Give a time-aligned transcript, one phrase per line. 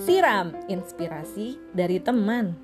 [0.00, 2.56] Siram inspirasi dari teman.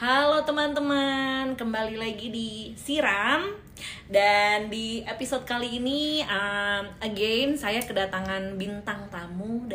[0.00, 3.52] Halo teman-teman, kembali lagi di Siram
[4.08, 9.07] dan di episode kali ini um, again saya kedatangan bintang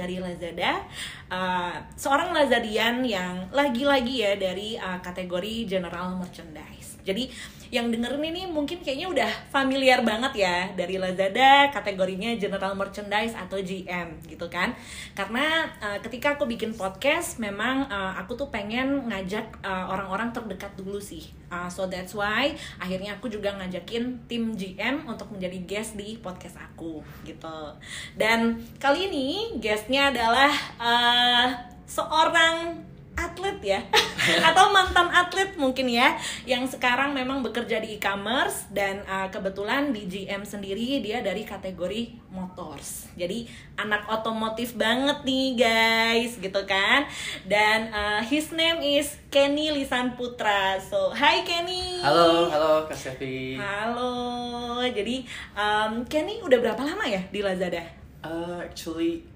[0.04, 0.84] dari Lazada,
[1.32, 7.00] uh, seorang Lazadian yang lagi-lagi ya dari uh, kategori general merchandise.
[7.08, 7.32] Jadi
[7.74, 13.58] yang dengerin ini mungkin kayaknya udah familiar banget ya dari Lazada kategorinya general merchandise atau
[13.58, 14.78] GM gitu kan?
[15.18, 20.70] Karena uh, ketika aku bikin podcast memang uh, aku tuh pengen ngajak uh, orang-orang terdekat
[20.78, 21.34] dulu sih.
[21.50, 26.62] Uh, so that's why akhirnya aku juga ngajakin tim GM untuk menjadi guest di podcast
[26.62, 27.74] aku gitu.
[28.14, 31.50] Dan kali ini guestnya adalah uh,
[31.90, 33.80] seorang atlet ya.
[34.48, 36.16] Atau mantan atlet mungkin ya
[36.48, 42.16] yang sekarang memang bekerja di e-commerce dan uh, kebetulan di GM sendiri dia dari kategori
[42.32, 43.12] motors.
[43.20, 47.04] Jadi anak otomotif banget nih guys gitu kan.
[47.44, 52.00] Dan uh, his name is Kenny Lisan Putra so hi Kenny.
[52.00, 53.60] Halo halo Kak Sevi.
[53.60, 54.80] Halo.
[54.88, 57.84] Jadi um, Kenny udah berapa lama ya di Lazada?
[58.24, 59.28] Uh, actually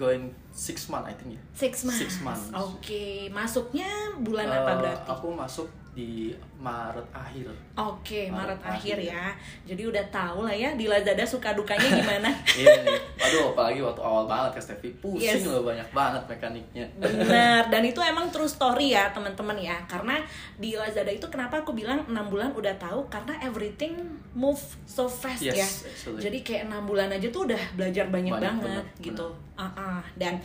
[0.00, 1.42] going six months I think ya.
[1.54, 2.00] Six months.
[2.02, 2.46] Six months.
[2.52, 3.14] Oke, okay.
[3.30, 3.88] masuknya
[4.20, 5.08] bulan uh, apa berarti?
[5.10, 7.50] Aku masuk di Maret akhir.
[7.74, 9.24] Oke, okay, Maret, Maret akhir, akhir ya.
[9.66, 12.30] Jadi udah tahu lah ya di Lazada suka dukanya gimana.
[12.54, 13.00] iya nih.
[13.18, 15.50] Aduh, apalagi waktu awal banget ke Stevie pusing yes.
[15.50, 16.86] loh banyak banget mekaniknya.
[16.94, 19.82] Bener, dan itu emang true story ya teman-teman ya.
[19.90, 20.22] Karena
[20.60, 23.98] di Lazada itu kenapa aku bilang enam bulan udah tahu karena everything
[24.30, 25.66] move so fast yes, ya.
[25.66, 26.20] Actually.
[26.22, 29.26] Jadi kayak enam bulan aja tuh udah belajar banyak, banyak banget bener, gitu.
[29.58, 30.00] Uh -uh.
[30.14, 30.38] Dan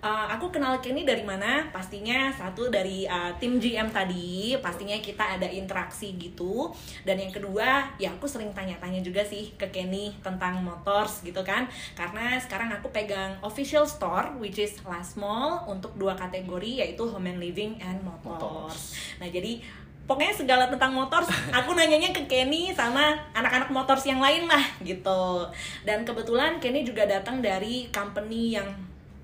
[0.00, 1.68] uh, aku kenal Kenny dari mana?
[1.70, 6.72] Pastinya satu dari uh, tim GM tadi, pastinya kita ada interaksi gitu.
[7.04, 11.68] Dan yang kedua, ya aku sering tanya-tanya juga sih ke Kenny tentang motors gitu kan.
[11.94, 17.30] Karena sekarang aku pegang official store which is Last Mall untuk dua kategori yaitu home
[17.30, 18.20] and living and motors.
[18.24, 18.82] motors.
[19.20, 19.60] Nah, jadi
[20.10, 21.22] pokoknya segala tentang motor
[21.62, 25.46] aku nanyanya ke Kenny sama anak-anak motors yang lain lah gitu
[25.86, 28.66] dan kebetulan Kenny juga datang dari company yang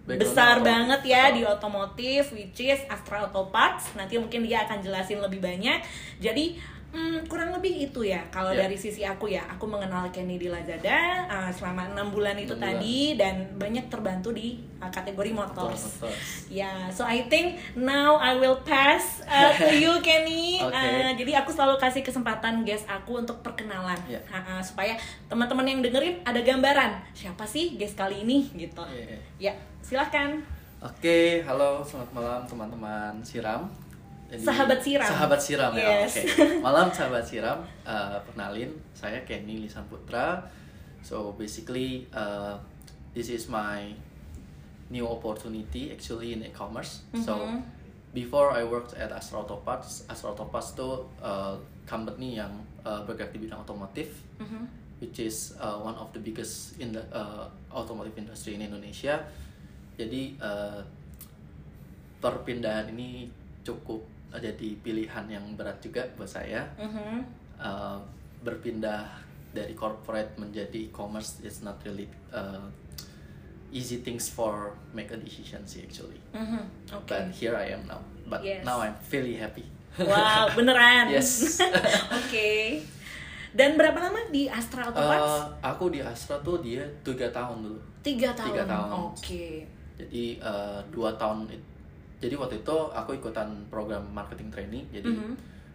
[0.06, 3.90] besar banget ya di otomotif which is Astra Auto Parts.
[3.98, 5.82] Nanti mungkin dia akan jelasin lebih banyak.
[6.22, 6.62] Jadi
[6.96, 8.64] Hmm, kurang lebih itu ya kalau yeah.
[8.64, 12.64] dari sisi aku ya aku mengenal Kenny di Lazada uh, selama enam bulan itu 6
[12.64, 13.20] tadi bulan.
[13.20, 16.00] dan banyak terbantu di uh, kategori motors.
[16.48, 20.56] Ya, yeah, so I think now I will pass uh, to you Kenny.
[20.64, 20.72] okay.
[20.72, 24.24] uh, jadi aku selalu kasih kesempatan guest aku untuk perkenalan yeah.
[24.32, 24.96] uh, uh, supaya
[25.28, 28.80] teman-teman yang dengerin ada gambaran siapa sih guest kali ini gitu.
[28.88, 29.52] Yeah.
[29.52, 29.52] Ya,
[29.84, 30.40] silahkan.
[30.80, 33.85] Oke, okay, halo, selamat malam teman-teman Siram.
[34.26, 35.06] Jadi, sahabat siram.
[35.06, 35.86] Sahabat siram ya.
[36.02, 36.18] Yes.
[36.18, 36.34] Oke.
[36.34, 36.58] Okay.
[36.66, 37.62] Malam sahabat siram.
[37.86, 40.42] Uh, perkenalin, saya Kenny Lisan Putra.
[41.06, 42.58] So basically, uh,
[43.14, 43.94] this is my
[44.90, 47.06] new opportunity actually in e-commerce.
[47.14, 47.22] Mm -hmm.
[47.22, 47.34] So
[48.10, 51.54] before I worked at Astro Autoparts, Astro Autoparts itu uh,
[51.86, 52.50] company yang
[52.82, 54.10] uh, bergerak di bidang otomotif,
[54.42, 54.62] mm -hmm.
[54.98, 59.22] which is uh, one of the biggest in the uh, automotive industry in Indonesia.
[59.94, 60.82] Jadi uh,
[62.18, 63.30] perpindahan ini
[63.62, 67.16] cukup jadi pilihan yang berat juga buat saya mm-hmm.
[67.62, 67.98] uh,
[68.42, 69.06] berpindah
[69.54, 72.66] dari corporate menjadi e-commerce it's not really uh,
[73.72, 76.62] easy things for make a decision sih actually mm-hmm.
[76.92, 77.08] okay.
[77.08, 78.62] but here I am now but yes.
[78.66, 79.64] now I'm really happy
[79.96, 81.72] wow beneran yes oke
[82.12, 82.84] okay.
[83.56, 85.24] dan berapa lama di Astra Auto Parts?
[85.24, 88.88] Uh, aku di Astra tuh dia tiga tahun dulu tiga tahun, tiga tahun.
[88.92, 89.64] oke okay.
[89.96, 91.75] jadi uh, dua tahun itu
[92.20, 95.34] jadi waktu itu aku ikutan program marketing training jadi mm -hmm.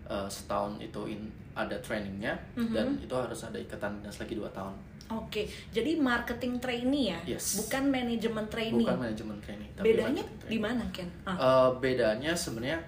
[0.09, 2.73] uh, setahun itu in, ada trainingnya mm -hmm.
[2.73, 4.73] dan itu harus ada ikatan dinas lagi dua tahun
[5.11, 5.45] Oke, okay.
[5.75, 7.59] jadi marketing trainee ya, yes.
[7.59, 8.87] bukan manajemen trainee.
[8.87, 9.67] Bukan manajemen trainee.
[9.75, 11.03] bedanya di mana Ken?
[11.27, 11.35] Ah.
[11.35, 12.79] Uh, bedanya sebenarnya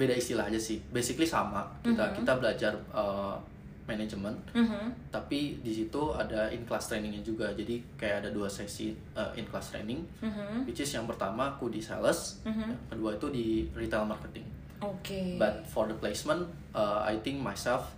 [0.00, 0.80] beda istilah aja sih.
[0.88, 1.68] Basically sama.
[1.84, 2.16] Kita mm -hmm.
[2.16, 3.36] kita belajar uh,
[3.90, 5.10] manajemen mm-hmm.
[5.10, 9.42] tapi di situ ada in class trainingnya juga jadi kayak ada dua sesi uh, in
[9.50, 10.70] class training mm-hmm.
[10.70, 12.70] which is yang pertama aku di sales mm-hmm.
[12.70, 14.46] yang kedua itu di retail marketing
[14.78, 15.34] oke okay.
[15.34, 16.46] but for the placement
[16.78, 17.90] uh, I think myself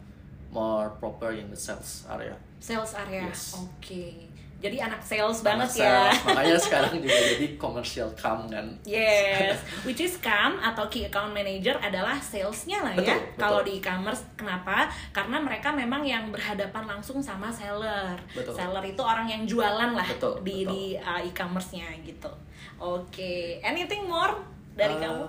[0.48, 3.60] more proper in the sales area sales area yes.
[3.60, 4.31] oke okay
[4.62, 6.06] jadi anak sales anak banget ya.
[6.06, 6.14] sales.
[6.14, 11.34] ya makanya sekarang juga jadi commercial cam kan yes which is cam atau key account
[11.34, 17.18] manager adalah salesnya lah ya kalau di e-commerce kenapa karena mereka memang yang berhadapan langsung
[17.18, 18.54] sama seller betul.
[18.54, 20.70] seller itu orang yang jualan lah betul, di betul.
[20.70, 22.30] di uh, e-commerce-nya gitu
[22.78, 23.58] oke okay.
[23.66, 24.38] anything more
[24.78, 25.26] dari uh, kamu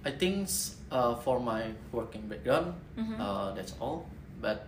[0.00, 0.48] I think
[0.90, 3.16] uh, for my working background Mhm.
[3.16, 4.02] uh, that's all
[4.42, 4.66] but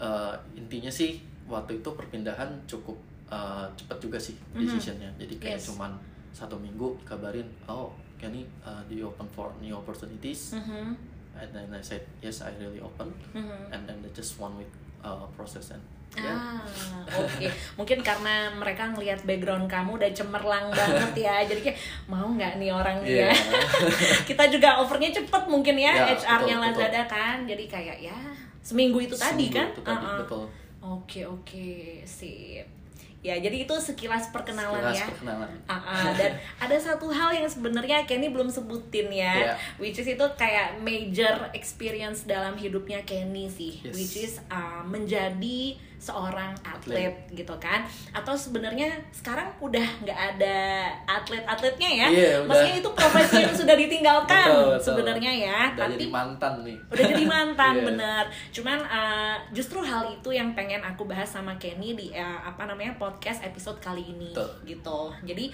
[0.00, 2.94] uh, intinya sih waktu itu perpindahan cukup
[3.26, 4.60] uh, cepat juga sih Mhm.
[4.60, 5.66] decisionnya jadi kayak Yes.
[5.66, 5.92] cuman
[6.30, 10.92] satu minggu kabarin oh Kenny uh, do you open for new opportunities Mhm.
[11.34, 13.70] and then I said yes I really open Mhm.
[13.70, 14.68] and then they just one week
[15.00, 15.80] uh, process and
[16.14, 16.60] yeah Ah,
[17.14, 17.46] oke.
[17.78, 21.36] Mungkin karena mereka ngelihat background kamu udah cemerlang banget ya.
[21.52, 23.28] Jadi kayak mau nggak nih orang Iya.
[23.28, 23.32] ya.
[24.28, 27.44] Kita juga overnya cepet mungkin ya, Ya, HR-nya Lazada kan.
[27.44, 28.16] Jadi kayak ya
[28.58, 29.66] seminggu itu tadi Seminggu kan.
[29.70, 30.18] itu tadi, Uh-uh.
[30.18, 30.44] betul
[30.78, 31.68] Oke oke
[32.04, 32.66] sip.
[33.18, 35.06] Ya jadi itu sekilas perkenalan Sekilas ya.
[35.10, 39.54] perkenalan Ah, ah, dan ada satu hal yang sebenarnya Kenny belum sebutin ya, Iya.
[39.76, 43.90] which is itu kayak major experience dalam hidupnya Kenny sih, Yes.
[43.90, 47.82] which is uh, menjadi seorang atlet, gitu kan?
[48.14, 52.46] Atau sebenarnya sekarang udah nggak ada atlet-atletnya ya, Iya, udah.
[52.46, 54.46] maksudnya itu profesi yang sudah ditinggalkan
[54.78, 57.84] sebenarnya ya, udah tapi jadi mantan nih udah jadi mantan Iya.
[57.84, 58.24] bener
[58.54, 62.94] cuman uh, justru hal itu yang pengen aku bahas sama Kenny di uh, apa namanya
[62.96, 64.48] podcast episode kali ini Betul.
[64.64, 65.50] gitu jadi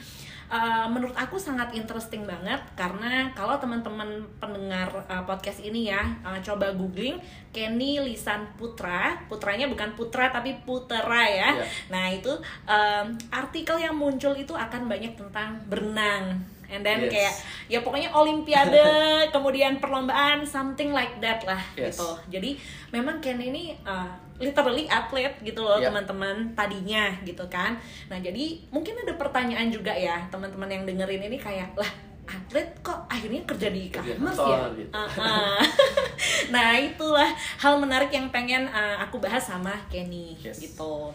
[0.51, 6.39] uh, menurut aku sangat interesting banget karena kalau teman-teman pendengar uh, podcast ini ya uh,
[6.41, 7.17] coba googling
[7.55, 11.65] Kenny Lisan Putra putranya bukan putra tapi putera ya Iya.
[11.87, 12.33] nah itu
[12.67, 16.35] um, artikel yang muncul itu akan banyak tentang berenang
[16.67, 17.13] and then Yes.
[17.15, 17.35] kayak
[17.69, 18.83] ya pokoknya olimpiade
[19.35, 21.95] kemudian perlombaan something like that lah Yes.
[21.95, 22.59] gitu jadi
[22.91, 25.95] memang Ken ini uh, literally atlet gitu loh Yeah.
[25.95, 27.79] teman-teman tadinya gitu kan
[28.11, 31.87] nah jadi mungkin ada pertanyaan juga ya teman-teman yang dengerin ini kayak lah
[32.25, 34.91] atlet kok akhirnya kerja di e-commerce ya gitu.
[34.93, 35.61] Uh, uh.
[36.55, 37.29] nah itulah
[37.61, 40.57] hal menarik yang pengen uh, aku bahas sama Kenny Yes.
[40.61, 41.13] gitu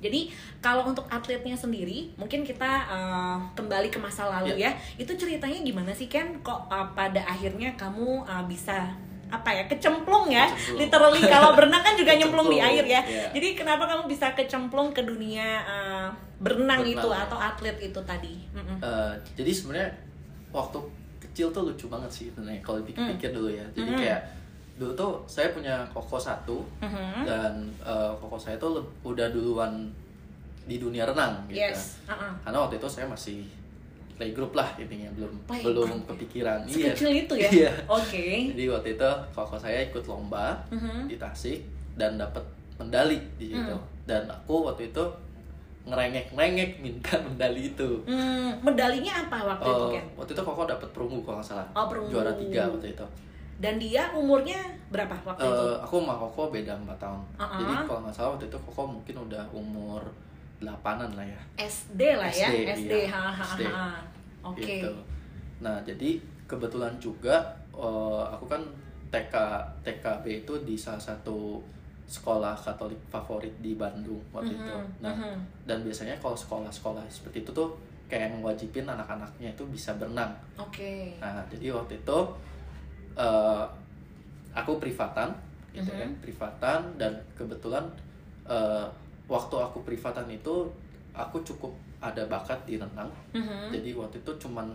[0.00, 0.32] jadi
[0.64, 4.72] kalau untuk atletnya sendiri, mungkin kita uh, kembali ke masa lalu Ya.
[4.72, 5.04] ya.
[5.04, 6.40] Itu ceritanya gimana sih Ken?
[6.40, 8.88] Kok uh, pada akhirnya kamu uh, bisa
[9.30, 10.48] apa ya kecemplung ya?
[10.48, 10.80] Kecemplung.
[10.80, 13.04] Literally kalau berenang kan juga nyemplung di air ya.
[13.04, 13.28] ya.
[13.36, 16.08] Jadi kenapa kamu bisa kecemplung ke dunia uh,
[16.40, 17.28] berenang, Berenang, itu ya.
[17.28, 18.34] atau atlet itu tadi?
[18.56, 19.90] Eh, jadi sebenarnya
[20.50, 20.78] waktu
[21.20, 24.00] kecil tuh lucu banget sih sebenarnya kalau dipikir dulu ya jadi Hmm.
[24.00, 24.20] kayak
[24.74, 27.22] dulu tuh saya punya koko satu Mhm.
[27.22, 29.92] dan eh, koko saya tuh udah duluan
[30.62, 32.00] di dunia renang gitu Yes.
[32.04, 32.32] Uh-uh.
[32.40, 33.44] karena waktu itu saya masih
[34.14, 36.06] playgroup lah intinya belum Playgroup belum ya?
[36.10, 37.48] kepikiran Sekecil itu ya?
[37.50, 37.72] Iya.
[37.86, 38.52] Oke.
[38.52, 41.06] jadi waktu itu koko saya ikut lomba Mhm.
[41.06, 41.60] di Tasik
[41.94, 42.42] dan dapat
[42.76, 43.84] medali di situ Hmm.
[44.04, 45.04] dan aku waktu itu
[45.80, 50.06] ngerengek-ngerengek minta medali itu Hmm, medalinya apa waktu itu Oh, Ken?
[50.14, 51.66] waktu itu Koko dapat perunggu kalau nggak salah.
[51.72, 52.12] Oh, perunggu.
[52.12, 53.06] Juara tiga waktu itu.
[53.60, 55.52] Dan dia umurnya berapa waktu itu?
[55.68, 57.20] Eh, aku sama Koko beda 4 tahun.
[57.36, 57.58] Uh-uh.
[57.60, 60.02] Jadi kalau nggak salah waktu itu Koko mungkin udah umur
[60.60, 61.40] 8-an lah ya.
[61.56, 63.08] SD lah ya, SD, SD, iya.
[63.08, 63.62] ha, ha, SD.
[64.44, 64.60] Oke.
[64.84, 64.92] Gitu.
[65.60, 67.36] Nah, jadi kebetulan juga
[67.72, 68.60] eh, aku kan
[69.10, 69.34] TK
[69.82, 71.58] TKB itu di salah satu
[72.10, 74.66] sekolah Katolik favorit di Bandung waktu itu.
[74.74, 75.38] Mhm, Nah, mhm.
[75.62, 77.70] dan biasanya kalau sekolah-sekolah seperti itu tuh
[78.10, 80.34] kayak mewajibin anak-anaknya itu bisa berenang.
[80.58, 81.14] Oke.
[81.22, 82.18] Nah, jadi waktu itu
[83.14, 83.64] eh,
[84.50, 85.30] aku privatan,
[85.70, 85.98] gitu Mhm.
[86.02, 87.86] kan, privatan dan kebetulan
[88.50, 88.86] eh,
[89.30, 90.66] waktu aku privatan itu
[91.14, 91.70] aku cukup
[92.02, 93.06] ada bakat di renang.
[93.30, 93.70] Mhm.
[93.70, 94.66] Jadi waktu itu cuman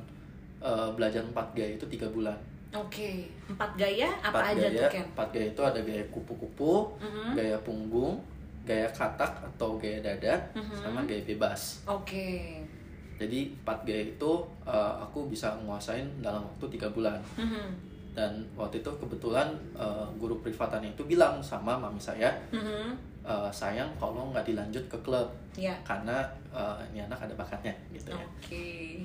[0.63, 2.39] eh, belajar empat gaya itu tiga bulan.
[2.71, 3.29] Oke.
[3.45, 5.05] Empat gaya apa Empat aja gaya, tuh Ken?
[5.07, 7.27] empat gaya itu ada gaya kupu-kupu, Mhm.
[7.33, 8.15] gaya punggung,
[8.63, 10.75] gaya katak atau gaya dada, Mhm.
[10.75, 11.85] sama gaya bebas.
[11.85, 12.59] Oke.
[13.15, 14.31] Jadi empat gaya itu
[14.65, 17.21] eh, aku bisa menguasain dalam waktu tiga bulan.
[17.35, 17.93] Mhm.
[18.15, 19.43] dan waktu itu kebetulan
[19.75, 22.95] eh, guru privatannya itu bilang sama mami saya Mhm.
[23.25, 25.71] Eh, sayang kalau nggak dilanjut ke klub Ya.
[25.81, 26.19] karena
[26.51, 28.27] eh, ini anak ada bakatnya gitu ya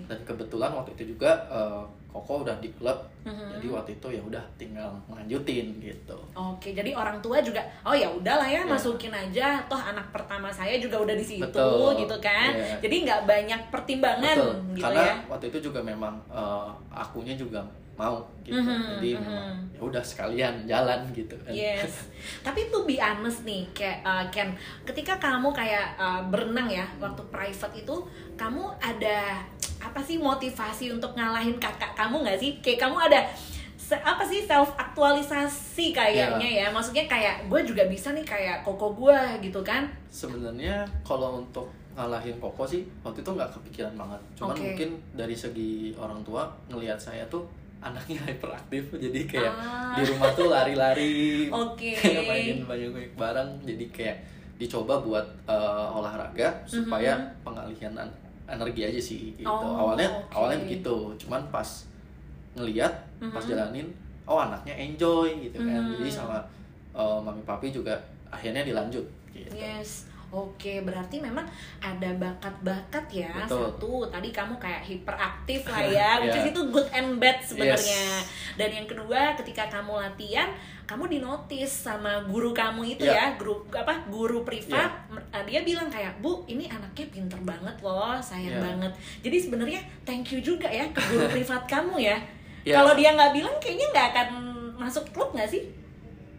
[0.05, 3.55] dan kebetulan waktu itu juga eh, Koko udah di klub Mhm.
[3.55, 8.09] jadi waktu itu ya udah tinggal lanjutin gitu Oke, jadi orang tua juga, oh ya
[8.09, 8.67] udahlah ya, Ya.
[8.67, 9.61] masukin aja.
[9.69, 12.01] Toh anak pertama saya juga udah di situ, Betul.
[12.01, 12.51] gitu kan.
[12.51, 12.81] Iya.
[12.81, 15.15] Jadi nggak banyak pertimbangan, betul gitu karena ya.
[15.29, 17.61] waktu itu juga memang eh, akunya juga
[18.01, 19.23] mau gitu Mhm, jadi mhm.
[19.29, 22.09] memang ya udah sekalian jalan gitu kan Yes.
[22.47, 24.57] Tapi tuh be honest nih, kayak uh, Ken,
[24.89, 27.97] ketika kamu kayak uh, berenang ya waktu private itu,
[28.41, 29.45] kamu ada
[29.81, 32.57] apa sih motivasi untuk ngalahin kakak kamu nggak sih?
[32.65, 33.21] Kayak kamu ada
[33.91, 36.67] apa sih self aktualisasi kayaknya ya?
[36.73, 39.85] Maksudnya kayak gue juga bisa nih kayak koko gue gitu kan?
[40.09, 44.21] Sebenarnya kalau untuk ngalahin Koko sih waktu itu nggak kepikiran banget.
[44.39, 44.63] Cuman Oke.
[44.63, 47.43] mungkin dari segi orang tua ngelihat saya tuh
[47.81, 49.93] anaknya hyperaktif jadi kayak Ah.
[49.93, 51.93] di rumah tuh lari-lari, Oke.
[51.93, 53.51] kayak mainin banyak-banyak barang.
[53.65, 54.17] Jadi kayak
[54.57, 58.13] dicoba buat eh, olahraga supaya pengalihan an-
[58.47, 59.47] energi aja sih gitu.
[59.47, 59.65] Mhm.
[59.65, 60.33] Oh, awalnya oke.
[60.35, 60.97] awalnya begitu.
[61.17, 61.89] Cuman pas
[62.53, 63.31] ngelihat Mhm.
[63.31, 63.87] pas jalanin
[64.25, 65.97] oh anaknya enjoy gitu kan Mhm.
[65.97, 66.39] jadi sama
[66.93, 67.95] uh, mami papi juga
[68.27, 70.10] akhirnya dilanjut gitu Yes.
[70.31, 71.43] Oke, berarti memang
[71.79, 73.35] ada bakat-bakat ya.
[73.35, 73.67] Betul.
[73.67, 76.47] Satu, tadi kamu kayak hiperaktif lah ya, which Yeah.
[76.47, 78.05] is itu good and bad sebenarnya.
[78.55, 80.47] Dan yang kedua, ketika kamu latihan,
[80.85, 83.35] kamu dinotis sama guru kamu itu Yeah.
[83.35, 84.07] ya, guru apa?
[84.07, 84.91] Guru privat.
[85.11, 88.65] Uh, Dia bilang kayak, "Bu, ini anaknya pinter banget loh, sayang Yeah.
[88.65, 92.15] banget." Jadi sebenarnya thank you juga ya ke guru privat kamu ya.
[92.63, 92.79] Yeah.
[92.79, 94.29] Kalau dia nggak bilang kayaknya nggak akan
[94.77, 95.67] masuk klub nggak sih?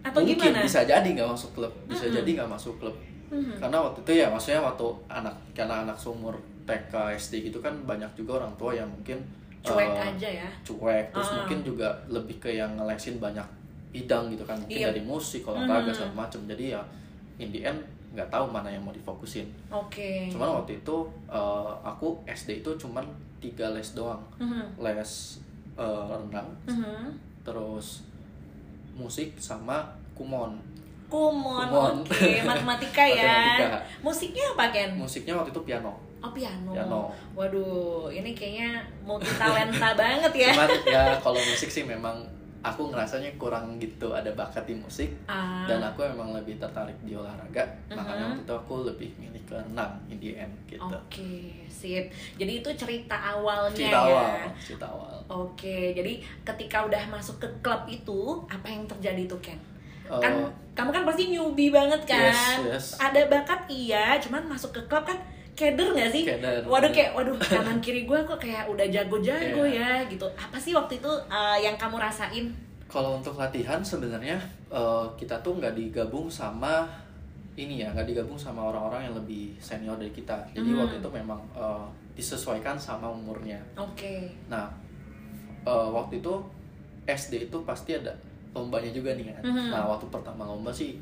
[0.02, 0.64] Atau mungkin gimana?
[0.64, 2.14] bisa jadi nggak masuk klub bisa Mhm.
[2.18, 2.96] jadi nggak masuk klub
[3.32, 3.58] Mhm.
[3.58, 6.36] karena waktu itu ya maksudnya waktu anak karena anak seumur
[6.68, 9.18] TK SD gitu kan banyak juga orang tua yang mungkin
[9.62, 10.50] Cuek uh, aja ya.
[10.66, 11.36] cuek terus Ah.
[11.40, 13.46] mungkin juga lebih ke yang ngelesin banyak
[13.92, 14.90] bidang gitu kan mungkin Iya.
[14.90, 15.96] dari musik olahraga Mhm.
[15.96, 16.82] segala macam jadi ya
[17.38, 17.78] in the end
[18.12, 20.28] nggak tahu mana yang mau difokusin Oke.
[20.28, 20.96] cuman waktu itu
[21.28, 23.06] uh, aku SD itu cuman
[23.40, 24.82] tiga les doang Mhm.
[24.82, 25.12] les
[25.78, 27.08] uh, renang Mhm.
[27.42, 28.04] terus
[28.92, 30.58] musik sama kumon
[31.12, 31.96] Kumon, Kumon.
[32.02, 33.28] oke, matematika ya.
[33.28, 33.78] Matematika.
[34.00, 34.90] Musiknya apa Ken?
[34.96, 35.92] musiknya waktu itu piano
[36.22, 36.70] Oh piano.
[36.72, 37.10] Piano.
[37.34, 40.54] Waduh, ini kayaknya multi talenta banget ya.
[40.54, 42.14] cuman ya kalau musik sih memang
[42.62, 47.12] aku ngerasanya kurang gitu ada bakat di musik Ah, dan aku emang lebih tertarik di
[47.12, 48.30] olahraga makanya Mhm.
[48.32, 51.34] waktu itu aku lebih milih ke renang in the end gitu Oke,
[51.66, 52.06] sip.
[52.38, 54.14] Jadi itu cerita awalnya cerita ya.
[54.14, 56.14] awal cerita awal Oke, jadi
[56.46, 59.58] ketika udah masuk ke klub itu, apa yang terjadi tuh Ken?
[60.14, 62.28] Kan Eh, kamu kan pasti newbie banget kan?
[62.28, 62.86] Yes, yes.
[62.98, 65.16] Ada bakat iya, cuman masuk ke klub kan
[65.52, 66.24] keder nggak sih?
[66.26, 66.64] Keder.
[66.64, 70.04] Waduh kayak waduh kanan kiri gue kok kayak udah jago-jago Iya.
[70.04, 70.28] ya gitu.
[70.34, 72.52] Apa sih waktu itu uh, yang kamu rasain?
[72.88, 74.36] kalau untuk latihan sebenarnya
[74.68, 76.84] eh, kita tuh nggak digabung sama
[77.54, 80.76] ini ya nggak digabung sama orang-orang yang lebih senior dari kita jadi Mhm.
[80.76, 84.28] waktu itu memang eh, disesuaikan sama umurnya Oke.
[84.48, 84.68] nah
[85.64, 86.36] eh, waktu itu
[87.08, 88.12] SD itu pasti ada
[88.52, 89.68] lombanya juga nih kan Mhm.
[89.70, 91.00] nah waktu pertama lomba sih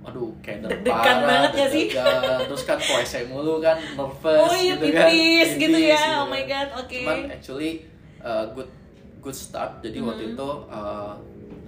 [0.00, 1.86] aduh kayak Deg-degan banget ya sih?
[2.48, 5.98] terus kan koese mulu kan nervous Oh iya gitu kan pipis gitu ya.
[6.16, 6.64] Oh gitu my kan.
[6.64, 6.68] god.
[6.80, 6.98] Oke.
[6.98, 7.72] cuman actually
[8.18, 8.70] uh, good
[9.18, 10.32] good start jadi waktu Mhm.
[10.32, 11.12] itu uh,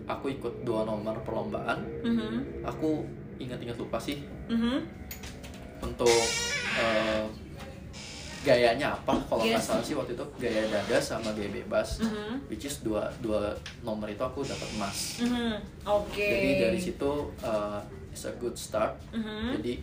[0.06, 2.64] aku ikut dua nomor perlombaan Mhm.
[2.64, 3.02] aku
[3.37, 4.78] ingat-ingat lupa sih Mhm.
[5.82, 6.08] untuk
[6.76, 7.25] uh,
[8.40, 9.68] gayanya apa kalau nggak Yes.
[9.68, 12.49] salah sih waktu itu gaya dada sama gaya bebas Mhm.
[12.49, 15.61] which is dua dua nomor itu aku dapat emas Mhm.
[15.85, 16.25] Oke.
[16.25, 17.76] jadi dari situ uh,
[18.09, 19.61] is a good start Mhm.
[19.61, 19.75] jadi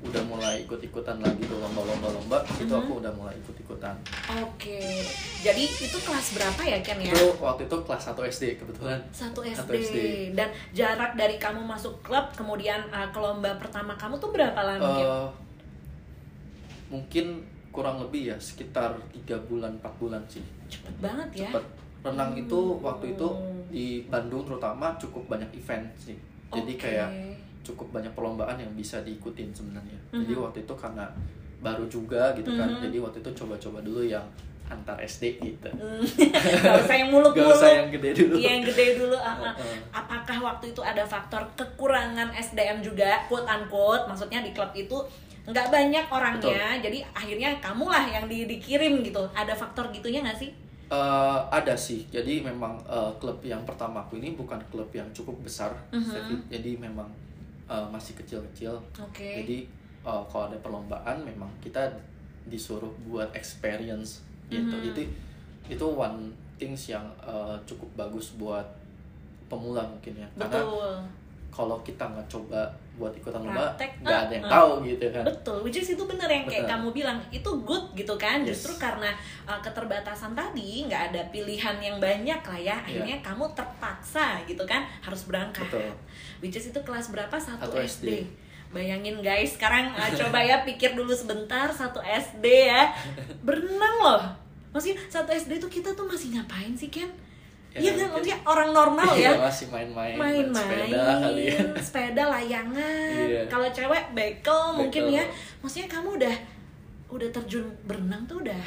[0.00, 2.80] udah mulai ikut-ikutan lagi tuh lomba-lomba-lomba itu Mhm.
[2.80, 3.92] aku udah mulai ikut-ikutan
[4.40, 4.80] Oke.
[5.40, 7.08] Jadi itu kelas berapa ya Ken ya?
[7.08, 9.56] itu waktu itu kelas 1 SD kebetulan Satu SD.
[9.56, 9.96] Satu SD.
[10.32, 14.88] Dan jarak dari kamu masuk klub kemudian uh, ke lomba pertama kamu tuh berapa lama?
[14.96, 15.28] Eh,
[16.88, 21.48] mungkin kurang lebih ya sekitar tiga bulan 4 bulan sih Cepet banget ya.
[21.48, 21.64] cepet
[22.00, 22.82] renang itu Hmm.
[22.82, 23.28] waktu itu
[23.68, 26.16] di Bandung terutama cukup banyak event sih
[26.48, 26.80] jadi Oke.
[26.80, 27.10] kayak
[27.62, 30.42] cukup banyak perlombaan yang bisa diikutin sebenarnya jadi Mhm.
[30.42, 31.06] waktu itu karena
[31.60, 32.82] baru juga gitu kan Mhm.
[32.82, 34.24] jadi waktu itu coba-coba dulu yang
[34.66, 36.02] antar SD gitu Hmm.
[36.62, 37.42] Gak usah yang muluk-muluk.
[37.44, 38.34] Gak usah yang gede dulu.
[38.38, 39.16] Iya, yang gede dulu.
[39.18, 39.34] ah.
[39.50, 39.76] Heeh.
[39.90, 44.94] Apakah waktu itu ada faktor kekurangan SDM juga, quote unquote, maksudnya di klub itu
[45.44, 49.22] nggak banyak orangnya, jadi akhirnya kamulah yang di, dikirim gitu.
[49.32, 50.50] Ada faktor gitunya nggak sih?
[50.90, 55.38] Eh, ada sih jadi memang eh, klub yang pertama aku ini bukan klub yang cukup
[55.40, 56.02] besar Mhm.
[56.02, 56.34] Steffi.
[56.50, 57.06] jadi memang
[57.70, 59.22] eh, masih kecil-kecil Oke.
[59.38, 59.70] jadi
[60.02, 61.86] eh, kalau ada perlombaan memang kita
[62.42, 64.90] disuruh buat experience gitu Mhm.
[64.90, 65.00] itu
[65.70, 68.66] itu one things yang eh, cukup bagus buat
[69.46, 70.94] pemula mungkin ya karena Betul.
[71.54, 72.66] kalau kita nggak coba
[73.00, 74.52] buat ikutan lomba nggak ah, ada yang ah.
[74.52, 76.72] tahu gitu kan Betul, which is itu bener yang kayak Betul.
[76.76, 78.60] kamu bilang itu good gitu kan Yes.
[78.60, 79.10] justru karena
[79.48, 84.84] uh, keterbatasan tadi nggak ada pilihan yang banyak lah ya akhirnya kamu terpaksa gitu kan
[85.00, 85.88] harus berangkat Iya.
[85.88, 85.92] Betul.
[86.44, 87.88] which is itu kelas berapa satu, Satu SD.
[87.88, 88.10] SD.
[88.70, 92.92] bayangin guys sekarang uh, coba ya pikir dulu sebentar satu SD ya
[93.46, 94.22] berenang loh
[94.70, 97.10] maksudnya satu SD tuh kita tuh masih ngapain sih Ken
[97.70, 99.30] Iya kan maksudnya orang normal ya.
[99.30, 101.60] Iya, masih main-main main main-main sepeda kali ya.
[101.86, 103.24] sepeda layangan.
[103.30, 103.42] Iya.
[103.46, 105.24] kalau cewek bekel mungkin ya.
[105.62, 106.36] Maksudnya kamu udah
[107.10, 108.62] udah terjun berenang tuh udah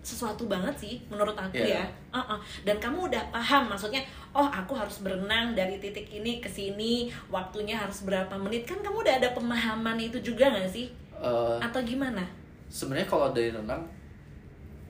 [0.00, 1.78] sesuatu banget sih menurut aku Iya.
[1.78, 1.84] ya.
[2.10, 2.40] Uh-uh.
[2.64, 4.00] dan kamu udah paham maksudnya
[4.32, 8.66] oh aku harus berenang dari titik ini ke sini waktunya harus berapa menit.
[8.66, 10.90] Kan kamu udah ada pemahaman itu juga nggak sih?
[11.20, 12.24] Eh, atau gimana?
[12.66, 13.82] sebenarnya kalau dari renang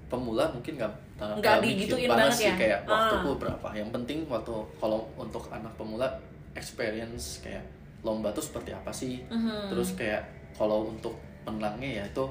[0.07, 2.55] pemula mungkin nggak Nggak nggak mikir digituin banget sih ya?
[2.57, 2.91] kayak Ah.
[2.91, 6.09] waktuku berapa yang penting waktu kalau untuk anak pemula
[6.55, 7.61] experience kayak
[8.00, 9.69] lomba tuh seperti apa sih Mhm.
[9.69, 11.12] terus kayak kalau untuk
[11.43, 12.25] menangnya ya itu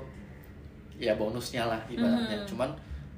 [0.98, 2.48] ya bonusnya lah ibaratnya Mhm.
[2.48, 2.70] cuman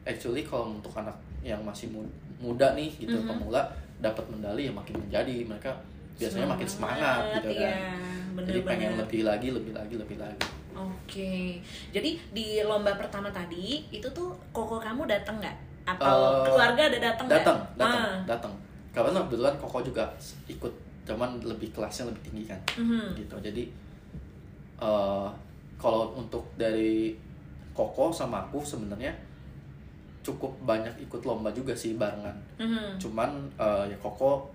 [0.04, 3.28] actually kalau untuk anak yang masih mu- muda nih gitu Mhm.
[3.28, 3.64] pemula
[3.98, 5.72] dapat medali ya makin menjadi mereka
[6.14, 8.44] biasanya makin semangat gitu kan iya.
[8.44, 10.46] jadi pengen lebih lagi lebih lagi lebih lagi
[10.82, 15.58] Oke, jadi di lomba pertama tadi itu tuh koko kamu datang nggak?
[15.84, 17.38] Atau Eh, keluarga ada datang nggak?
[17.40, 18.18] datang datang Ah.
[18.26, 18.54] datang
[18.92, 20.04] karena kebetulan koko juga
[20.46, 23.18] ikut cuman lebih kelasnya lebih tinggi kan Mhm.
[23.18, 23.64] gitu jadi
[24.80, 25.30] eh
[25.76, 27.18] kalau untuk dari
[27.72, 29.10] koko sama aku sebenarnya
[30.22, 33.00] cukup banyak ikut lomba juga sih barengan Mhm.
[33.00, 34.46] cuman eh, ya koko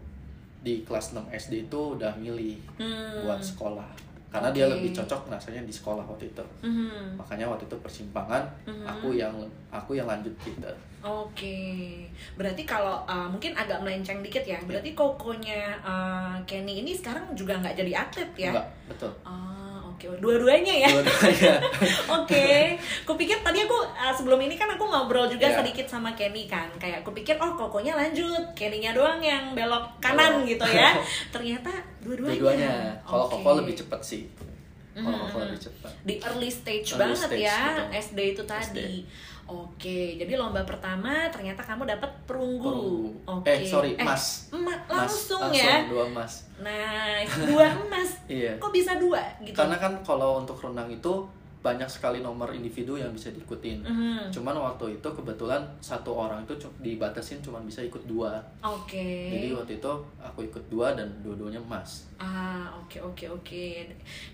[0.61, 3.23] di kelas 6 SD itu udah milih Hmm.
[3.23, 3.91] buat sekolah
[4.37, 4.73] karena dia Oke.
[4.77, 7.17] lebih cocok rasanya di sekolah waktu itu Mhm.
[7.17, 8.85] makanya waktu itu persimpangan Mhm.
[8.85, 9.33] aku yang
[9.73, 10.69] aku yang lanjut gitu
[11.07, 12.03] Oke,
[12.35, 17.55] berarti kalau uh, mungkin agak melenceng dikit ya, berarti kokonya uh, Kenny ini sekarang juga
[17.63, 18.51] nggak jadi atlet ya?
[18.51, 19.66] enggak betul Ah,
[19.97, 20.89] oke, dua-duanya ya.
[20.93, 21.55] Dua-duanya.
[22.17, 25.59] Oke, kupikir tadi aku uh, sebelum ini kan aku ngobrol juga Iya.
[25.59, 30.63] sedikit sama Kenny kan, kayak kupikir oh kokonya lanjut, Kenny-nya doang yang belok kanan gitu
[30.63, 30.93] ya.
[31.35, 32.37] Ternyata dua-duanya.
[32.37, 32.73] dua-duanya
[33.03, 33.41] kalau Oke.
[33.41, 34.23] koko lebih cepat sih
[34.93, 35.23] kalau Mhm.
[35.27, 37.89] koko lebih cepat di early stage Early banget stage, ya betul.
[38.07, 38.93] SD itu tadi.
[39.47, 42.67] Oke, jadi lomba pertama ternyata kamu dapat perunggu.
[42.67, 42.97] Perunggu.
[43.25, 43.47] Oke.
[43.49, 44.51] Eh, sorry, emas.
[44.51, 45.87] ema- Mas, langsung, ya.
[45.87, 48.11] dua emas Nice, dua emas.
[48.27, 49.55] iya Kok bisa dua gitu?
[49.55, 51.23] karena kan kalau untuk renang itu
[51.59, 54.31] banyak sekali nomor individu yang bisa diikutin Mhm.
[54.31, 59.03] cuman waktu itu kebetulan satu orang itu dibatasin cuma bisa ikut dua Oke.
[59.29, 63.65] jadi waktu itu aku ikut dua dan dua-duanya emas Ah, oke oke oke.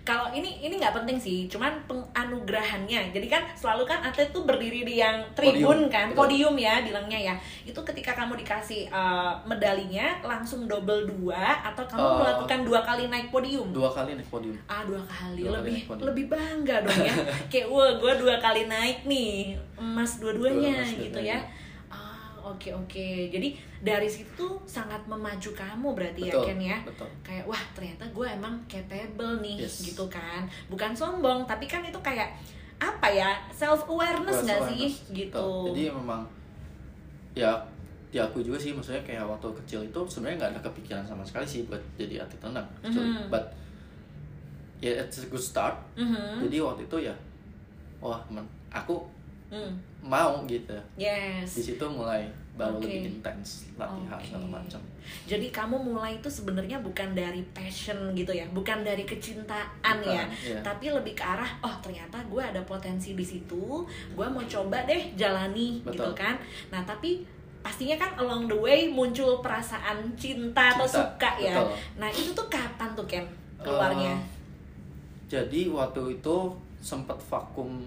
[0.01, 3.11] Kalau ini ini nggak penting sih, cuman penganugerahannya.
[3.11, 6.19] Jadi kan selalu kan atlet tuh berdiri di yang tribun Podium, kan, betul.
[6.23, 7.35] podium ya bilangnya ya.
[7.67, 13.07] Itu ketika kamu dikasih uh, medalinya langsung double dua atau kamu Uh, melakukan dua kali
[13.07, 13.67] naik podium?
[13.71, 16.07] dua kali naik podium Ah dua kali Dua kali lebih naik podium.
[16.07, 17.15] lebih bangga dong ya.
[17.51, 21.39] Kayak wah gue dua kali naik nih emas dua-duanya Dua gitu ya.
[21.39, 21.62] Ah
[22.45, 23.07] oke oke.
[23.29, 28.05] Jadi dari situ sangat memacu kamu berarti ya betul Ken ya betul kayak wah ternyata
[28.09, 29.83] gue emang capable nih Yes.
[29.83, 32.31] gitu kan bukan sombong tapi kan itu kayak
[32.79, 35.71] apa ya self awareness nggak sih gitu betul.
[35.71, 36.27] jadi memang
[37.33, 37.55] ya
[38.11, 41.65] diakui juga sih maksudnya kayak waktu kecil itu sebenarnya nggak ada kepikiran sama sekali sih
[41.65, 43.09] buat jadi atlet renang actually.
[43.09, 43.31] Mhm.
[43.31, 43.45] but
[44.79, 46.43] ya it's a good start Mhm.
[46.43, 47.15] jadi waktu itu ya
[47.99, 48.99] wah men, aku
[49.53, 49.77] Hmm.
[50.01, 52.89] mau gitu di yes situ mulai baru Oke.
[52.89, 54.25] lebih intens latihan Oke.
[54.29, 54.81] segala macam
[55.29, 60.25] jadi kamu mulai itu sebenarnya bukan dari passion gitu ya bukan dari kecintaan Bukan, ya
[60.41, 60.61] iya.
[60.65, 63.85] tapi lebih ke arah oh ternyata gue ada potensi di situ
[64.17, 66.17] gue mau coba deh jalani gitu Betul.
[66.17, 66.35] kan
[66.73, 67.21] nah tapi
[67.61, 71.69] pastinya kan along the way muncul perasaan cinta, atau Cinta, suka ya betul.
[72.01, 73.25] nah itu tuh kapan tuh Ken
[73.61, 74.21] keluarnya Eh,
[75.31, 76.37] jadi waktu itu
[76.85, 77.81] sempat vakum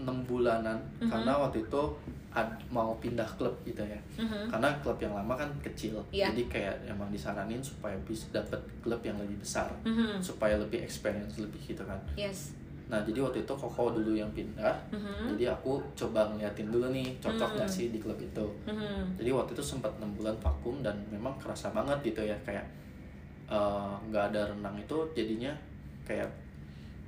[0.00, 1.08] 6 bulanan Mhm.
[1.08, 1.82] karena waktu itu
[2.30, 4.46] ad- mau pindah klub gitu ya Mhm.
[4.48, 6.30] karena klub yang lama kan kecil Iya.
[6.30, 10.22] jadi kayak emang disaranin supaya bisa dapat klub yang lebih besar Mhm.
[10.22, 12.54] supaya lebih experience lebih gitu kan yes
[12.86, 15.34] nah jadi waktu itu koko dulu yang pindah Mhm.
[15.34, 17.76] jadi aku coba ngeliatin dulu nih cocok nggak Hmm.
[17.78, 19.14] sih di klub itu Mhm.
[19.14, 22.66] jadi waktu itu sempat 6 bulan vakum dan memang kerasa banget gitu ya kayak
[23.48, 25.50] eh, nggak ada renang itu jadinya
[26.04, 26.30] kayak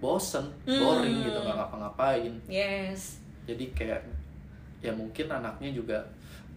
[0.03, 0.77] bosen Hmm.
[0.77, 4.01] boring gitu nggak ngapa-ngapain yes jadi kayak
[4.81, 5.99] ya mungkin anaknya juga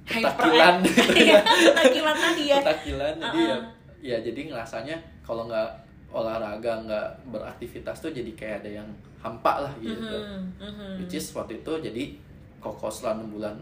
[0.03, 1.39] ketakilan gitu Iya, ya
[1.71, 3.61] ketakilan tadi ya ketakilan jadi ya Uh-uh.
[4.01, 5.69] ya jadi ngerasanya kalau nggak
[6.09, 10.41] olahraga nggak beraktivitas tuh jadi kayak ada yang hampa lah gitu Mhm.
[10.57, 10.89] Mhm.
[10.99, 12.03] which is waktu itu jadi
[12.57, 13.55] koko setelah 6 bulan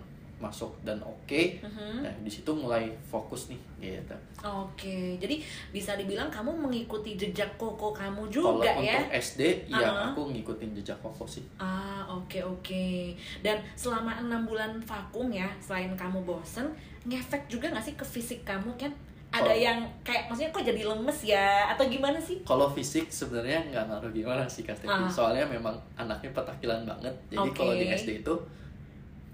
[0.43, 2.03] masuk dan oke Mhm.
[2.03, 5.39] nah di situ mulai fokus nih gitu Oke, jadi
[5.71, 8.99] bisa dibilang kamu mengikuti jejak koko kamu kalau juga ya?
[8.99, 10.11] untuk SD ya Uh-huh.
[10.11, 13.15] aku ngikutin jejak koko sih Ah, oke oke.
[13.39, 16.67] Dan selama enam bulan vakum ya, selain kamu bosen,
[17.03, 18.91] ngefek juga nggak sih ke fisik kamu kan?
[19.29, 22.37] Ada Kalau- yang kayak maksudnya kok jadi lemes ya atau gimana sih?
[22.43, 24.91] kalau fisik sebenarnya nggak ngaruh gimana sih Kak Stevi.
[24.91, 25.07] Ah.
[25.07, 27.55] soalnya memang anaknya petakilan banget jadi Oke.
[27.55, 28.35] kalau di SD itu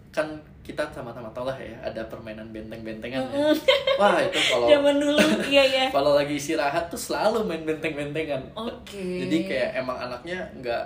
[0.10, 0.26] kan
[0.62, 3.50] kita sama-sama tahu lah ya ada permainan benteng-bentengan ya.
[4.00, 5.18] Wah itu kalau Zaman dulu,
[5.50, 5.86] iya ya.
[5.90, 9.02] kalau lagi istirahat tuh selalu main benteng-bentengan Oke.
[9.20, 10.84] jadi kayak emang anaknya nggak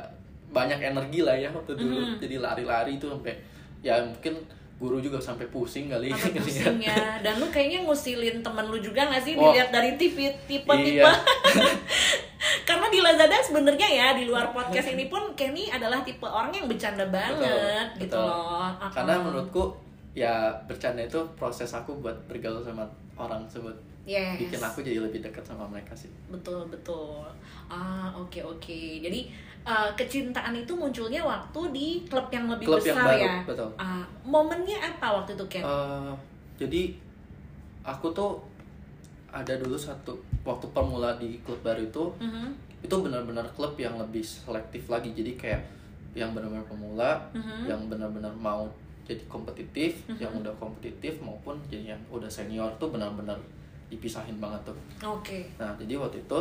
[0.50, 2.16] banyak energi lah ya waktu dulu Mhm.
[2.18, 3.36] jadi lari-lari tuh sampai
[3.82, 4.40] ya mungkin
[4.84, 7.24] guru juga sampai pusing kali Sampai pusing ya.
[7.24, 11.00] Dan lu kayaknya ngusilin temen lu juga gak sih dilihat dari TV tipe-tipe?
[11.00, 11.08] Iya.
[12.68, 16.68] Karena di Lazada sebenarnya ya di luar podcast ini pun Kenny adalah tipe orang yang
[16.68, 18.28] bercanda banget Betul, gitu betul.
[18.28, 18.68] loh.
[18.68, 18.92] Uh-uh.
[18.92, 19.64] karena menurutku
[20.12, 22.86] ya bercanda itu proses aku buat bergaul sama
[23.18, 23.74] orang tersebut
[24.06, 24.38] yes.
[24.38, 27.24] bikin aku jadi lebih dekat sama mereka sih betul betul.
[27.72, 28.80] Ah oke oke.
[29.02, 29.32] Jadi
[29.64, 33.36] uh, kecintaan itu munculnya waktu di klub yang lebih Klub yang besar baru, ya.
[33.44, 33.70] betul.
[33.76, 35.64] Ah, momennya apa waktu itu Ken?
[35.64, 36.12] Eh,
[36.56, 36.82] jadi
[37.82, 38.40] aku tuh
[39.28, 42.48] ada dulu satu waktu pemula di klub baru itu Mhm.
[42.80, 45.62] itu benar-benar klub yang lebih selektif lagi jadi kayak
[46.14, 47.66] yang benar-benar pemula Mhm.
[47.66, 48.70] yang benar-benar mau
[49.04, 53.36] jadi kompetitif yang udah kompetitif maupun jadi yang udah senior tuh benar-benar
[53.90, 55.50] dipisahin banget tuh Oke.
[55.58, 56.40] nah jadi waktu itu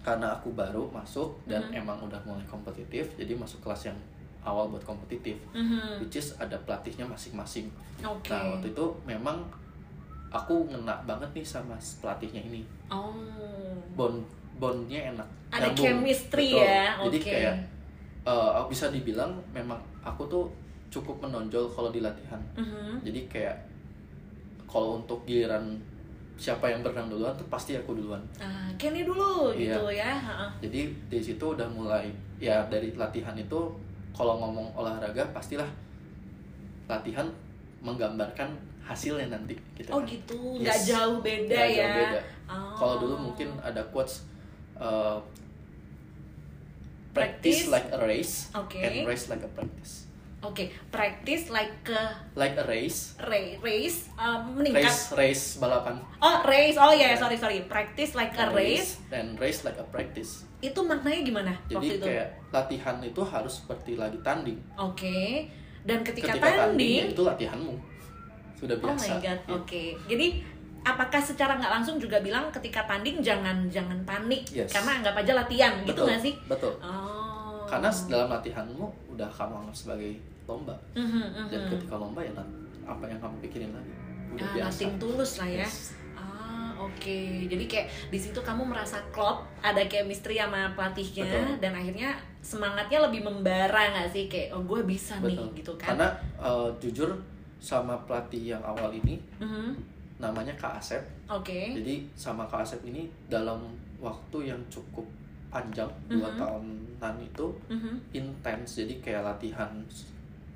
[0.00, 1.78] karena aku baru masuk dan Mhm.
[1.78, 3.98] emang udah mulai kompetitif jadi masuk kelas yang
[4.40, 6.00] awal buat kompetitif Mhm.
[6.00, 7.68] which is ada pelatihnya masing-masing
[8.00, 8.32] Oke.
[8.32, 9.44] nah waktu itu memang
[10.28, 13.12] aku ngena banget nih sama pelatihnya ini Oh.
[13.92, 14.24] bond
[14.56, 15.84] bondnya enak Ada nyambung.
[16.04, 16.62] chemistry Betul.
[16.62, 17.26] ya, jadi oke.
[17.26, 17.56] kayak
[18.54, 20.44] aku bisa dibilang memang aku tuh
[20.88, 23.02] cukup menonjol kalau di latihan Mhm.
[23.02, 23.56] jadi kayak
[24.64, 25.76] kalau untuk giliran
[26.40, 29.76] siapa yang berenang duluan tuh pasti aku duluan Ah, Kenny dulu Iya.
[29.76, 30.16] gitu ya.
[30.64, 30.80] Jadi
[31.12, 32.08] di situ udah mulai
[32.40, 33.60] ya dari latihan itu
[34.16, 35.68] kalau ngomong olahraga pastilah
[36.88, 37.28] latihan
[37.84, 40.08] menggambarkan hasilnya nanti gitu Oh kan.
[40.08, 40.64] gitu, Yes.
[40.64, 41.76] nggak jauh beda Nggak ya.
[41.76, 42.20] jauh beda.
[42.48, 42.72] Oh.
[42.74, 44.24] Kalau dulu mungkin ada quotes
[44.74, 45.20] uh,
[47.10, 47.66] Practice.
[47.66, 48.78] practice like a race Oke.
[48.78, 49.99] and race like a practice.
[50.40, 52.00] Oke, practice like ke
[52.32, 54.88] Like a race, ra- race uh, meningkat.
[54.88, 56.00] race race balapan.
[56.16, 57.14] Oh race, oh ya Ya.
[57.14, 59.04] sorry sorry, practice like a race.
[59.10, 60.48] and race like a practice.
[60.58, 62.06] Itu maknanya gimana waktu Jadi itu?
[62.06, 64.56] kayak latihan itu harus seperti lagi tanding.
[64.74, 65.44] Oke.
[65.80, 67.74] Dan ketika, Ketika tanding tanding, ya itu latihanmu.
[68.54, 69.04] Sudah oh biasa.
[69.06, 69.52] my god, Ya.
[69.54, 69.82] oke.
[70.06, 70.26] Jadi
[70.80, 74.72] apakah secara nggak langsung juga bilang ketika tanding jangan jangan panik Yes.
[74.72, 76.34] karena anggap aja latihan gitu Betul, nggak sih?
[76.48, 76.72] Betul.
[76.80, 77.64] Oh.
[77.64, 80.16] Karena dalam latihanmu udah kamu anggap sebagai
[80.50, 80.74] lomba.
[80.92, 81.46] Mhm, mhm.
[81.48, 82.32] Dan ketika lomba ya
[82.84, 83.92] apa yang kamu pikirin lagi?
[84.30, 84.66] Udah ah, biasa.
[84.66, 85.62] nothing tulus lah ya.
[85.62, 85.76] Yes.
[86.14, 87.18] Ah, oke.
[87.46, 91.58] Jadi kayak di situ kamu merasa klop, ada chemistry sama pelatihnya Betul.
[91.58, 92.10] dan akhirnya
[92.40, 95.48] semangatnya lebih membara nggak sih kayak oh gue bisa nih Betul.
[95.54, 95.94] gitu kan.
[95.94, 97.10] Karena uh, jujur
[97.60, 99.76] sama pelatih yang awal ini Mhm,
[100.16, 101.04] namanya Kak Asep.
[101.28, 101.76] Oke.
[101.76, 103.60] Jadi sama Kak Asep ini dalam
[104.00, 105.04] waktu yang cukup
[105.50, 106.38] panjang dua Mhm.
[106.38, 108.78] tahunan itu Mhm, intens.
[108.78, 109.68] Jadi kayak latihan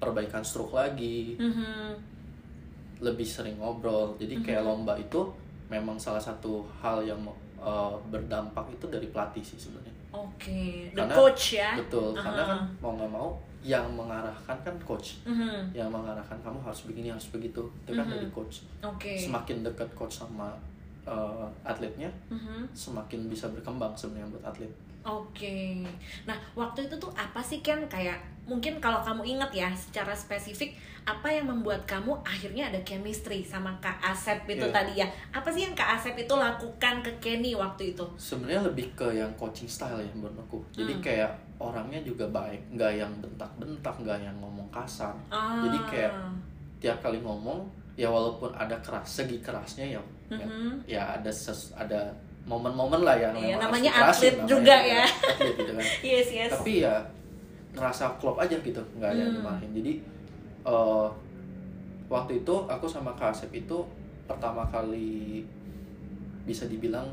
[0.05, 1.97] perbaikan stroke lagi, mhm.
[3.01, 4.15] lebih sering ngobrol.
[4.17, 4.69] Jadi kayak Mhm.
[4.69, 5.21] lomba itu
[5.67, 7.19] memang salah satu hal yang
[7.57, 9.93] uh, berdampak itu dari pelatih sih sebenarnya.
[10.13, 10.93] Oke.
[10.93, 11.71] The Karena- coach ya.
[11.75, 12.13] Betul.
[12.13, 12.51] Karena Aha.
[12.53, 13.29] kan mau nggak mau
[13.65, 15.25] yang mengarahkan kan coach.
[15.25, 17.65] Mhm, Yang mengarahkan kamu harus begini harus begitu.
[17.83, 18.13] Itu kan Mhm.
[18.15, 18.69] dari coach.
[18.79, 19.17] Oke.
[19.17, 20.53] Semakin dekat coach sama
[21.05, 22.65] uh, atletnya, Mhm.
[22.73, 24.73] semakin bisa berkembang sebenarnya buat atlet.
[25.05, 25.85] Oke.
[26.25, 30.73] Nah, waktu itu tuh apa sih kan kayak mungkin kalau kamu inget ya secara spesifik
[31.05, 34.73] apa yang membuat kamu akhirnya ada chemistry sama Kak Asep itu Iya.
[34.73, 35.07] tadi ya.
[35.31, 38.05] Apa sih yang Kak Asep itu lakukan ke Kenny waktu itu?
[38.17, 40.65] Sebenarnya lebih ke yang coaching style ya menurut aku.
[40.73, 41.05] Jadi Hmm.
[41.05, 45.13] kayak orangnya juga baik, nggak yang bentak-bentak, nggak yang ngomong kasar.
[45.29, 45.61] Ah.
[45.61, 46.13] Jadi kayak
[46.81, 50.73] tiap kali ngomong ya walaupun ada keras segi kerasnya ya ya, Mhm.
[50.89, 52.09] ya ada ses, ada
[52.45, 55.05] momen-momen lah yang Iya, namanya atlet juga ya.
[55.05, 55.85] atlet gitu kan.
[56.13, 56.51] Yes, yes.
[56.53, 57.01] Tapi ya
[57.73, 59.73] ngerasa klop aja gitu, nggak ada yang Hmm.
[59.73, 59.93] Jadi
[60.65, 61.07] eh,
[62.07, 63.79] waktu itu aku sama Kak Asep itu
[64.25, 65.45] pertama kali
[66.45, 67.09] bisa dibilang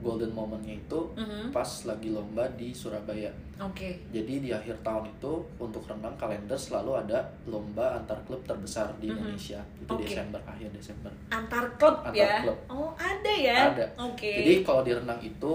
[0.00, 1.48] golden momennya itu Mhm.
[1.50, 3.28] pas lagi lomba di Surabaya.
[3.60, 4.00] Oke.
[4.08, 9.08] Jadi di akhir tahun itu untuk renang kalender selalu ada lomba antar klub terbesar di
[9.08, 9.14] Mhm.
[9.14, 9.60] Indonesia.
[9.76, 10.04] Itu Oke.
[10.04, 11.12] Desember akhir Desember.
[11.28, 12.34] Antar klub Antar ya.
[12.42, 12.58] klub.
[12.66, 13.58] Oh, ada ya?
[13.70, 13.86] Ada.
[14.00, 14.32] Oke.
[14.40, 15.54] Jadi kalau di renang itu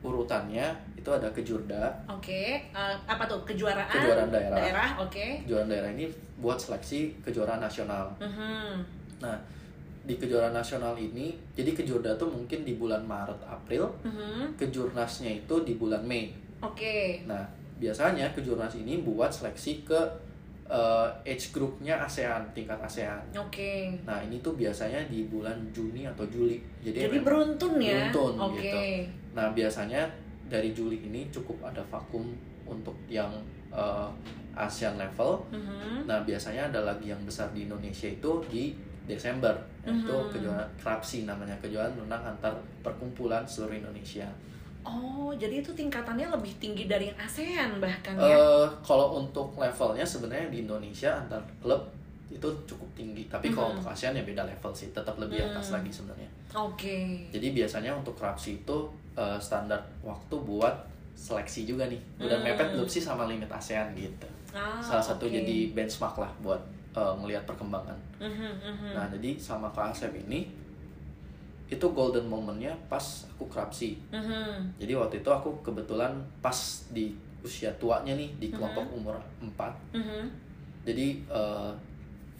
[0.00, 1.92] urutannya itu ada kejurda.
[2.06, 3.88] Oke, eh, apa tuh kejuaraan?
[3.90, 4.56] Kejuaraan daerah.
[4.56, 5.26] Daerah, oke.
[5.44, 8.12] Kejuaraan daerah ini buat seleksi kejuaraan nasional.
[8.16, 8.84] Mhm.
[9.20, 9.36] Nah,
[10.04, 14.52] di kejuaraan nasional ini, jadi kejurda tuh mungkin di bulan Maret April, Mhm.
[14.54, 16.28] kejurnasnya itu di bulan Mei.
[16.60, 17.24] Oke.
[17.24, 17.40] Nah,
[17.80, 19.96] biasanya kejurnas ini buat seleksi ke
[20.64, 23.20] eh, age groupnya ASEAN, tingkat ASEAN.
[23.36, 23.92] Oke.
[24.08, 26.56] Nah, ini tuh biasanya di bulan Juni atau Juli.
[26.80, 28.08] Jadi, Jadi beruntun ya.
[28.08, 28.64] beruntun Oke.
[28.64, 28.80] gitu.
[29.36, 30.08] Nah, biasanya
[30.48, 32.32] dari Juli ini cukup ada vakum
[32.64, 33.28] untuk yang
[33.76, 34.08] eh,
[34.56, 35.44] ASEAN level.
[35.52, 36.08] Mhm.
[36.08, 38.72] Nah, biasanya ada lagi yang besar di Indonesia itu di
[39.04, 39.52] Desember.
[39.84, 40.30] Itu Mhm.
[40.32, 44.24] kejuaraan Krapsi namanya, kejuaraan renang antar perkumpulan seluruh Indonesia.
[44.80, 48.36] Oh, jadi itu tingkatannya lebih tinggi dari yang ASEAN bahkan ya.
[48.36, 51.80] Eh, kalau untuk levelnya sebenarnya di Indonesia antar klub
[52.28, 53.24] itu cukup tinggi.
[53.26, 53.74] Tapi kalau Mhm.
[53.78, 55.80] untuk ASEAN ya beda level sih, tetap lebih atas Hmm.
[55.80, 56.28] lagi sebenarnya.
[56.52, 57.24] Oke.
[57.30, 58.78] Jadi biasanya untuk Krapsi itu
[59.14, 60.74] eh, standar waktu buat
[61.14, 62.02] seleksi juga nih.
[62.18, 62.50] Udah Hmm.
[62.50, 64.26] mepet belum sih sama limit ASEAN gitu.
[64.50, 65.32] Ah, Salah satu oke.
[65.32, 66.58] jadi benchmark lah buat
[66.94, 67.98] eh, ngelihat perkembangan.
[68.22, 68.90] Mhm, mhm.
[68.94, 70.46] Nah, jadi sama Kak Asep ini
[71.66, 73.98] itu golden momennya pas aku Krapsi.
[74.14, 74.78] Mhm.
[74.78, 76.56] Jadi waktu itu aku kebetulan pas
[76.94, 77.10] di
[77.44, 79.74] usia tuanya nih di kelompok umur 4.
[79.92, 80.22] Mhm.
[80.84, 81.72] Jadi eh,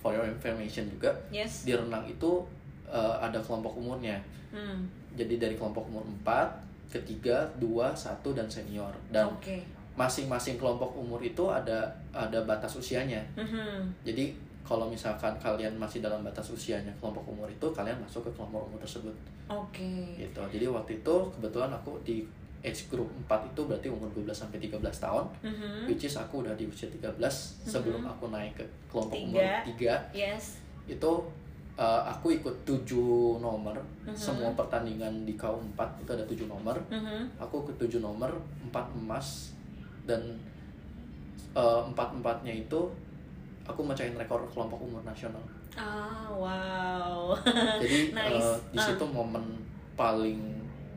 [0.04, 1.64] for your information juga Yes.
[1.64, 2.44] di renang itu
[2.84, 4.20] uh, ada kelompok umurnya.
[4.52, 4.84] Hmm.
[5.16, 8.92] Jadi dari kelompok umur 4, ketiga, dua, satu dan senior.
[9.08, 9.64] Dan Oke.
[9.94, 13.22] Masing-masing kelompok umur itu ada ada batas usianya.
[13.38, 13.94] Mhm.
[14.02, 18.64] Jadi kalau misalkan kalian masih dalam batas usianya kelompok umur itu, kalian masuk ke kelompok
[18.64, 19.12] umur tersebut.
[19.46, 20.16] Oke.
[20.16, 20.40] Gitu.
[20.40, 22.24] Jadi waktu itu kebetulan aku di
[22.64, 25.24] age group 4 itu berarti umur 12 sampai 13 tahun.
[25.44, 25.84] Mhm.
[25.84, 30.00] Which is aku udah di usia 13 sebelum aku naik ke kelompok umur Tiga.
[30.10, 30.64] 3 Yes.
[30.88, 31.12] itu
[31.76, 32.88] uh, aku ikut 7
[33.36, 33.76] nomor
[34.08, 34.16] Mhm.
[34.16, 37.36] semua pertandingan di KU4 itu ada 7 nomor Mhm.
[37.36, 38.32] aku ke 7 nomor
[38.64, 39.52] 4 emas
[40.04, 40.20] dan
[41.52, 42.80] uh, empat-empatnya itu
[43.64, 45.40] aku mecahin rekor kelompok umur nasional
[45.74, 47.34] Ah, wow.
[47.82, 48.38] jadi Nice.
[48.38, 49.42] uh, di situ momen
[49.94, 50.38] paling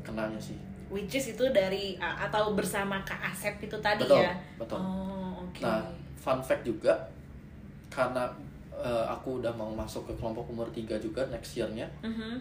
[0.04, 0.54] kenanya sih
[0.88, 4.32] Which is itu dari uh, atau bersama Kak Asep itu tadi Betul, ya.
[4.56, 4.80] betul.
[4.80, 5.60] Oh, oke.
[5.60, 5.84] Nah,
[6.16, 6.96] fun fact juga
[7.92, 8.24] karena
[8.72, 11.84] uh, aku udah mau masuk ke kelompok umur 3 juga next year-nya.
[12.00, 12.40] Mhm.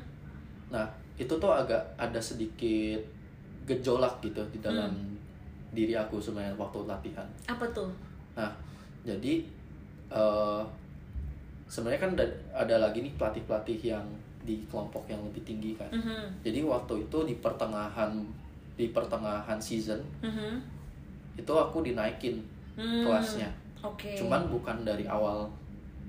[0.71, 0.87] Nah,
[1.19, 3.03] itu tuh agak ada sedikit
[3.67, 5.16] gejolak gitu di dalam Hmm.
[5.77, 7.29] Diri aku sebenarnya waktu latihan.
[7.45, 7.93] Apa tuh?
[8.33, 8.49] Nah,
[9.05, 9.45] jadi
[10.09, 10.65] uh,
[11.69, 14.07] sebenarnya kan ada, ada lagi nih pelatih-pelatih yang
[14.41, 15.91] di kelompok yang lebih tinggi kan.
[15.93, 16.41] Mhm.
[16.41, 18.17] Jadi waktu itu di pertengahan
[18.77, 20.57] di pertengahan season Mhm.
[21.37, 22.41] itu aku dinaikin
[22.75, 23.05] Hmm.
[23.05, 23.49] kelasnya.
[23.85, 24.19] Oke.
[24.19, 25.47] cuman bukan dari awal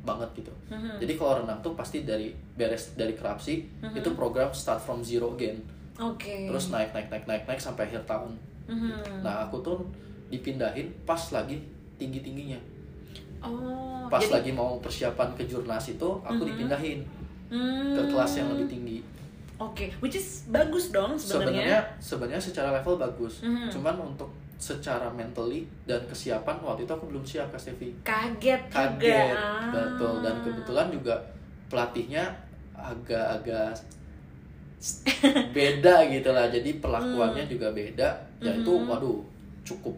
[0.02, 0.98] banget gitu Mhm.
[0.98, 4.02] jadi kalau renang tuh pasti dari beres dari kerapsi Mhm.
[4.02, 5.62] itu program start from zero again
[6.00, 6.48] Oke.
[6.48, 8.34] terus naik naik naik naik naik sampai akhir tahun
[8.68, 9.24] Mhm.
[9.24, 9.80] nah aku tuh
[10.28, 11.56] dipindahin pas lagi
[11.96, 12.60] tinggi tingginya
[13.40, 14.08] Oh.
[14.08, 16.50] pas jadi- lagi mau persiapan ke jurnas itu aku Mhm.
[16.50, 17.00] dipindahin
[17.48, 17.94] Hmm.
[17.94, 19.00] ke kelas yang lebih tinggi
[19.58, 21.80] Oke, which is bagus dong sebenarnya sebenarnya.
[21.98, 23.70] sebenarnya secara level bagus Mhm.
[23.70, 28.98] cuman untuk secara mentally dan kesiapan waktu itu aku belum siap Kak Stevi Kaget, kaget
[29.00, 29.34] juga.
[29.34, 29.70] Ah.
[29.70, 31.16] betul dan kebetulan juga
[31.68, 32.26] pelatihnya
[32.76, 33.74] agak-agak
[35.58, 36.48] beda gitu lah.
[36.50, 38.10] Jadi perlakuannya juga beda.
[38.42, 38.86] Ya itu Hmm.
[38.90, 39.20] waduh
[39.66, 39.98] cukup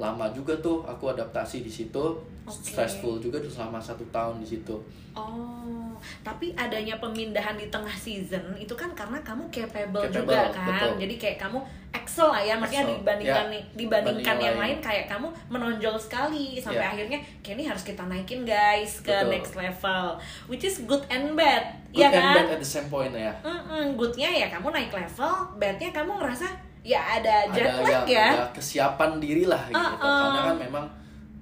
[0.00, 2.04] lama juga tuh aku adaptasi di situ
[2.42, 2.66] Oke.
[2.66, 4.76] stressful juga tuh selama satu tahun di situ
[5.10, 10.66] Oh, tapi adanya pemindahan di tengah season itu kan karena kamu capable, Capable, juga kan.
[10.70, 11.02] betul.
[11.02, 11.58] Jadi kayak kamu
[11.90, 13.60] excel lah ya, maksudnya Excel, dibandingkan ya.
[13.74, 14.78] dibandingkan Banding yang lain lain.
[14.80, 16.94] kayak kamu menonjol sekali sampai Ya.
[16.94, 19.34] akhirnya kayak ini harus kita naikin guys ke Betul.
[19.34, 20.04] next level,
[20.46, 22.34] which is good and bad, good ya and kan?
[22.38, 26.46] bad at the same point ya Mm-mm, goodnya ya kamu naik level, badnya kamu ngerasa
[26.80, 28.26] ya ada jet ada lag ya.
[28.30, 29.98] ya kesiapan diri lah gitu Uh-uh.
[29.98, 30.84] karena kan memang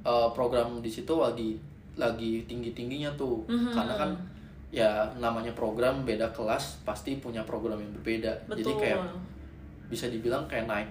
[0.02, 1.58] uh, program di situ lagi
[1.94, 3.72] lagi tinggi tingginya tuh Mhm.
[3.72, 4.10] karena kan
[4.70, 8.78] ya namanya program beda kelas pasti punya program yang berbeda jadi Betul.
[8.78, 9.00] kayak
[9.88, 10.88] bisa dibilang kayak naik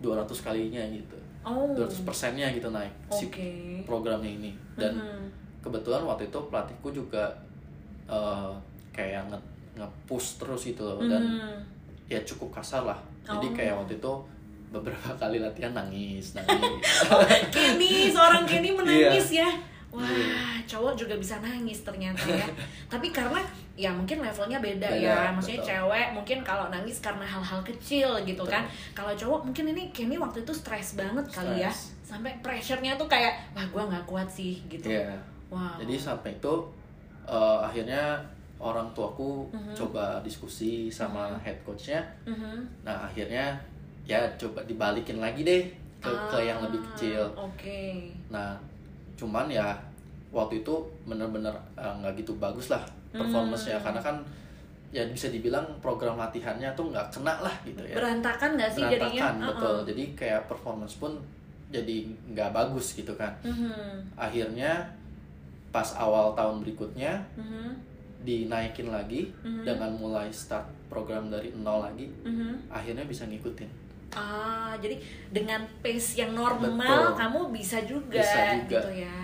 [0.00, 1.76] 200 kalinya gitu oh.
[1.76, 3.48] 200 persennya gitu naik si Oke.
[3.84, 5.24] programnya ini dan Mhm.
[5.60, 7.28] kebetulan waktu itu pelatihku juga
[8.08, 8.56] uh,
[8.90, 9.38] kayak nge
[9.76, 11.60] nge-push terus gitu loh dan Mhm.
[12.08, 13.54] ya cukup kasar lah jadi Oh.
[13.54, 14.12] kayak waktu itu
[14.68, 19.44] beberapa kali latihan nangis nangis Oh, Kenny, seorang Kenny menangis Iya.
[19.44, 19.50] ya.
[19.88, 20.04] Wah,
[20.68, 22.44] cowok juga bisa nangis ternyata ya.
[22.92, 23.40] Tapi karena
[23.72, 25.32] ya mungkin levelnya beda, ya.
[25.32, 25.70] Maksudnya betul.
[25.72, 28.52] cewek mungkin kalau nangis karena hal-hal kecil gitu Betul.
[28.52, 28.64] kan.
[28.92, 31.72] Kalau cowok mungkin ini Kenny waktu itu stres banget kali ya.
[32.04, 34.92] Sampai pressure-nya tuh kayak wah gua nggak kuat sih gitu.
[34.92, 35.16] Iya.
[35.48, 35.80] Wow.
[35.80, 36.54] jadi sampai itu
[37.24, 38.20] uh, akhirnya
[38.60, 39.72] orang tuaku Mhm.
[39.72, 42.84] coba diskusi sama head coachnya Mhm.
[42.84, 43.56] nah akhirnya
[44.08, 45.62] ya coba dibalikin lagi deh
[46.00, 48.08] ke, ke yang lebih Ah, kecil Oke.
[48.28, 48.56] nah
[49.14, 49.76] cuman ya
[50.30, 53.84] waktu itu bener-bener uh, nggak gitu bagus lah performance-nya Hmm.
[53.84, 54.16] karena kan
[54.88, 59.28] ya bisa dibilang program latihannya tuh nggak kena lah gitu ya Berantakan nggak sih jadinya?
[59.28, 59.84] berantakan betul Uh-uh.
[59.84, 61.12] jadi kayak performance pun
[61.68, 61.96] jadi
[62.32, 64.16] nggak bagus gitu kan Mhm.
[64.16, 64.80] akhirnya
[65.68, 67.68] pas awal tahun berikutnya Mhm.
[68.18, 69.64] dinaikin lagi Mhm.
[69.64, 72.72] dengan mulai start program dari nol lagi Mhm.
[72.72, 73.68] akhirnya bisa ngikutin
[74.10, 74.96] Ah, jadi
[75.28, 77.18] dengan pace yang normal Betul.
[77.18, 78.80] kamu bisa juga, Bisa juga.
[78.80, 79.18] gitu ya.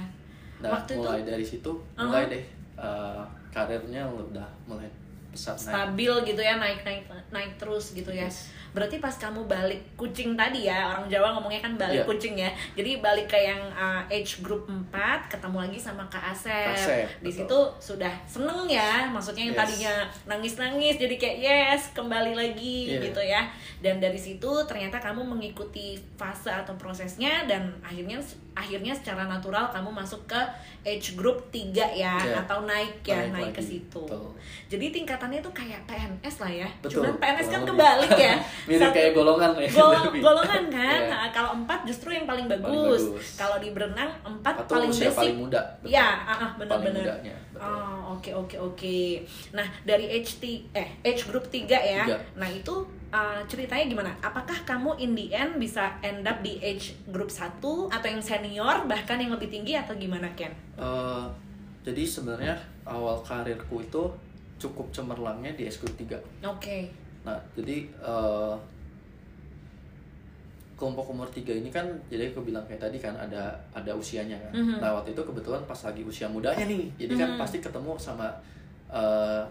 [0.61, 2.05] nah Waktu itu- mulai dari situ Uh-huh.
[2.05, 2.45] mulai deh
[2.75, 4.89] uh, karirnya udah mulai
[5.29, 8.29] pesat naik Stabil gitu ya, naik naik naik terus gitu ya.
[8.75, 12.05] Berarti pas kamu balik kucing tadi ya, orang Jawa ngomongnya kan balik Iya.
[12.05, 12.51] kucing ya.
[12.75, 14.91] Jadi balik ke yang uh, age group 4,
[15.31, 16.75] ketemu lagi sama Kak Asep.
[16.75, 17.39] Asep, Di betul.
[17.47, 17.61] situ
[17.95, 19.63] sudah seneng ya, maksudnya yang Yes.
[19.63, 19.95] tadinya
[20.27, 23.01] nangis-nangis jadi kayak yes, kembali lagi Iya.
[23.07, 23.47] gitu ya.
[23.79, 28.19] Dan dari situ ternyata kamu mengikuti fase atau prosesnya dan akhirnya
[28.55, 30.41] akhirnya secara natural kamu masuk ke
[30.85, 32.45] age group 3 ya Iya.
[32.45, 33.99] atau naik ya, Naik naik, ke situ.
[34.01, 34.31] betul.
[34.69, 36.69] Jadi tingkatan pendekatannya tuh kayak PNS lah ya.
[36.79, 38.35] Betul, Cuman PNS kan kebalik ya.
[38.69, 39.69] Mirip Satu- kayak golongan ya.
[39.71, 41.01] Gol- golongan kan.
[41.01, 41.09] Iya.
[41.09, 43.03] Nah, kalau empat justru yang paling Paling bagus.
[43.09, 43.27] bagus.
[43.35, 45.15] Kalau di berenang empat Atau paling basic.
[45.15, 45.61] paling muda.
[45.81, 45.95] betul.
[45.95, 47.07] Ya, ah, ah, benar-benar.
[47.55, 48.99] Oh, oke oke oke.
[49.55, 52.05] Nah, dari age T eh age group 3 ya.
[52.05, 52.19] Tiga.
[52.35, 52.75] Nah, itu
[53.15, 54.11] uh, ceritanya gimana?
[54.19, 58.83] Apakah kamu in the end bisa end up di age group 1 atau yang senior
[58.91, 60.51] bahkan yang lebih tinggi atau gimana, Ken?
[60.75, 61.27] Eh,
[61.87, 64.03] jadi sebenarnya awal karirku itu
[64.59, 66.91] cukup cemerlangnya di S 3 Oke.
[67.23, 68.55] Nah, jadi eh,
[70.75, 74.53] kelompok umur tiga ini kan, jadi aku bilang kayak tadi kan ada ada usianya kan.
[74.53, 74.83] Mhm.
[74.83, 77.39] Nah waktu itu kebetulan pas lagi usia mudanya nih, jadi kan Mhm.
[77.39, 78.27] pasti ketemu sama
[78.95, 79.43] eh,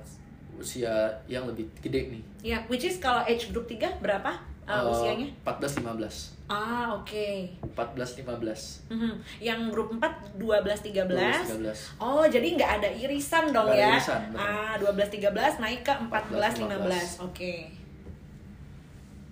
[0.55, 0.91] usia
[1.25, 2.23] yang lebih gede nih.
[2.43, 4.31] Ya, which is kalau age group 3 berapa
[4.63, 5.27] uh, Eh, usianya?
[5.43, 6.47] 14 15.
[6.47, 7.27] Ah, oke.
[7.63, 8.91] 14 15.
[8.91, 9.11] Mhm.
[9.39, 11.59] Yang grup 4 12 13.
[11.59, 11.97] 13.
[11.97, 13.89] Oh, jadi nggak ada irisan dong ada ya?
[13.95, 14.43] irisan, betul.
[14.43, 17.23] ah, 12 13 naik ke 14 15.
[17.23, 17.27] 15.
[17.27, 17.53] Oke.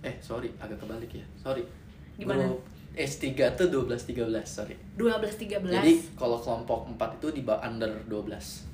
[0.02, 1.24] Eh, sorry, agak kebalik ya.
[1.38, 1.62] Sorry.
[2.18, 2.42] Gimana?
[2.50, 2.60] Grup
[2.92, 3.24] S3
[3.56, 4.76] tuh 12 13, sorry.
[4.98, 5.64] 12 13.
[5.64, 8.68] Jadi kalau kelompok 4 itu di bawah under 12.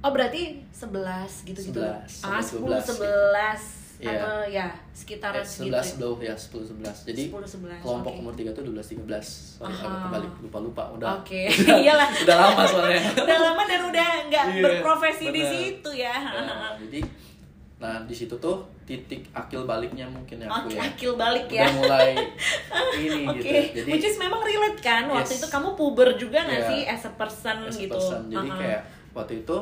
[0.00, 1.76] Oh berarti 11 gitu-gitu.
[1.76, 4.16] 11, ah 10 12 11 Iya.
[4.16, 5.68] atau ya sekitaran Eh, segitu.
[5.68, 5.84] 11 ya.
[5.84, 6.96] sebelum ya 10 11.
[7.04, 7.84] Jadi 10 11.
[7.84, 8.18] kelompok oke.
[8.18, 9.20] umur 3 tuh 12 13.
[9.60, 9.84] Sorry Aha.
[9.84, 11.08] agak kebalik lupa-lupa udah.
[11.20, 12.08] Oke, udah, iyalah.
[12.16, 13.02] Udah lama soalnya.
[13.20, 15.52] Udah lama dan udah nggak Iya, berprofesi di benar.
[15.52, 16.16] situ ya.
[16.16, 17.00] Nah, jadi
[17.76, 20.80] nah di situ tuh titik akil baliknya mungkin ya aku Oke, ya.
[20.86, 21.62] akil balik ya.
[21.62, 22.10] Udah mulai
[23.04, 23.52] ini Oke, gitu.
[23.78, 25.44] Jadi which is memang relate kan waktu Yes.
[25.44, 26.70] itu kamu puber juga nggak Iya.
[26.70, 27.92] sih as a person as a gitu.
[27.92, 28.20] person.
[28.26, 28.56] Jadi Uh-uh.
[28.56, 28.80] kayak
[29.12, 29.56] waktu itu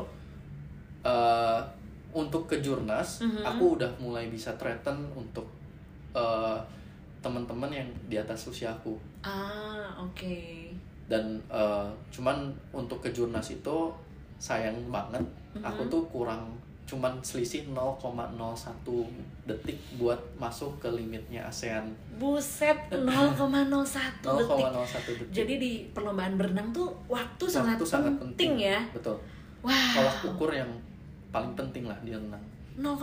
[1.01, 1.61] eh
[2.11, 3.45] untuk ke jurnas Mhm.
[3.45, 5.45] aku udah mulai bisa threaten untuk
[6.13, 6.59] eh
[7.19, 8.95] teman-teman yang di atas usia aku.
[9.21, 10.39] ah oke.
[11.07, 12.37] dan eh, cuman
[12.71, 13.77] untuk ke jurnas itu
[14.39, 15.25] sayang banget
[15.59, 15.91] aku Mhm.
[15.91, 16.53] tuh kurang
[16.85, 19.05] cuman selisih 0,01
[19.45, 21.85] detik buat masuk ke limitnya ASEAN
[22.17, 24.65] Buset 0,01 detik.
[24.65, 24.81] 0,01
[25.11, 28.81] detik Jadi di perlombaan berenang tuh waktu, sangat, Waktu sangat penting, ya.
[28.91, 29.17] betul
[29.61, 29.93] Wah.
[29.93, 30.69] tolak ukur yang
[31.39, 32.43] paling penting lah di renang
[32.75, 32.95] 0,01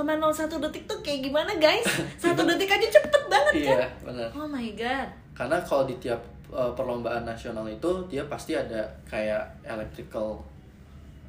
[0.62, 1.84] detik tuh kayak gimana guys?
[2.22, 3.76] Satu detik aja cepet banget kan?
[3.76, 5.08] iya benar Oh my god.
[5.34, 10.40] karena kalau di tiap eh, perlombaan nasional itu dia pasti ada kayak electrical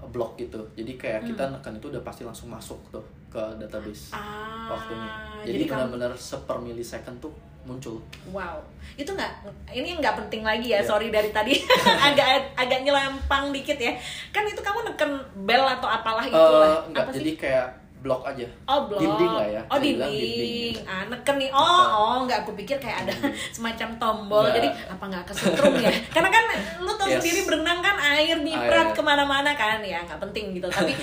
[0.06, 1.52] block gitu jadi kayak kita Hmm.
[1.54, 4.70] nekan itu udah pasti langsung masuk tuh ke database Ah.
[4.70, 5.10] waktunya.
[5.42, 7.32] Jadi, Jadi kamu benar-benar seper millisecond tuh
[7.66, 7.98] muncul.
[8.28, 8.56] wow.
[8.94, 9.32] Itu nggak
[9.70, 10.78] ini nggak penting lagi ya.
[10.78, 10.86] Iya.
[10.86, 11.58] Sorry dari tadi
[12.06, 13.92] agak agak nyelempang dikit ya.
[14.30, 15.10] Kan itu kamu neken
[15.42, 16.80] bel atau apalah Eh itulah.
[16.86, 17.36] enggak, Apa jadi sih?
[17.36, 18.46] kayak blok aja.
[18.64, 19.02] Oh blok.
[19.02, 20.06] dinding lah ya, Oh dinding.
[20.06, 20.74] dinding.
[20.86, 21.50] Ah neken nih.
[21.50, 21.90] Oh Neken.
[21.92, 23.14] oh nggak aku pikir kayak ada
[23.56, 24.42] semacam tombol.
[24.44, 24.54] Nggak.
[24.54, 25.90] Jadi apa nggak kesetrum ya?
[26.14, 26.44] Karena kan
[26.78, 27.18] lu tau Yes.
[27.18, 30.68] sendiri berenang kan air nyiprat ke mana-mana kan ya nggak penting gitu.
[30.68, 30.94] Tapi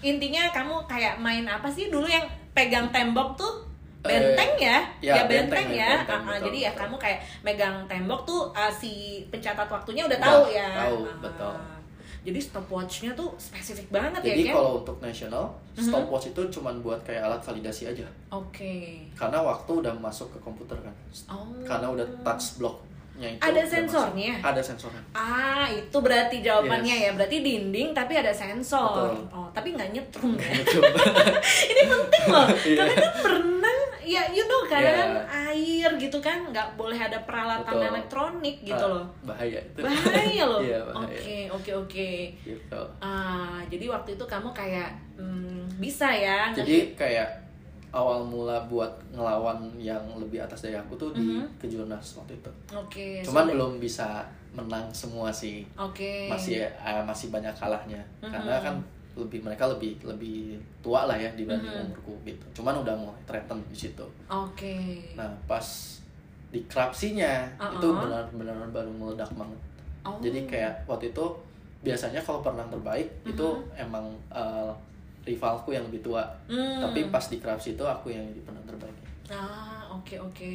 [0.00, 3.69] intinya kamu kayak main apa sih dulu yang pegang tembok tuh
[4.00, 5.90] benteng ya, ya, ya benteng, benteng, ya.
[6.00, 6.80] benteng, Ah, ah, betul, jadi ya betul.
[6.80, 8.92] kamu kayak megang tembok tuh ah, si
[9.28, 10.68] pencatat waktunya udah, Udah, tahu ya.
[10.78, 11.16] tahu, Ah.
[11.20, 11.56] betul.
[12.20, 14.54] Jadi stopwatchnya tuh spesifik banget Jadi ya, Ken?
[14.54, 15.84] kalau untuk nasional, Mhm.
[15.84, 18.04] stopwatch itu cuman buat kayak alat validasi aja.
[18.30, 19.08] Oke.
[19.14, 20.92] Karena waktu udah masuk ke komputer kan.
[21.26, 21.48] Oh.
[21.62, 22.84] Karena udah touch blocknya
[23.30, 23.40] itu.
[23.40, 24.36] Ada sensornya?
[24.36, 24.48] masuk.
[24.48, 25.02] Ada sensornya.
[25.10, 27.04] Ah, itu berarti jawabannya Yes.
[27.06, 27.10] ya.
[27.14, 29.16] Berarti dinding tapi ada sensor.
[29.16, 29.24] Betul.
[29.32, 30.52] Oh, tapi nggak nyetrum kan?
[31.72, 32.46] Ini penting loh.
[32.68, 32.76] Iya.
[32.78, 34.92] Karena kan berenang ya you know kan Iya.
[34.94, 35.10] kan
[35.48, 37.88] air gitu kan nggak boleh ada peralatan Betul.
[37.88, 39.06] elektronik gitu Ah, loh.
[39.22, 39.80] Bahaya itu.
[39.80, 40.60] Bahaya loh.
[40.66, 40.80] Iya.
[40.90, 42.10] Oke, oke, oke.
[42.40, 42.80] Gitu.
[42.98, 47.28] Ah, jadi waktu itu kamu kayak hmm, bisa ya Jadi kayak
[47.90, 51.58] awal mula buat ngelawan yang lebih atas dari aku tuh di Mhm.
[51.58, 52.50] kejurnas waktu itu.
[52.70, 53.18] Oke.
[53.20, 55.66] Cuman so- belum bisa menang semua sih.
[55.74, 56.26] Oke.
[56.26, 57.98] Masih eh, masih banyak kalahnya.
[58.20, 58.30] Mhm.
[58.30, 58.74] Karena kan
[59.14, 61.84] lebih mereka lebih lebih tua lah ya dibanding Mhm.
[61.90, 62.62] umurku gitu.
[62.62, 64.06] Cuman udah mulai threaten di situ.
[64.26, 65.02] Oke.
[65.14, 65.66] Nah, pas
[66.50, 67.78] di krapsinya Uh-uh.
[67.78, 69.60] itu benar-benar baru meledak banget.
[70.02, 70.18] Oh.
[70.18, 71.24] Jadi kayak waktu itu
[71.80, 73.84] biasanya kalau perenang terbaik itu Mhm.
[73.88, 74.72] emang eh,
[75.20, 76.24] rivalku yang lebih tua.
[76.48, 76.80] Hmm.
[76.80, 78.96] Tapi pas di krapsi itu aku yang jadi perenang terbaik.
[79.28, 80.54] Ah, oke oke.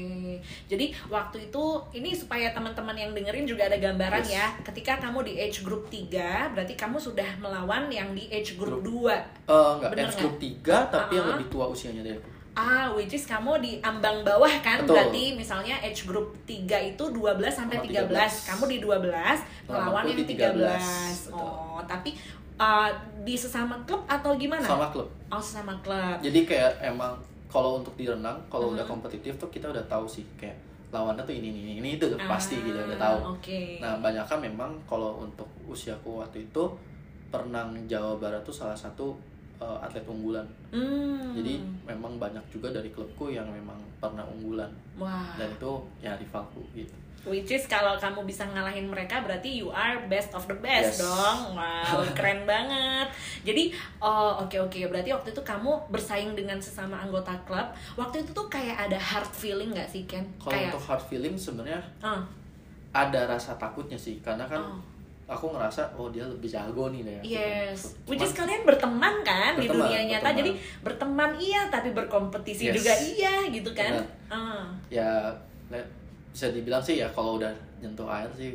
[0.65, 4.32] Jadi waktu itu ini supaya teman-teman yang dengerin juga ada gambaran Yes.
[4.32, 4.48] ya.
[4.63, 9.12] Ketika kamu di age group 3, berarti kamu sudah melawan yang di age group 2.
[9.12, 11.36] Eh enggak, Bener age group 3 tapi yang Uh-uh.
[11.36, 12.29] lebih tua usianya dari aku.
[12.56, 14.79] Ah, which is kamu di ambang bawah kan?
[14.79, 14.96] Betul.
[14.96, 18.48] Berarti misalnya age group 3 itu 12 sampai Sama 13.
[18.48, 18.48] 13.
[18.48, 20.56] Kamu di 12, melawan aku yang di 13.
[20.56, 21.36] 13.
[21.36, 21.44] Betul.
[21.44, 22.15] Oh, tapi
[22.56, 22.88] uh,
[23.27, 24.63] di sesama klub atau gimana?
[24.63, 25.12] Sama klub.
[25.27, 26.23] Oh, sesama klub.
[26.23, 27.19] Jadi kayak emang
[27.56, 28.91] kalau untuk di renang, kalau udah Mhm.
[28.91, 30.60] kompetitif tuh kita udah tahu sih kayak
[30.91, 33.17] lawannya tuh ini ini ini itu udah pasti Ah, gitu udah tahu.
[33.31, 33.79] Oke.
[33.79, 36.63] Nah, banyak kan memang kalau untuk usiaku waktu itu
[37.31, 39.15] perenang Jawa Barat tuh salah satu
[39.56, 40.43] uh, atlet unggulan.
[40.71, 41.31] Hmm.
[41.31, 44.67] Jadi memang banyak juga dari klubku yang memang pernah unggulan
[44.99, 45.31] Wah.
[45.35, 46.91] dan itu ya rivalku gitu.
[47.26, 51.02] Which is kalau kamu bisa ngalahin mereka berarti you are best of the best Yes.
[51.02, 51.54] dong.
[51.54, 53.10] Wow, keren banget.
[53.42, 57.65] Jadi oh oke oke berarti waktu itu kamu bersaing dengan sesama anggota klub.
[57.96, 60.21] Waktu itu tuh kayak ada hard feeling nggak sih Ken?
[60.38, 62.21] Kalau kayak untuk hard feeling sebenarnya Ah,
[62.94, 64.78] ada rasa takutnya sih karena kan Oh.
[65.26, 67.19] aku ngerasa oh dia lebih jago nih deh.
[67.26, 70.21] Yes, Cuman- which is kalian berteman kan di Berteman, dunia nyata.
[70.21, 70.38] berteman.
[70.38, 72.76] Jadi berteman iya, tapi berkompetisi Yes.
[72.78, 73.98] juga iya gitu kan?
[73.98, 74.06] Benar.
[74.30, 74.63] Ah.
[74.88, 75.10] ya
[76.36, 77.48] bisa dibilang sih ya kalau udah
[77.79, 78.52] nyentuh air sih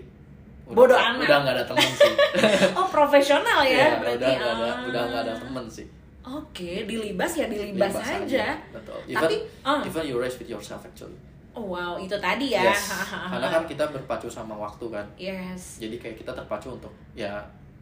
[0.69, 1.25] udah, Bodo amat.
[1.25, 2.13] udah nggak ada temen sih
[2.79, 4.21] Oh profesional ya, Iya, berarti.
[4.21, 4.77] udah nggak ada ah.
[4.85, 5.87] udah nggak ada temen sih
[6.21, 8.47] Oke, dilibas ya dilibas, Bebas aja.
[8.69, 9.81] betul even Tapi, ah.
[9.81, 11.17] even you race with yourself actually
[11.51, 12.69] Oh wow, itu tadi ya.
[12.69, 12.93] yes
[13.33, 15.81] karena kan kita berpacu sama waktu kan Yes.
[15.81, 17.41] jadi kayak kita terpacu untuk ya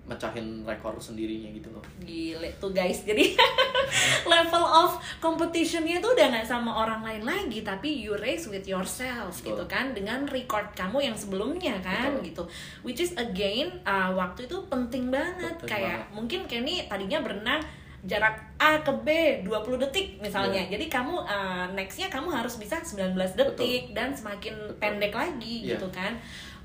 [0.08, 3.04] mecahin rekor sendirinya gitu loh Gile tuh guys.
[3.04, 3.36] Jadi
[4.32, 9.36] level of competitionnya tuh udah nggak sama orang lain lagi, tapi you race with yourself
[9.38, 9.52] Betul.
[9.52, 12.24] gitu kan, dengan record kamu yang sebelumnya kan Betul.
[12.24, 12.42] gitu.
[12.82, 15.60] Which is again uh, waktu itu penting banget.
[15.60, 16.16] Penting Kayak banget.
[16.16, 17.60] mungkin Kenny tadinya berenang
[17.98, 19.08] jarak A ke B
[19.42, 20.62] 20 detik misalnya.
[20.64, 20.78] Iya.
[20.78, 24.78] Jadi kamu uh, nextnya kamu harus bisa 19 detik dan semakin Betul.
[24.78, 25.76] pendek lagi Iya.
[25.76, 26.14] gitu kan.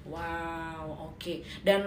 [0.03, 1.39] Wow, oke.
[1.63, 1.79] Dan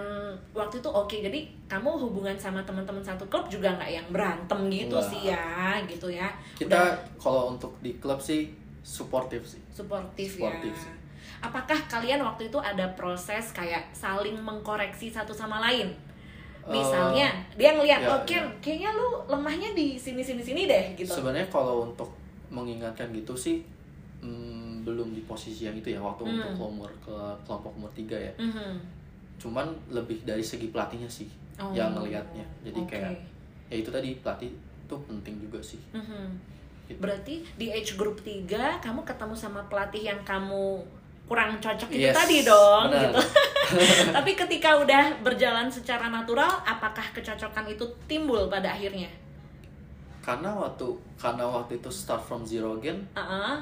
[0.49, 1.13] waktu itu oke.
[1.21, 5.09] Jadi kamu hubungan sama teman-teman satu klub juga nggak yang berantem gitu Nggak.
[5.13, 5.47] sih ya,
[5.85, 6.27] gitu ya.
[6.57, 8.49] kita kalau untuk di klub sih
[8.81, 10.49] suportif sih suportif, ya.
[10.73, 10.93] sih.
[11.37, 15.93] Apakah kalian waktu itu ada proses kayak saling mengkoreksi satu sama lain?
[16.67, 18.43] Misalnya dia ngeliat, ya, oh Ken, ya.
[18.59, 21.07] kayaknya lu lemahnya di sini sini sini deh gitu.
[21.07, 22.11] Sebenarnya kalau untuk
[22.51, 23.63] mengingatkan gitu sih
[24.19, 24.56] mm,
[24.87, 26.39] belum di posisi yang itu ya waktu Hmm.
[26.47, 27.11] untuk umur ke
[27.43, 28.31] kelompok umur tiga ya.
[28.39, 28.79] Mhm.
[29.37, 31.27] Cuman lebih dari segi pelatihnya sih
[31.59, 32.45] Oh, yang ngelihatnya.
[32.63, 32.87] Jadi oke.
[32.87, 33.11] kayak
[33.67, 35.81] ya itu tadi pelatih itu penting juga sih.
[35.91, 36.25] Mhm.
[36.87, 36.99] Gitu.
[37.03, 40.79] Berarti di age group 3 kamu ketemu sama pelatih yang kamu
[41.27, 43.11] kurang cocok itu Yes, tadi dong benar.
[43.11, 43.19] gitu.
[44.15, 49.11] Tapi ketika udah berjalan secara natural, apakah kecocokan itu timbul pada akhirnya?
[50.23, 53.59] Karena waktu karena waktu itu start from zero again Uh-uh.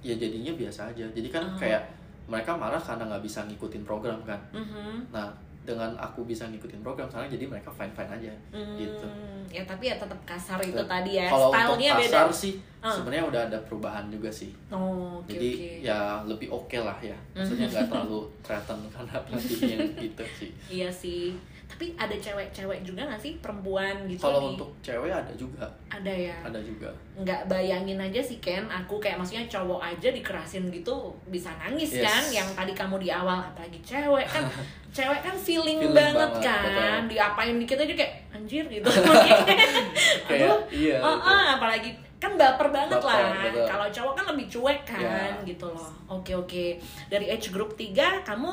[0.00, 1.04] Ya jadinya biasa aja.
[1.06, 1.56] Jadi kan Oh.
[1.56, 1.82] kayak
[2.24, 4.38] mereka marah karena nggak bisa ngikutin program kan.
[4.50, 5.08] Mhm.
[5.08, 5.28] Nah
[5.60, 8.32] dengan aku bisa ngikutin program sekarang jadi mereka fine fine aja
[8.74, 9.04] gitu.
[9.04, 11.28] Hmm, Ya tapi ya tetap kasar itu tadi ya.
[11.28, 12.20] Kalau untuk Stylenya beda.
[12.30, 12.88] sih Ah.
[12.88, 14.52] sebenarnya udah ada perubahan juga sih.
[14.68, 15.68] Oh, oke Jadi oke.
[15.84, 17.16] ya lebih oke lah ya.
[17.34, 20.50] Maksudnya nggak terlalu threaten karena pelatihnya gitu sih.
[20.70, 21.36] Iya sih.
[21.68, 26.34] Tapi ada cewek-cewek juga gak sih perempuan gitu Kalau untuk cewek ada juga, ada ya.
[26.42, 26.88] ada juga.
[27.14, 30.94] nggak bayangin aja sih Ken aku kayak maksudnya cowok aja dikerasin gitu
[31.26, 32.02] bisa nangis Yes.
[32.02, 34.46] kan yang tadi kamu di awal apalagi cewek kan
[34.96, 36.62] cewek kan feeling, Feeling banget, banget, kan
[37.02, 37.10] betul.
[37.10, 38.86] diapain dikit aja kayak anjir gitu
[40.28, 40.96] Kayak aduh iya.
[40.98, 43.10] oh, oh, apalagi kan baper banget Baper,
[43.54, 45.42] lah kalau cowok kan lebih cuek kan Ya.
[45.44, 46.64] gitu loh oke oke
[47.06, 48.50] dari age group 3 kamu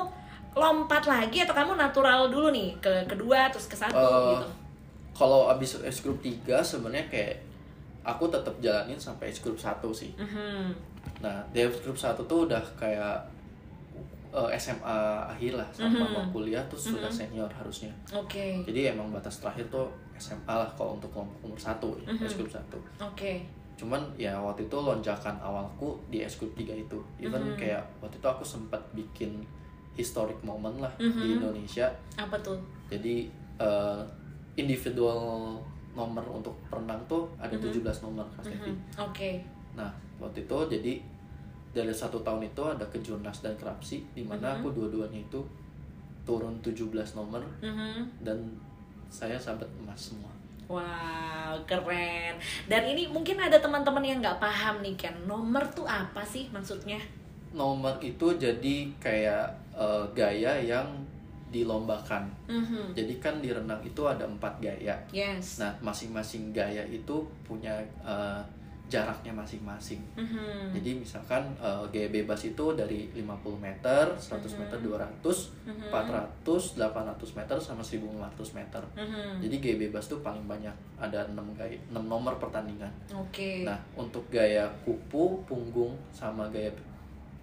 [0.56, 4.48] lompat lagi atau kamu natural dulu nih ke kedua terus ke satu Eh, gitu
[5.12, 7.40] Kalau abis S group 3 sebenarnya kayak
[8.04, 10.12] aku tetap jalanin sampai S group 1 sih.
[10.16, 10.76] Mhm.
[11.20, 13.20] Nah, di S group 1 tuh udah kayak
[14.32, 16.12] eh, SMA akhir lah sama Mhm.
[16.12, 17.16] mau kuliah terus sudah Mhm.
[17.24, 17.88] senior harusnya.
[18.12, 22.20] oke Jadi emang batas terakhir tuh SMA lah kalau untuk kelompok umur 1 Mhm.
[22.22, 22.76] S group 1.
[22.98, 23.32] oke
[23.76, 26.96] Cuman ya waktu itu lonjakan awalku di S group 3 itu.
[27.18, 27.56] Even Mhm.
[27.56, 29.40] kayak waktu itu aku sempat bikin
[29.96, 31.36] historic moment lah di Mhm.
[31.40, 31.88] Indonesia.
[32.16, 34.02] apa tuh Jadi eh,
[34.56, 35.56] individual
[35.92, 37.64] nomor untuk perenang tuh ada Mhm.
[37.64, 38.68] 17 nomor Stevi.
[38.68, 38.76] Mhm.
[39.00, 39.32] oke
[39.74, 39.88] Nah,
[40.18, 40.94] waktu itu jadi
[41.72, 44.56] dari satu tahun itu ada kejurnas dan kerapsi di mana Mhm.
[44.58, 45.40] aku dua-duanya itu
[46.24, 48.08] turun 17 nomor Mhm.
[48.22, 48.40] dan
[49.08, 50.32] saya sahabat emas semua.
[50.66, 52.36] Wow, keren.
[52.66, 55.14] Dan ini mungkin ada teman-teman yang nggak paham nih Ken.
[55.26, 56.98] Nomor tuh apa sih maksudnya?
[57.52, 60.88] Nomor itu jadi kayak eh, gaya yang
[61.46, 62.28] dilombakan.
[62.50, 62.92] Mhm.
[62.92, 64.96] Jadi kan di renang itu ada empat gaya.
[65.14, 65.62] Yes.
[65.62, 67.72] Nah, masing-masing gaya itu punya
[68.04, 68.42] eh,
[68.86, 69.98] jaraknya masing-masing.
[70.14, 70.70] Mhm.
[70.76, 74.60] Jadi misalkan eh, gaya bebas itu dari 50 meter, 100 Mhm.
[74.62, 75.90] meter, 200, Mhm.
[75.90, 78.84] 400, 800 meter sama 1500 meter.
[78.94, 79.42] Mhm.
[79.42, 82.92] Jadi gaya bebas tuh paling banyak, ada 6 gaya, 6 nomor pertandingan.
[83.10, 83.64] Oke.
[83.66, 86.70] Nah, untuk gaya kupu, punggung sama gaya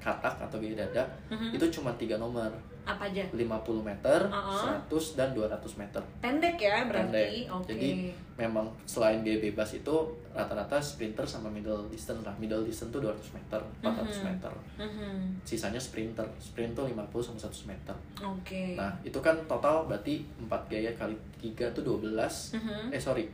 [0.03, 1.55] katak atau gaya dada Mhm.
[1.55, 2.51] itu cuma tiga nomor.
[2.83, 3.23] Apa aja?
[3.31, 4.83] 50 meter, Uh-uh.
[4.91, 6.03] 100 dan 200 meter.
[6.19, 7.15] Pendek ya berarti.
[7.15, 7.31] Pendek.
[7.47, 7.67] Oke.
[7.71, 7.91] Jadi
[8.35, 9.95] memang selain gaya bebas itu
[10.35, 12.35] rata-rata sprinter sama middle distance lah.
[12.37, 14.27] Middle distance tuh 200 meter, 400 Mhm.
[14.27, 14.53] meter.
[14.77, 15.15] Mhm.
[15.47, 16.27] Sisanya sprinter.
[16.37, 17.95] Sprint tuh 50 sama 100 meter.
[18.19, 18.75] Oke.
[18.75, 22.51] Nah, itu kan total berarti 4 gaya kali 3 tuh 12.
[22.53, 22.91] Mhm.
[22.91, 23.31] Eh sorry.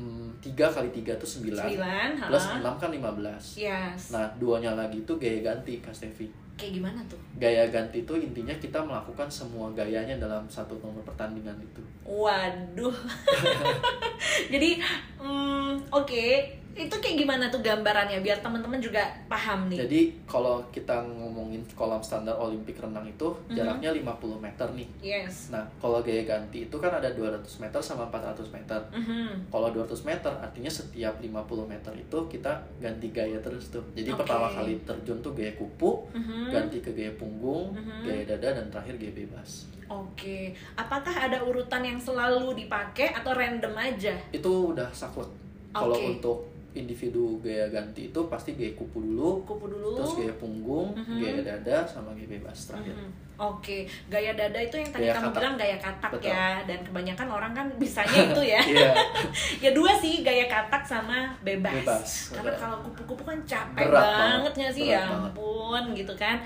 [0.00, 4.08] Mm, tiga kali tiga tuh sembilan Sembilan, plus enam kan lima belas Yes.
[4.10, 7.16] nah duanya lagi itu gaya ganti kak Stevi Kayak gimana tuh?
[7.36, 12.92] gaya ganti itu intinya kita melakukan semua gayanya dalam satu nomor pertandingan itu Waduh.
[14.52, 14.82] Jadi,
[15.16, 16.26] hmm, oke.
[16.70, 19.78] Itu kayak gimana tuh gambarannya biar teman-teman juga paham nih.
[19.80, 23.52] jadi kalau kita ngomongin kolam standar olimpik renang itu Mhm.
[23.52, 25.50] jaraknya 50 meter nih yes.
[25.50, 29.48] nah kalau gaya ganti itu kan ada 200 meter sama 400 meter Mhm.
[29.48, 34.22] kalau 200 meter artinya setiap 50 meter itu kita ganti gaya terus tuh jadi Oke.
[34.22, 36.48] pertama kali terjun tuh gaya kupu Mhm.
[36.48, 38.02] ganti ke gaya punggung Mhm.
[38.02, 40.54] gaya dada dan terakhir gaya bebas Oke.
[40.76, 44.14] Apakah ada urutan yang selalu dipakai atau random aja?
[44.30, 45.26] itu udah saklek
[45.72, 46.06] kalau Oke.
[46.12, 49.96] untuk individu gaya ganti itu pasti gaya kupu dulu Kupu dulu.
[49.96, 51.16] terus gaya punggung Mhm.
[51.16, 53.10] gaya dada sama gaya bebas terakhir Mhm.
[53.40, 55.40] Oke, gaya dada itu yang tadi Gaya kamu katak.
[55.40, 56.28] bilang gaya katak Betul.
[56.28, 58.60] ya, dan kebanyakan orang kan bisanya itu ya.
[58.68, 58.92] Iya.
[59.64, 61.72] ya dua sih, gaya katak sama bebas.
[61.74, 65.24] Bebas, Karena kalau kupu-kupu kan capek Berat banget banget, nggak sih berat ya banget.
[65.32, 66.36] ampun gitu kan.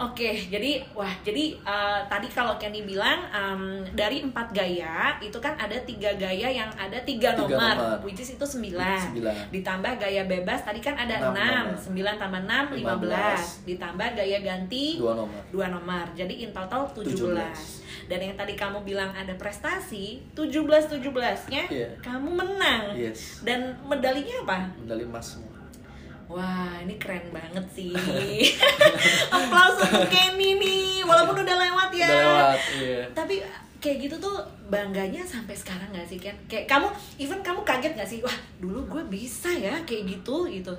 [0.00, 5.52] Oke, jadi wah jadi eh, tadi kalau Kenny bilang em, dari empat gaya itu kan
[5.54, 7.98] ada tiga gaya yang ada tiga, Tiga nomor, nomor.
[8.02, 9.12] which is itu sembilan.
[9.12, 9.34] Sembilan.
[9.50, 11.76] Ditambah gaya bebas tadi kan ada Enam enam, nomor.
[11.78, 13.02] sembilan tambah enam, lima 15.
[13.02, 13.40] belas.
[13.62, 16.06] Ditambah gaya ganti dua nomor dua nomor.
[16.12, 17.20] Jadi in total 17.
[17.20, 18.08] 17.
[18.08, 21.88] Dan yang tadi kamu bilang ada prestasi, 17 17-nya Iya.
[22.00, 22.96] kamu menang.
[22.96, 24.58] yes Dan medalinya apa?
[24.76, 25.49] medali emas semua
[26.30, 27.90] Wah, ini keren banget sih.
[29.34, 32.06] Aplaus untuk Kenny nih, walaupun udah lewat ya.
[32.06, 33.42] udah lewat iya Tapi
[33.76, 36.36] kayak gitu tuh bangganya sampai sekarang gak sih Ken?
[36.46, 38.20] Kayak kamu, even kamu kaget gak sih?
[38.20, 40.70] Wah, dulu gue bisa ya kayak gitu gitu.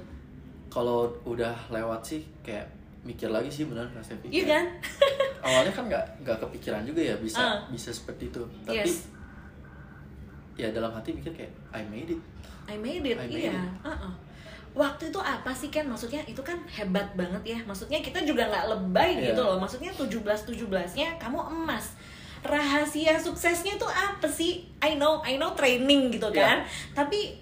[0.68, 2.64] kalau udah lewat sih kayak
[3.02, 4.66] mikir lagi sih benar Kak Stevi Iya kan?
[5.44, 7.60] awalnya kan nggak nggak kepikiran juga ya bisa Ah.
[7.68, 9.04] bisa seperti itu tapi Yes.
[10.56, 12.22] ya dalam hati mikir kayak I made it
[12.64, 13.52] I made it, I made iya.
[13.52, 13.84] it.
[13.84, 14.14] Uh-uh.
[14.72, 15.84] Waktu itu apa sih kan?
[15.84, 17.60] Maksudnya itu kan hebat banget ya.
[17.64, 19.32] Maksudnya kita juga nggak lebay Iya.
[19.32, 19.60] gitu loh.
[19.60, 21.96] Maksudnya 17 17-nya kamu emas.
[22.42, 24.66] Rahasia suksesnya tuh apa sih?
[24.80, 26.40] I know, I know training gitu Iya.
[26.42, 26.58] kan.
[26.96, 27.36] Tapi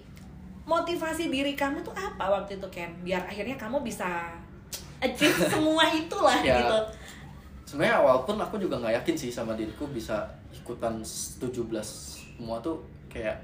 [0.62, 2.90] motivasi diri kamu tuh apa waktu itu Ken?
[3.00, 4.30] Biar akhirnya kamu bisa
[4.98, 6.60] achieve semua itulah Ya.
[6.60, 6.78] gitu.
[7.64, 11.38] sebenarnya awal pun aku juga nggak yakin sih sama diriku bisa ikutan 17
[11.86, 13.38] semua tuh kayak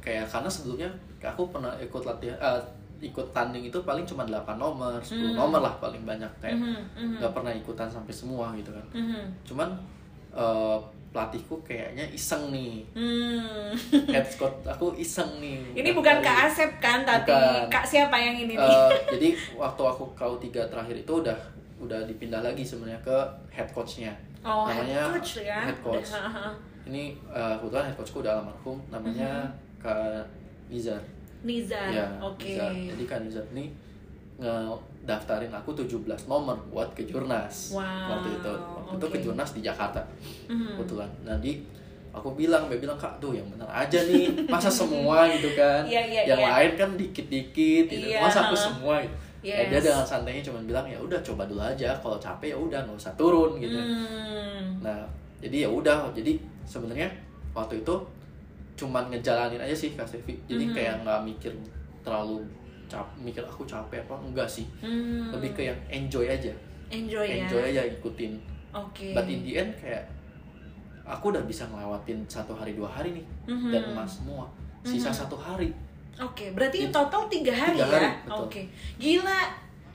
[0.00, 0.88] kayak karena sebelumnya
[1.20, 2.60] aku pernah ikut latihan eh,
[2.98, 5.36] ikut tanding itu paling cuma 8 nomor 10 Hmm.
[5.36, 7.16] nomor lah paling banyak kayak Mhm, mhm.
[7.18, 9.22] nggak pernah ikutan sampai semua gitu kan Mhm.
[9.44, 9.68] cuman
[10.32, 10.78] eh,
[11.08, 13.72] pelatihku kayaknya iseng nih Hmm.
[14.06, 17.68] head coach aku iseng nih Ini bukan Kak Asep kan, tapi Bukan.
[17.68, 18.60] Kak siapa yang ini nih?
[18.60, 21.36] Eh, jadi waktu aku kau tiga terakhir itu udah
[21.76, 23.16] udah dipindah lagi sebenarnya ke
[23.50, 25.60] head coachnya Oh, head namanya coach ya.
[25.62, 26.08] head coach
[26.84, 29.44] ini eh, kebetulan head coachku udah almarhum namanya
[29.78, 30.20] Kak
[30.66, 31.00] Nizar
[31.46, 31.88] Nizar.
[31.88, 32.26] ya Mm-hmm.
[32.26, 32.50] Oke.
[32.50, 32.70] Nizar.
[32.90, 33.64] jadi Kak Nizar ini
[34.36, 37.80] ngedaftarin aku 17 nomor buat ke Jurnas Wow,
[38.12, 39.14] waktu itu waktu itu oke.
[39.14, 40.02] ke Jurnas di Jakarta
[40.46, 40.76] Mhm.
[40.76, 41.52] kebetulan jadi
[42.10, 46.02] aku bilang dia bilang kak tuh yang benar aja nih masa semua gitu kan Iya,
[46.02, 46.48] iya, yang iya.
[46.50, 49.68] lain kan dikit-dikit gitu Iya, masa aku semua gitu Ya, Yes.
[49.70, 52.98] dia dengan santainya cuma bilang ya udah coba dulu aja kalau capek ya udah nggak
[52.98, 54.82] usah turun gitu Hmm.
[54.82, 55.06] nah
[55.38, 56.34] jadi ya udah jadi
[56.66, 57.06] sebenarnya
[57.52, 57.94] waktu itu
[58.76, 60.72] cuman ngejalanin aja sih kak Stevi jadi Mhm.
[60.72, 61.52] kayak nggak mikir
[62.00, 62.44] terlalu
[62.86, 65.32] cap mikir aku capek apa enggak sih Hmm.
[65.32, 66.52] lebih ke yang enjoy aja
[66.86, 67.42] enjoy, ya.
[67.42, 68.38] enjoy aja ikutin
[68.70, 69.10] Oke.
[69.10, 70.06] but in the end kayak
[71.02, 73.70] aku udah bisa ngelewatin satu hari dua hari nih Mhm.
[73.70, 74.46] dan emas semua
[74.82, 75.18] sisa Mhm.
[75.18, 75.72] satu hari
[76.16, 77.92] Oke, berarti Itu- total tiga hari tiga ya?
[77.92, 78.48] hari, betul.
[78.48, 78.62] Oke.
[78.96, 79.40] Gila.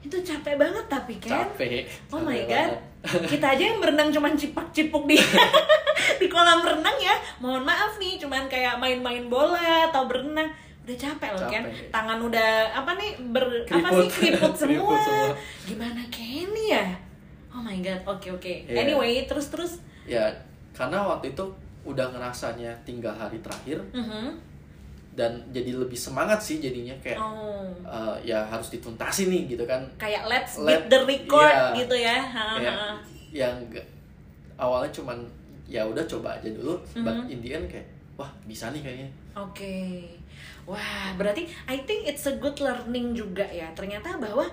[0.01, 1.49] Itu capek banget tapi kan?
[1.49, 1.81] capek
[2.13, 2.49] Oh capek my god.
[2.69, 2.77] banget.
[3.01, 5.17] Kita aja yang berenang cuman cipak-cipuk di
[6.21, 7.13] di kolam renang ya.
[7.37, 10.45] Mohon maaf nih, cuman kayak main-main bola atau berenang.
[10.81, 11.63] Udah capek loh kan?
[11.89, 14.05] Tangan udah apa nih ber apa Keriput.
[14.05, 14.97] sih keriput semua.
[14.97, 15.29] Semua.
[15.63, 16.85] Gimana Kenny ya?
[17.49, 18.01] Oh my god.
[18.07, 18.53] Oke oke.
[18.65, 18.85] Iya.
[18.85, 20.29] Anyway, terus-terus ya
[20.71, 21.45] karena waktu itu
[21.81, 24.50] udah ngerasanya tinggal hari terakhir Mhm.
[25.11, 27.67] Dan jadi lebih semangat sih jadinya kayak Oh.
[27.83, 31.75] eh, ya harus dituntasin nih gitu kan Kayak let's Let- beat the record iya.
[31.75, 32.17] gitu ya.
[32.55, 32.75] Kayak
[33.31, 33.55] yang
[34.55, 35.17] awalnya cuman
[35.65, 37.27] ya udah coba aja dulu but Mhm.
[37.29, 40.03] in the end kayak wah bisa nih kayaknya Oke.
[40.61, 40.79] Wah,
[41.15, 43.71] berarti I think it's a good learning juga ya.
[43.71, 44.43] Ternyata bahwa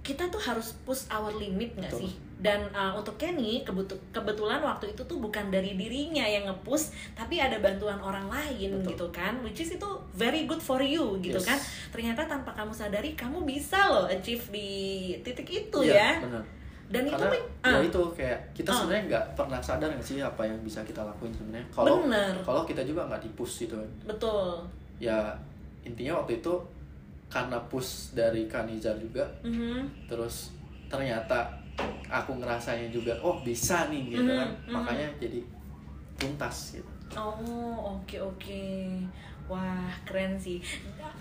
[0.00, 2.06] kita tuh harus push our limit nggak Betul.
[2.06, 2.12] sih?
[2.40, 7.36] Dan uh, untuk Kenny kebetu- kebetulan waktu itu tuh bukan dari dirinya yang nge-push, tapi
[7.36, 8.90] ada bantuan orang lain Betul.
[8.90, 9.36] gitu kan.
[9.40, 11.44] Which is itu very good for you gitu Yes.
[11.44, 11.58] kan.
[11.90, 14.70] Ternyata tanpa kamu sadari kamu bisa loh achieve di
[15.20, 16.12] titik itu Iya, ya.
[16.18, 16.44] benar
[16.88, 18.76] Dan itu karena men- ya ah, itu kayak kita Ah.
[18.80, 22.34] sebenarnya nggak pernah sadar nggak sih apa yang bisa kita lakuin sebenarnya kalau Bener.
[22.40, 24.58] kalau kita juga nggak dipush gitu kan betul.
[24.98, 25.30] ya
[25.82, 26.50] intinya waktu itu
[27.28, 30.08] karena push dari Kanizar juga Mhm.
[30.08, 30.50] terus
[30.90, 31.59] ternyata
[32.06, 34.72] aku ngerasanya juga oh bisa nih gitu Mhm, kan mhm.
[34.74, 35.40] makanya jadi
[36.16, 38.62] tuntas gitu Oh, oke oke.
[39.50, 40.62] Wah, keren sih.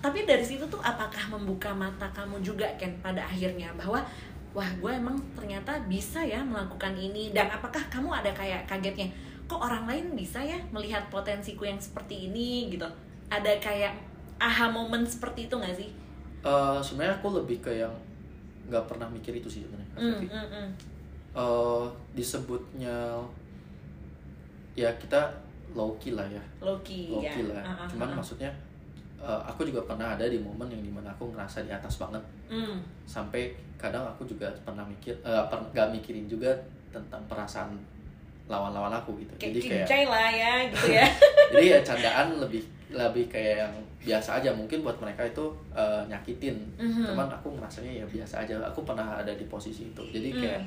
[0.06, 3.98] Tapi dari situ tuh apakah membuka mata kamu juga Ken pada akhirnya bahwa
[4.54, 9.10] wah, gue emang ternyata bisa ya melakukan ini dan apakah kamu ada kayak kagetnya
[9.50, 12.86] kok orang lain bisa ya melihat potensiku yang seperti ini gitu.
[13.34, 13.98] Ada kayak
[14.38, 15.90] aha moment seperti itu gak sih?
[16.46, 17.92] Eh, sebenarnya aku lebih ke yang
[18.70, 20.26] nggak pernah mikir itu sih sebenarnya Sofi.
[20.26, 20.68] hmm, hmm.
[21.32, 22.96] Eh, disebutnya
[24.74, 25.30] ya kita
[25.72, 27.30] low key lah ya low ya.
[27.30, 28.16] key lah Ah, ah, cuman ah.
[28.18, 28.50] maksudnya
[29.18, 32.24] eh, aku juga pernah ada di momen yang di mana aku ngerasa di atas banget
[32.50, 36.50] Hmm, sampai kadang aku juga pernah mikir eh, per- nggak mikirin juga
[36.90, 37.78] tentang perasaan
[38.50, 41.06] lawan-lawan aku gitu kayak jadi kayak lah ya gitu ya.
[41.54, 46.58] jadi ya candaan lebih lebih kayak yang biasa aja mungkin buat mereka itu eh, nyakitin
[46.76, 47.06] Mhm.
[47.08, 50.42] cuman aku ngerasanya ya biasa aja aku pernah ada di posisi itu jadi Hmm.
[50.42, 50.62] kayak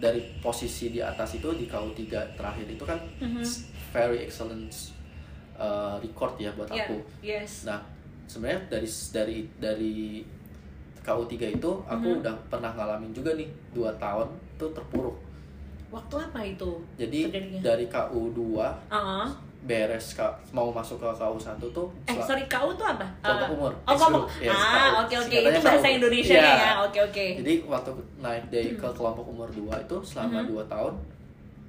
[0.00, 2.00] dari posisi di atas itu di KU3
[2.34, 3.44] terakhir itu kan Mhm.
[3.90, 4.72] very excellent
[5.54, 7.68] eh, record ya buat Ya, aku yes.
[7.68, 7.84] nah
[8.24, 9.94] sebenarnya dari dari dari
[10.98, 12.20] KU3 itu aku Mhm.
[12.20, 15.16] udah pernah ngalamin juga nih dua tahun tuh terpuruk
[15.90, 16.70] Waktu apa itu?
[16.94, 17.60] jadi Terjadinya?
[17.60, 18.40] dari KU2
[18.88, 19.28] Ah.
[19.62, 23.04] Beres Kak, mau masuk ke KU1 tuh Eh sorry KU tuh apa?
[23.20, 23.72] Kelompok Ah, umur.
[23.82, 24.24] Oh kelompok.
[24.38, 25.00] Yes, ah KU.
[25.02, 25.96] oke oke itu bahasa KU.
[25.96, 26.52] Indonesia Iya.
[26.56, 26.72] ya.
[26.80, 27.24] Oke oke.
[27.38, 30.48] Jadi waktu naik dari ke kelompok umur 2 itu selama Mhm.
[30.50, 30.94] 2 tahun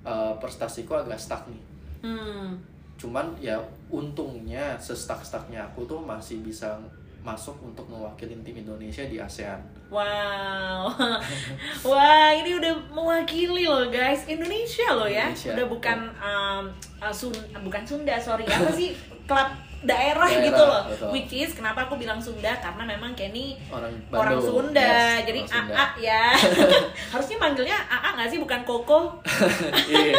[0.02, 1.62] eh, prestasiku agak stuck nih.
[2.02, 2.58] Hmm.
[2.96, 6.74] Cuman ya untungnya sestak-staknya aku tuh masih bisa
[7.22, 9.62] masuk untuk mewakili tim Indonesia di ASEAN.
[9.94, 10.90] Wow.
[11.90, 15.30] Wah, ini udah mewakili loh guys Indonesia loh ya.
[15.30, 15.54] Indonesia.
[15.54, 16.64] Udah bukan um,
[16.98, 18.50] uh, Sun bukan Sunda, sorry.
[18.50, 18.98] Apa sih?
[19.30, 20.82] Klub daerah, Daerah, gitu loh.
[20.86, 21.10] betul.
[21.10, 24.46] Which is kenapa aku bilang Sunda karena memang Kenny Orang orang Bandung.
[24.70, 24.82] Sunda.
[24.84, 25.74] Yes, Jadi orang Sunda.
[25.74, 26.26] AA ya.
[27.12, 29.00] Harusnya manggilnya AA nggak sih bukan Koko?
[29.92, 30.14] Iya.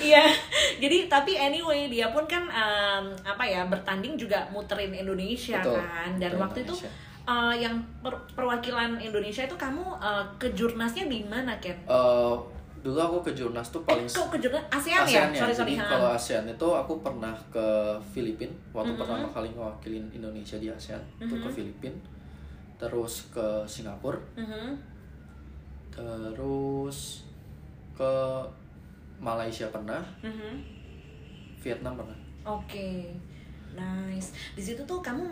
[0.00, 0.24] Iya,
[0.78, 6.10] jadi tapi anyway dia pun kan em, apa ya bertanding juga muterin Indonesia Betul, kan
[6.16, 6.90] dan muterin waktu itu Indonesia.
[7.28, 11.76] eh, yang per- perwakilan Indonesia itu kamu eh, ke jurnasnya di mana Ken?
[11.78, 12.34] Eh,
[12.80, 15.40] dulu aku ke Jurnas tuh paling Eh, ke jurnas ASEAN, ASEAN ya?
[15.44, 15.74] Sorry sorry.
[15.76, 17.66] Kalau ASEAN itu aku pernah ke
[18.00, 19.00] Filipina waktu Mhm.
[19.00, 21.48] pertama kali ngewakilin Indonesia di ASEAN itu ke.
[21.50, 21.96] Filipina,
[22.76, 24.72] terus ke Singapura, Mhm.
[25.92, 27.28] terus
[27.92, 28.12] ke
[29.20, 30.56] Malaysia pernah, Mhm.
[31.60, 32.16] Vietnam pernah.
[32.40, 33.04] Oke,
[33.76, 34.32] nice.
[34.56, 35.28] Di situ tuh kamu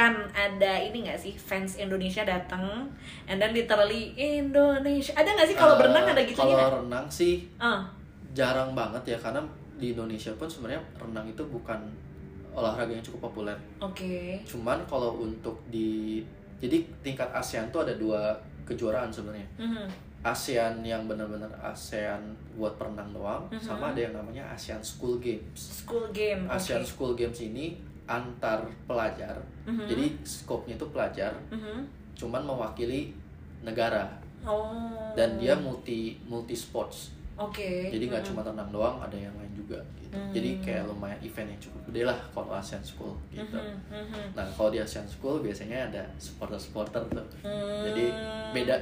[0.00, 2.88] merasakan ada ini nggak sih fans Indonesia datang,
[3.26, 5.12] and then literally Indonesia.
[5.12, 7.84] Ada nggak sih kalau Eh, berenang ada gitu Kalau renang sih Ah,
[8.32, 9.44] jarang banget ya karena
[9.76, 11.80] di Indonesia pun sebenarnya renang itu bukan
[12.50, 13.56] olahraga yang cukup populer.
[13.78, 14.40] oke.
[14.42, 16.20] Cuman kalau untuk di
[16.56, 19.48] jadi tingkat ASEAN tuh ada dua kejuaraan sebenarnya.
[19.56, 19.86] Mhm.
[20.20, 22.20] ASEAN yang benar-benar ASEAN
[22.52, 23.56] buat perenang doang, Mhm.
[23.58, 25.80] sama ada yang namanya ASEAN School Games.
[25.80, 26.44] School game.
[26.44, 26.52] oke.
[26.52, 27.80] ASEAN School Games ini
[28.10, 29.86] antar pelajar, Mhm.
[29.86, 31.86] jadi skopnya itu pelajar, Mhm.
[32.12, 33.14] cuman mewakili
[33.62, 34.10] negara
[34.42, 35.14] Oh.
[35.14, 37.14] dan dia multi multi sports.
[37.36, 37.88] Oke.
[37.88, 38.28] Jadi nggak Mhm.
[38.28, 39.78] cuma renang doang, ada yang lain juga.
[39.96, 40.12] Gitu.
[40.12, 40.28] Hmm.
[40.28, 43.56] Jadi kayak lumayan event yang cukup gede lah kalau ASEAN School gitu.
[43.56, 44.24] Mhm, mhm.
[44.34, 47.24] Nah kalau di ASEAN School biasanya ada supporter-supporter tuh.
[47.40, 47.80] Hmm.
[47.86, 48.12] Jadi
[48.52, 48.76] beda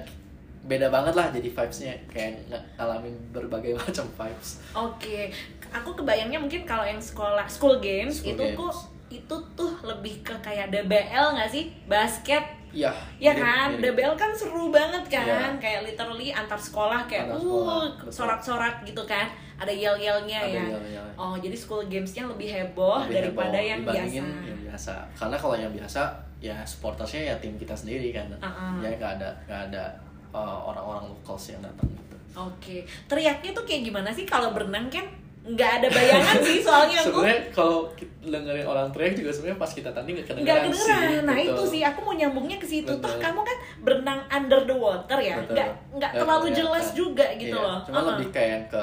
[0.61, 4.59] beda banget lah jadi vibesnya kayak ng- ngalamin berbagai macam vibes.
[4.73, 5.31] Oke,
[5.71, 8.59] aku kebayangnya mungkin kalau yang sekolah school games School itu games.
[8.59, 8.75] kok
[9.11, 12.93] itu tuh lebih ke kayak DBL nggak sih basket Iya.
[13.17, 13.97] ya mirip- kan mirip.
[13.97, 15.57] DBL kan seru banget kan Iya.
[15.57, 19.25] kayak literally antar sekolah kayak Antar sekolah, uh sorak-sorak gitu kan
[19.57, 21.07] ada yel-yelnya ya yel-yel.
[21.17, 24.29] oh jadi school gamesnya lebih heboh Lebih daripada heboh yang biasa yang
[24.63, 24.95] biasa.
[25.15, 26.01] Karena kalau yang biasa
[26.39, 28.29] ya supportersnya ya tim kita sendiri kan.
[28.39, 28.79] Uh-uh.
[28.79, 29.85] Ya nggak ada nggak ada
[30.31, 32.17] uh, orang-orang locals yang datang gitu.
[32.37, 32.77] oke
[33.09, 35.09] teriaknya tuh kayak gimana sih kalau berenang kan
[35.49, 37.79] nggak ada bayangan sih soalnya aku Sebenarnya kalau
[38.21, 41.25] dengerin orang teriak juga sebenarnya pas kita tanding nggak nggak kedengeran kedengeran sih.
[41.25, 41.51] nah gitu.
[41.51, 43.17] itu sih aku mau nyambungnya ke situ toh Betul.
[43.19, 47.79] kamu kan berenang under the water ya nggak nggak terlalu jelas juga gitu Iya, loh
[47.83, 48.09] Cuma Uh-uh.
[48.13, 48.83] lebih kayak ke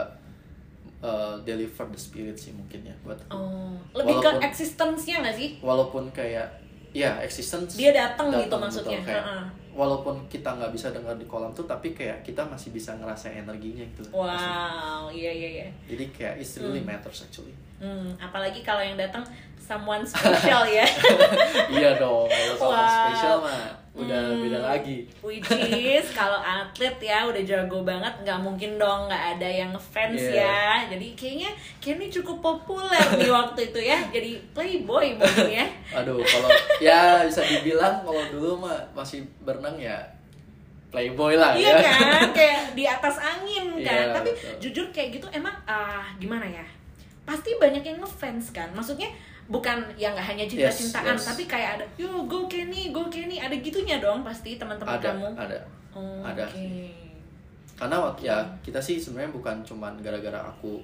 [1.02, 3.30] uh, deliver the spirit sih mungkin ya buat aku.
[3.32, 6.48] oh lebih Walaupun- ke existence-nya nggak sih Walaupun kayak
[6.92, 9.46] ya existence dia datang gitu maksudnya betul, kayak, Uh-uh.
[9.76, 13.84] Walaupun kita nggak bisa dengar di kolam tuh tapi kayak kita masih bisa ngerasain energinya
[13.84, 14.08] gitu.
[14.16, 15.68] Wow iya iya iya.
[15.86, 17.52] Jadi kayak it really matters actually.
[17.76, 19.28] Hmm, apalagi kalau yang datang
[19.66, 20.86] someone special ya.
[21.74, 22.94] Iya dong kalau soal Wow.
[23.10, 24.44] spesial mah udah Hmm.
[24.44, 25.08] beda lagi.
[25.20, 30.20] Which is kalau atlet ya udah jago banget nggak mungkin dong nggak ada yang fans
[30.20, 30.84] Yeah.
[30.84, 30.92] ya.
[30.92, 31.50] Jadi kayaknya
[31.80, 33.98] Kenny cukup populer di waktu itu ya.
[34.12, 35.66] Jadi playboy mungkin ya.
[35.96, 39.96] Aduh kalau ya bisa dibilang kalau dulu mah masih berenang ya
[40.88, 41.92] playboy lah iya ya.
[41.92, 44.12] kan kayak di atas angin kan.
[44.12, 44.56] Iya, tapi betul.
[44.62, 46.64] jujur kayak gitu emang ah gimana ya?
[47.24, 48.68] Pasti banyak yang ngefans kan.
[48.72, 49.08] Maksudnya
[49.46, 51.28] bukan yang nggak hanya cinta-cintaan Yes, yes.
[51.30, 55.60] tapi kayak ada yo go Kenny go Kenny ada gitunya dong pasti teman-teman kamu ada
[55.96, 56.92] Oh, ada sih.
[57.80, 60.84] karena waktu ya kita sih sebenarnya bukan cuman gara-gara aku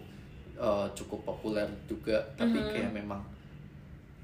[0.55, 2.69] uh, cukup populer juga tapi Mhm.
[2.69, 3.19] kayak memang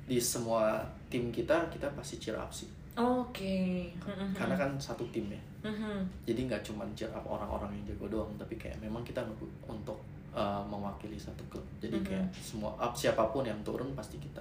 [0.03, 3.57] di semua tim kita kita pasti cheer up sih oke
[3.99, 4.31] Mhm.
[4.31, 6.07] karena kan satu tim ya Mhm.
[6.23, 9.19] jadi nggak cuma cheer up orang-orang yang jago doang tapi kayak memang kita
[9.65, 9.99] untuk
[10.37, 12.05] uh, mewakili satu klub jadi Mhm.
[12.05, 14.37] kayak semua up siapa pun yang turun pasti kita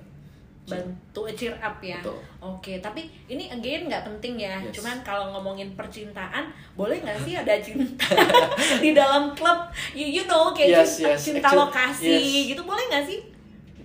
[0.66, 2.02] bantu cheer up ya.
[2.02, 2.18] Betul.
[2.42, 4.58] Oke, tapi ini again nggak penting ya.
[4.58, 4.74] Yes.
[4.74, 6.42] Cuman kalau ngomongin percintaan,
[6.74, 8.02] boleh nggak sih ada cinta
[8.82, 9.62] di dalam klub?
[9.94, 11.20] You, you know kayak Yes, cinta, yes.
[11.22, 12.46] cinta Actually, lokasi yes.
[12.50, 13.20] gitu boleh nggak sih?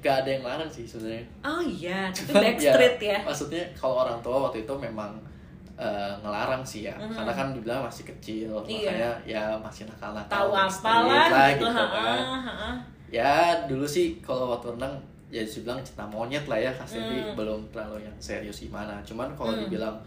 [0.01, 3.17] nggak ada yang larang sih sebenarnya Oh iya, tapi Cuman backstreet ya.
[3.21, 5.13] maksudnya kalau orang tua waktu itu memang
[5.81, 7.09] eh, ngelarang sih ya Mhm.
[7.11, 8.85] karena kan dibilang masih kecil Iya.
[8.85, 12.69] makanya ya masih nakal-nakal Tahu apalah lah gitu, gitu ha, kan ha, ha.
[13.09, 13.33] ya
[13.65, 14.93] dulu sih kalau waktu renang
[15.27, 17.33] ya dibilang cinta monyet lah ya Kak Stevi Hmm.
[17.33, 19.65] belum terlalu yang serius gimana cuman kalau Hmm.
[19.65, 19.97] dibilang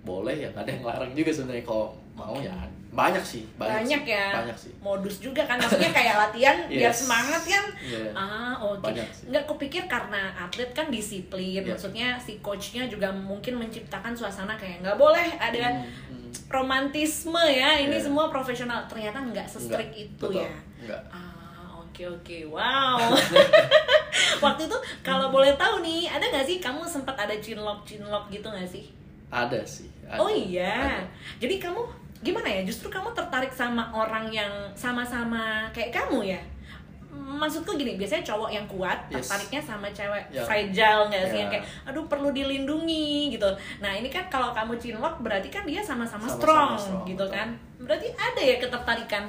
[0.00, 2.54] boleh ya nggak ada yang larang juga sebenarnya kalau mau ya
[2.94, 4.26] banyak sih banyak, Banyak, sih, ya.
[4.32, 7.02] banyak sih Modus juga kan maksudnya kayak latihan biar Yes.
[7.02, 7.64] semangat kan.
[7.76, 8.06] Iya.
[8.12, 8.86] Ah, oke.
[9.10, 9.26] Sih.
[9.28, 11.58] Nggak kupikir karena atlet kan disiplin.
[11.58, 11.66] Iya.
[11.68, 16.30] Maksudnya si coachnya juga mungkin menciptakan suasana kayak nggak boleh ada Hmm, hmm.
[16.48, 18.04] romantisme ya ini Iya.
[18.04, 20.40] semua profesional ternyata nggak se-strict Nggak, itu betul.
[20.40, 21.02] ya Nggak.
[21.10, 21.34] ah
[21.80, 22.98] oke oke wow
[24.44, 28.46] waktu itu kalau boleh tahu nih ada nggak sih kamu sempat ada chinlock chinlock gitu
[28.46, 28.90] nggak sih
[29.28, 30.18] ada sih ada.
[30.18, 31.02] oh iya Ada.
[31.40, 31.82] jadi kamu
[32.24, 36.40] gimana ya justru kamu tertarik sama orang yang sama-sama kayak kamu ya
[37.14, 39.22] maksudku gini biasanya cowok yang kuat Yes.
[39.22, 41.54] tertariknya sama cewek Yang- fragile nggak sih yang Ya.
[41.54, 43.46] kayak aduh perlu dilindungi gitu
[43.78, 47.30] nah ini kan kalau kamu cinlok berarti kan dia sama-sama strong, strong, gitu betul.
[47.30, 47.48] kan
[47.78, 49.24] berarti ada ya ketertarikan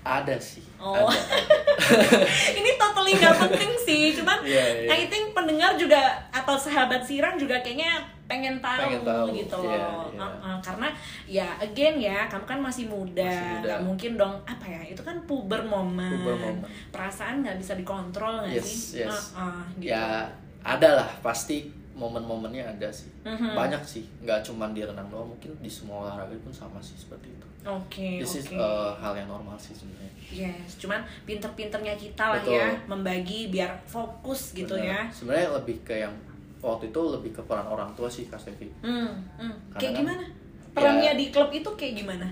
[0.00, 0.96] ada sih Oh.
[1.04, 1.12] ada,
[2.56, 4.88] ini totally nggak penting sih cuman Iya, iya.
[4.88, 6.00] I think pendengar juga
[6.32, 8.00] atau sahabat siram juga kayaknya
[8.30, 10.22] pengen tahu, Pengen tahu, gitu iya, loh iya.
[10.22, 10.88] Uh-uh, karena
[11.26, 13.66] ya again ya kamu kan masih muda Masih muda.
[13.66, 16.62] nggak mungkin dong apa ya itu kan puber momen, Puber momen.
[16.88, 19.34] perasaan nggak bisa dikontrol nggak Yes, sih yes.
[19.34, 19.90] Uh-uh, gitu.
[19.90, 20.30] ya
[20.62, 23.52] ada lah pasti momen-momennya ada sih Mhm.
[23.52, 27.28] banyak sih nggak cuma di renang doang mungkin di semua olahraga pun sama sih seperti
[27.28, 32.24] itu oke this is oke uh, hal yang normal sih sebenarnya yes cuman pinter-pinternya kita
[32.30, 32.56] lah Betul.
[32.56, 34.86] ya membagi biar fokus gitu Benar.
[34.86, 36.14] ya sebenarnya lebih ke yang
[36.62, 39.54] waktu itu lebih ke peran orang tua sih kak Stevi hmm, hmm.
[39.70, 40.24] Karena kayak kan- gimana
[40.70, 41.18] perannya Ya.
[41.18, 42.28] di klub itu kayak gimana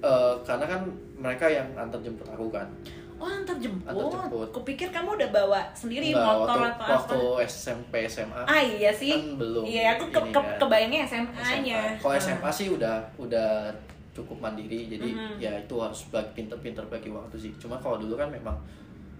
[0.00, 0.84] Eh, karena kan
[1.14, 2.68] mereka yang antar jemput aku kan
[3.14, 3.86] Oh antar jemput.
[3.86, 4.48] Antar jemput.
[4.50, 7.46] Kupikir kamu udah bawa sendiri Nggak, motor waktu, atau waktu apa?
[7.46, 9.14] SMP SMA Ah iya sih.
[9.14, 10.58] kan belum Iya aku ke, ke, kan.
[10.58, 11.78] kebayangnya SMA-nya.
[11.88, 12.02] SMA.
[12.02, 13.70] Kalau SMA sih udah udah
[14.12, 15.38] cukup mandiri, jadi Mhm.
[15.38, 17.54] ya itu harus pinter-pinter bagi waktu sih.
[17.56, 18.58] Cuma kalau dulu kan memang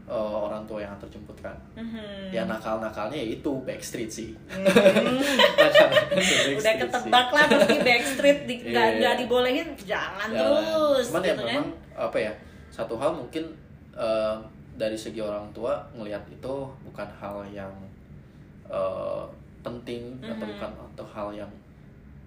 [0.05, 1.57] eh, orang tua yang antar jemput kan.
[1.75, 2.29] Mhm.
[2.29, 4.31] Ya nakal-nakalnya ya itu backstreet sih.
[4.47, 5.17] Hmm.
[5.17, 6.81] Nakal-nakalnya backstreet udah sih.
[6.83, 8.99] ketebak lah pasti backstreet di, nggak Iya.
[9.01, 10.61] nggak dibolehin jalan Jalan.
[10.61, 11.49] terus Cuman ya gitu kan.
[11.51, 12.33] memang apa ya
[12.69, 13.45] satu hal mungkin
[13.95, 14.37] eh,
[14.75, 17.73] dari segi orang tua ngelihat itu bukan hal yang
[18.67, 19.25] eh,
[19.61, 20.53] penting atau Mhm.
[20.53, 21.51] bukan atau hal yang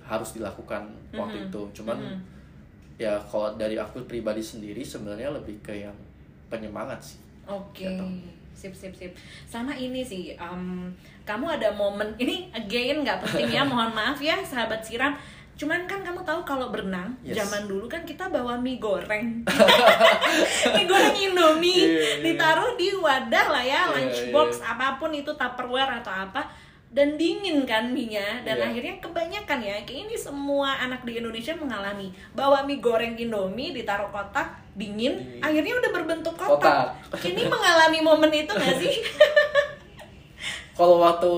[0.01, 1.45] harus dilakukan waktu Mhm.
[1.45, 1.61] itu.
[1.75, 2.19] Cuman Mhm.
[2.97, 5.93] ya kalau dari aku pribadi sendiri sebenarnya lebih ke yang
[6.47, 7.19] penyemangat sih.
[7.47, 8.05] Oke, Gitu.
[8.51, 9.11] sip sip sip.
[9.43, 10.91] Sama ini sih, em,
[11.23, 15.15] kamu ada momen ini again nggak penting ya, mohon maaf ya sahabat siram.
[15.57, 17.33] Cuman kan kamu tahu kalau berenang Yes.
[17.35, 19.41] zaman dulu kan kita bawa mie goreng,
[20.77, 22.23] mie goreng Indomie, Iya, iya.
[22.23, 24.77] ditaruh di wadah lah ya, Iya, lunchbox iya.
[24.77, 26.45] apa pun itu Tupperware atau apa.
[26.87, 28.65] Dan dingin kan mie-nya dan Iya.
[28.71, 34.07] akhirnya kebanyakan ya kayak ini semua anak di Indonesia mengalami bawa mie goreng Indomie ditaruh
[34.07, 35.43] kotak dingin Dingin.
[35.43, 36.95] akhirnya udah berbentuk kotak.
[37.05, 37.27] Kotak.
[37.27, 39.03] Ini mengalami momen itu gak sih?
[40.77, 41.31] Kalau waktu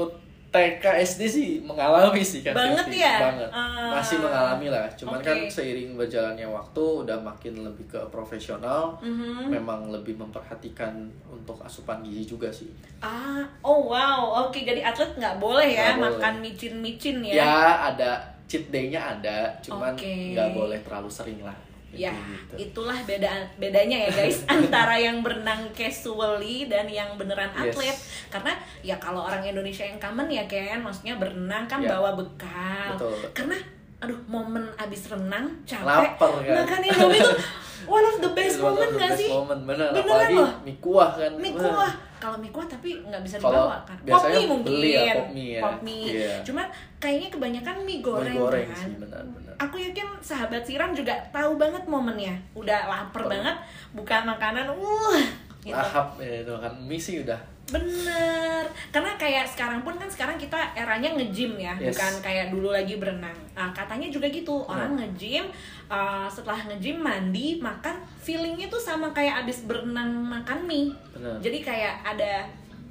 [0.49, 2.99] TK SD sih mengalami sih kan Banget Devi.
[2.99, 3.15] ya?
[3.21, 3.93] banget Ah.
[3.93, 5.23] masih mengalami lah cuman Oke.
[5.23, 9.45] kan seiring berjalannya waktu udah makin lebih ke profesional Mhm.
[9.47, 10.91] memang lebih memperhatikan
[11.23, 16.09] untuk asupan gizi juga sih Ah, oh wow, oke jadi atlet nggak boleh ya boleh.
[16.11, 17.57] makan micin-micin ya, ya?
[17.87, 18.11] ada
[18.45, 21.53] cheat day-nya ada cuman nggak boleh terlalu sering lah
[21.89, 22.69] Ya, gitu.
[22.69, 27.73] itulah beda bedanya ya guys antara yang berenang casually dan yang beneran Yes.
[27.73, 27.97] atlet.
[28.29, 31.89] Karena ya kalau orang Indonesia yang common ya Ken, maksudnya berenang kan Ya.
[31.91, 32.93] bawa bekal.
[32.93, 33.31] Betul, betul.
[33.33, 33.57] Karena
[33.99, 35.83] aduh momen abis renang capek
[36.15, 36.55] Laper, kan?
[36.57, 37.31] makan Indomie itu
[37.89, 39.87] one of the best One moment gak sih moment, bener.
[39.89, 40.51] Beneran Apalagi loh.
[40.61, 41.31] mie kuah kan.
[41.35, 45.13] mie kuah kalau mie kuah tapi nggak bisa dibawa kan pop mie mungkin beli ya,
[45.17, 45.61] pop mie ya.
[45.61, 46.03] Pop mie.
[46.13, 46.33] Iya.
[46.43, 46.63] cuma
[46.97, 49.48] kayaknya kebanyakan mie goreng, Mie goreng kan sih, benar-benar.
[49.59, 53.31] Aku yakin sahabat siram juga tahu banget momennya udah lapar Betul.
[53.35, 53.55] banget
[53.91, 55.19] buka makanan uh
[55.59, 55.75] gitu.
[55.75, 57.39] Lahap ya itu kan mie sih udah
[57.69, 61.93] Bener, karena kayak sekarang pun kan sekarang kita eranya nge-gym ya, Yes.
[61.93, 63.37] bukan kayak dulu lagi berenang.
[63.53, 65.45] Nah, katanya juga gitu, orang nge-gym
[65.85, 70.89] uh, setelah nge-gym mandi, makan feelingnya tuh sama kayak abis berenang makan mie.
[71.13, 71.37] Bener.
[71.45, 72.49] Jadi kayak ada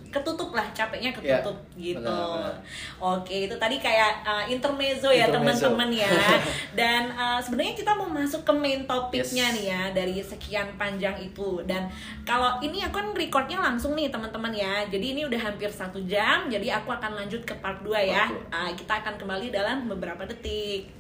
[0.09, 2.01] ketutup lah, capeknya ketutup gitu.
[2.01, 2.55] bener, bener.
[2.99, 6.09] Oke, itu tadi kayak uh, intermezzo ya teman-teman ya.
[6.79, 9.55] Dan uh, sebenarnya kita mau masuk ke main topiknya Yes.
[9.55, 11.63] nih ya dari sekian panjang itu.
[11.69, 11.87] Dan
[12.27, 14.85] kalau ini aku kan recordnya langsung nih teman-teman ya.
[14.91, 16.49] Jadi ini udah hampir satu jam.
[16.51, 18.27] Jadi aku akan lanjut ke part 2 ya.
[18.27, 18.51] Part.
[18.51, 20.98] Uh, kita akan kembali dalam beberapa detik.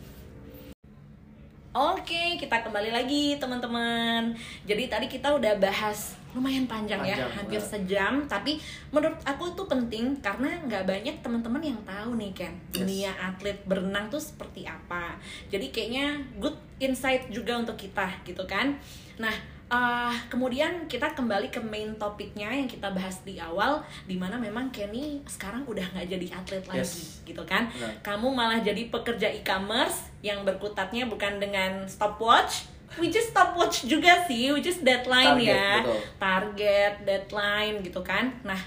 [1.78, 4.34] Oke, kita kembali lagi teman-teman.
[4.66, 7.70] Jadi tadi kita udah bahas lumayan panjang, ya, Panjang hampir banget.
[7.70, 8.14] sejam.
[8.26, 8.58] Tapi
[8.90, 12.82] menurut aku itu penting karena nggak banyak teman-teman yang tahu nih Ken Yes.
[12.82, 15.14] dunia atlet berenang tuh seperti apa.
[15.54, 18.74] Jadi kayaknya good insight juga untuk kita gitu kan.
[19.22, 19.38] Nah,
[19.68, 24.72] eh, kemudian kita kembali ke main topiknya yang kita bahas di awal, di mana memang
[24.72, 27.20] Kenny sekarang udah nggak jadi atlet lagi Yes.
[27.22, 27.68] gitu kan.
[27.68, 27.92] Benar.
[28.00, 32.64] Kamu malah jadi pekerja e-commerce yang berkutatnya bukan dengan stopwatch,
[32.96, 36.00] which is stopwatch juga sih, which is deadline Target, ya, betul.
[36.16, 38.32] target, deadline gitu kan.
[38.42, 38.58] Nah,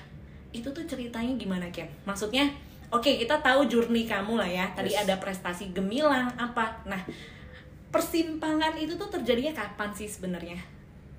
[0.53, 1.89] itu tuh ceritanya gimana Ken?
[2.05, 2.45] Maksudnya,
[2.87, 4.69] oke kita tahu journey kamu lah ya.
[4.77, 5.01] Tadi Yes.
[5.03, 6.77] ada prestasi gemilang apa.
[6.85, 7.01] Nah,
[7.89, 10.55] persimpangan itu tuh terjadinya kapan sih sebenarnya?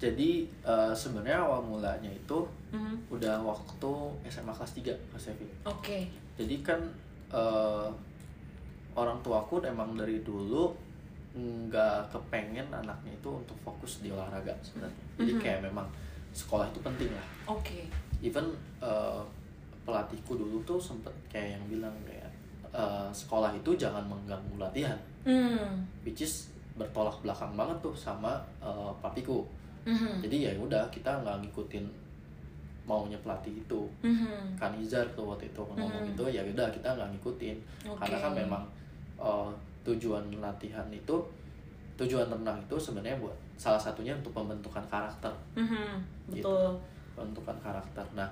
[0.03, 0.31] Jadi
[0.61, 2.43] eh, sebenarnya awal mulanya itu
[2.73, 3.93] Hmm, udah waktu
[4.25, 5.45] SMA kelas 3 Mas Evi.
[5.63, 6.09] Oke.
[6.35, 6.81] Jadi kan
[7.31, 7.89] eh,
[8.93, 10.73] orang tuaku emang dari dulu
[11.33, 15.05] nggak kepengen anaknya itu untuk fokus di olahraga sebenarnya.
[15.17, 15.41] Jadi Mhm.
[15.41, 15.87] kayak memang
[16.33, 17.27] sekolah itu penting lah.
[17.47, 17.87] Oke.
[18.21, 18.51] Even
[18.81, 19.23] eh,
[19.85, 22.33] pelatihku dulu tuh sempet kayak yang bilang kayak
[22.73, 25.85] eh, sekolah itu jangan mengganggu latihan, Hmm.
[26.03, 29.45] which is bertolak belakang banget tuh sama eh, papiku.
[29.85, 30.23] Mhm.
[30.23, 31.85] Jadi ya udah kita nggak ngikutin
[32.83, 33.81] maunya pelatih itu.
[34.03, 34.59] Mhm.
[34.59, 36.13] Kan Izar tuh waktu itu ngomong Mhm.
[36.13, 37.57] itu ya udah kita nggak ngikutin
[37.87, 37.99] Oke.
[38.01, 38.63] karena kan memang
[39.17, 39.51] uh,
[39.83, 41.15] tujuan latihan itu
[41.95, 46.03] tujuan renang itu sebenarnya buat salah satunya untuk pembentukan karakter Mhm.
[46.35, 46.43] Gitu.
[46.43, 46.75] Betul.
[47.13, 48.27] pembentukan karakter nah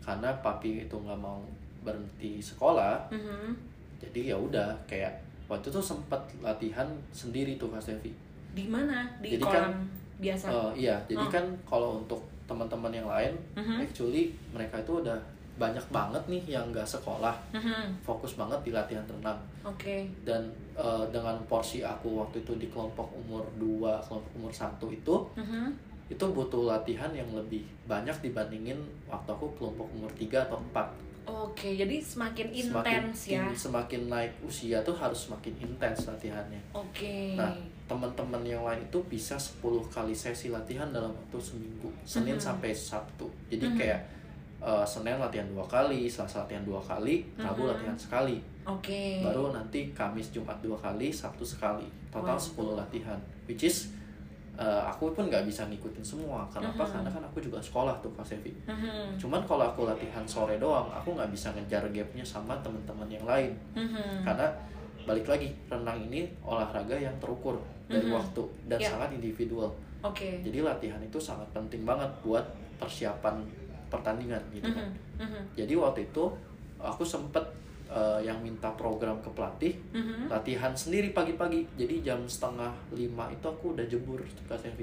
[0.00, 1.42] karena papi itu nggak mau
[1.82, 3.50] berhenti sekolah Mhm.
[3.98, 5.12] jadi ya udah kayak
[5.44, 8.14] waktu itu sempat latihan sendiri tuh Kak Stevi
[8.54, 9.02] Di mana?
[9.18, 9.72] Di Jadi kolam kan,
[10.16, 10.46] biasa.
[10.46, 11.30] Uh, iya jadi Oh.
[11.30, 13.80] kan kalau untuk teman-teman yang lain Mhm.
[13.82, 15.16] actually mereka itu udah
[15.54, 18.02] banyak banget nih yang nggak sekolah Mhm.
[18.02, 20.10] fokus banget di latihan renang Oke.
[20.22, 20.42] dan
[20.74, 25.70] eh, dengan porsi aku waktu itu di kelompok umur 2, kelompok umur 1 itu Mhm.
[26.04, 30.90] itu butuh latihan yang lebih banyak dibandingin waktu aku kelompok umur 3 atau 4
[31.24, 33.42] Oke, jadi semakin intens ya.
[33.42, 37.32] in- semakin naik usia tuh harus semakin intens latihannya Oke.
[37.34, 37.48] nah
[37.84, 42.42] teman-teman yang lain itu bisa 10 kali sesi latihan dalam waktu seminggu Senin Mhm.
[42.42, 43.76] sampai Sabtu jadi Mhm.
[43.76, 44.00] kayak
[44.60, 47.70] eh, Senin latihan dua kali Selasa latihan dua kali Rabu Mhm.
[47.70, 49.20] latihan sekali Oke.
[49.20, 52.72] baru nanti Kamis Jumat dua kali Sabtu sekali total Wow.
[52.72, 53.92] 10 latihan which is
[54.54, 56.92] uh, aku pun nggak bisa ngikutin semua kenapa Mhm.
[56.94, 59.18] karena kan aku juga sekolah tuh Kak Sevi Mhm.
[59.18, 63.50] cuman kalau aku latihan sore doang aku nggak bisa ngejar gapnya sama teman-teman yang lain
[63.74, 64.22] Mhm.
[64.22, 64.46] karena
[65.04, 68.88] balik lagi renang ini olahraga yang terukur dari waktu dan Ya.
[68.88, 69.68] sangat individual
[70.00, 70.40] Oke.
[70.40, 72.44] jadi latihan itu sangat penting banget buat
[72.80, 73.44] persiapan
[73.90, 74.88] pertandingan gitu kan
[75.54, 76.24] jadi waktu itu
[76.80, 77.44] aku sempet
[77.94, 80.26] uh, yang minta program ke pelatih Mhm.
[80.26, 84.82] latihan sendiri pagi-pagi jadi jam setengah lima itu aku udah jebur Kak Sevi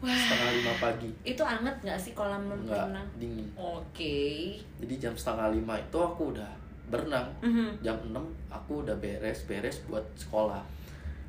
[0.00, 3.04] Wah, setengah lima pagi itu anget nggak sih kolam renang?
[3.14, 4.56] dingin Oke.
[4.76, 6.50] jadi jam setengah lima itu aku udah
[6.86, 7.80] berenang Mhm.
[7.80, 10.60] jam 6 aku udah beres-beres buat sekolah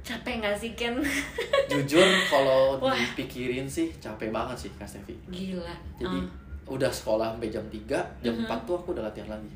[0.01, 1.01] Capek nggak sih Ken?
[1.71, 5.73] jujur kalau dipikirin sih capek banget sih Kak Sevi Gila.
[5.97, 6.27] jadi Ah.
[6.67, 8.45] udah sekolah sampai jam 3 jam Mhm.
[8.45, 9.49] 4 tuh aku udah latihan lagi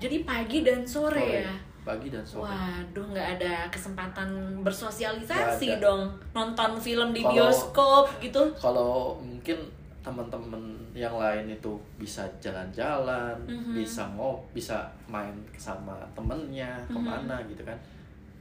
[0.00, 1.44] Jadi pagi dan sore, Sore.
[1.44, 1.54] ya.
[1.80, 4.28] pagi dan sore Waduh, nggak ada kesempatan
[4.60, 5.80] bersosialisasi ada.
[5.82, 8.42] dong, nonton film di Kalau- bioskop gitu.
[8.54, 9.56] kalau mungkin
[10.00, 10.60] teman-teman
[10.92, 13.72] yang lain itu bisa jalan-jalan, Mhm.
[13.74, 16.92] bisa ngop, bisa main sama temennya Mhm.
[16.92, 17.76] ke mana gitu kan.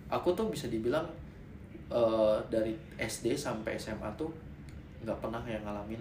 [0.10, 1.08] Aku tuh bisa dibilang
[1.90, 4.30] eh, dari SD sampai SMA tuh
[5.02, 5.98] nggak pernah yang ngalamin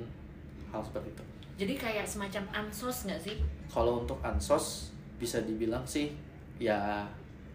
[0.68, 1.24] hal seperti itu.
[1.56, 3.40] Jadi kayak semacam ansos nggak sih?
[3.66, 6.14] Kalau untuk ansos bisa dibilang sih
[6.58, 7.04] ya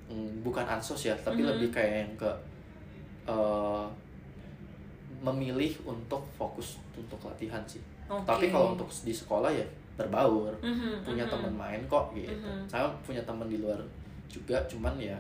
[0.07, 1.49] mm, bukan ansos ya tapi Mhm.
[1.55, 2.32] lebih kayak yang ke
[3.26, 3.86] eh,
[5.24, 7.80] memilih untuk fokus untuk latihan sih
[8.11, 8.28] Oke.
[8.28, 9.64] tapi kalau untuk di sekolah ya
[9.95, 11.32] berbaur Mhm, punya mhm.
[11.32, 12.68] teman main kok gitu Mhm.
[12.68, 13.80] saya punya teman di luar
[14.28, 15.16] juga cuman ya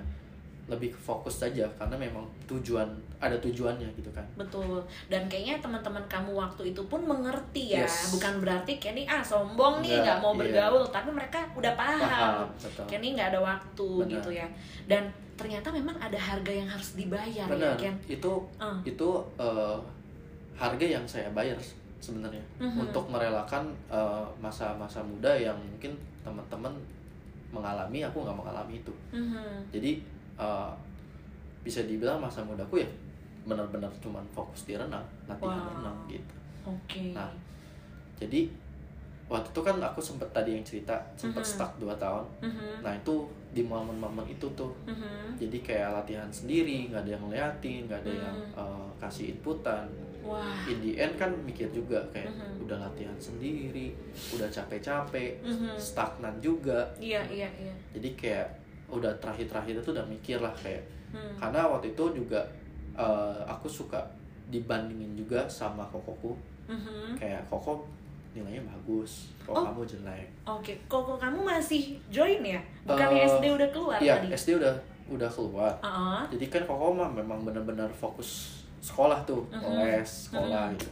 [0.63, 2.87] lebih fokus saja karena memang tujuan
[3.19, 4.79] ada tujuannya gitu kan Betul.
[5.11, 7.83] Dan kayaknya teman-teman kamu waktu itu pun mengerti ya.
[7.83, 8.15] Yes.
[8.15, 10.39] Bukan berarti Kenny ah sombong nih nggak mau iya.
[10.39, 11.99] bergaul, tapi mereka udah paham.
[11.99, 14.11] paham betul Kenny nggak ada waktu Benar.
[14.15, 14.47] gitu ya.
[14.87, 15.03] Dan
[15.35, 17.95] ternyata memang ada harga yang harus dibayar benar ya Ken.
[18.07, 18.77] itu Ah.
[18.83, 19.77] itu eh,
[20.55, 21.57] harga yang saya bayar
[21.99, 22.87] sebenarnya Mhm.
[22.87, 25.91] untuk merelakan eh, masa-masa muda yang mungkin
[26.23, 26.71] teman-teman
[27.49, 29.69] mengalami aku nggak mengalami itu Mhm.
[29.69, 29.91] jadi
[30.35, 30.71] eh,
[31.61, 32.89] bisa dibilang masa mudaku ya
[33.43, 35.71] benar-benar cuman fokus di renang latihan Wow.
[35.77, 37.11] renang gitu Oke.
[37.11, 37.27] Nah,
[38.15, 38.47] jadi
[39.27, 41.49] waktu itu kan aku sempet tadi yang cerita sempet Mhm.
[41.49, 42.83] stuck 2 tahun Mhm.
[42.83, 43.15] nah itu
[43.49, 45.35] di momen-momen itu tuh Mhm.
[45.37, 48.55] jadi kayak latihan sendiri nggak ada yang ngeliatin nggak ada yang Mhm.
[48.55, 49.85] eh, kasih inputan
[50.23, 50.63] Wah.
[50.67, 52.63] in the end kan mikir juga kayak Mhm.
[52.63, 53.91] udah latihan sendiri
[54.31, 55.75] udah capek-capek Mhm.
[55.75, 57.73] stagnan juga Iya iya iya.
[57.91, 58.47] jadi kayak
[58.93, 60.83] udah terakhir-terakhir itu udah mikir lah kayak
[61.13, 61.37] Hmm.
[61.37, 62.41] karena waktu itu juga
[62.93, 64.01] eh, aku suka
[64.49, 66.33] dibandingin juga sama kokoku
[66.65, 67.17] Mhm.
[67.17, 67.85] kayak koko
[68.33, 69.61] nilainya bagus kok Oh.
[69.61, 72.57] kamu jelek Oke, kok kamu masih join ya?
[72.81, 74.33] Bukannya Eh, SD udah keluar iya tadi?
[74.33, 74.73] SD udah
[75.05, 76.21] udah keluar Heeh.
[76.33, 79.85] jadi kan koko mah memang benar-benar fokus sekolah tuh Mhm.
[79.85, 80.73] les sekolah Mhm.
[80.73, 80.89] gitu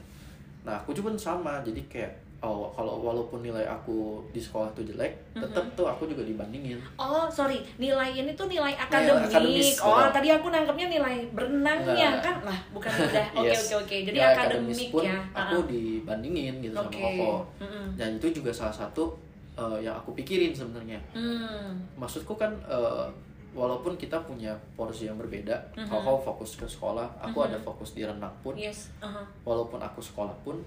[0.62, 5.14] nah aku juga sama jadi kayak oh kalau walaupun nilai aku di sekolah tuh jelek
[5.32, 5.74] tetap Mhm.
[5.74, 7.62] tuh aku juga dibandingin Oh, sorry.
[7.78, 9.30] Nilai ini tuh nilai Nilai akademik.
[9.30, 10.10] akademis, oh, betul.
[10.12, 12.24] tadi aku nangkepnya nilai berenangnya Enggak.
[12.24, 12.36] kan?
[12.44, 13.26] Lah, bukan udah.
[13.36, 13.96] Oke, oke, oke.
[14.04, 15.18] Jadi Ya, akademik akademis pun ya.
[15.32, 16.98] aku Ah, dibandingin gitu Oke.
[16.98, 17.86] sama koko Mm-mm.
[17.96, 19.14] dan itu juga salah satu
[19.54, 21.78] eh, yang aku pikirin sebenarnya Hmm.
[21.96, 23.06] maksudku kan eh,
[23.52, 25.86] walaupun kita punya porsi yang berbeda Mhm.
[25.86, 27.46] kalau kau fokus ke sekolah aku Mhm.
[27.46, 28.88] ada fokus di renang pun Yes.
[28.98, 29.20] aha.
[29.44, 30.58] walaupun aku sekolah pun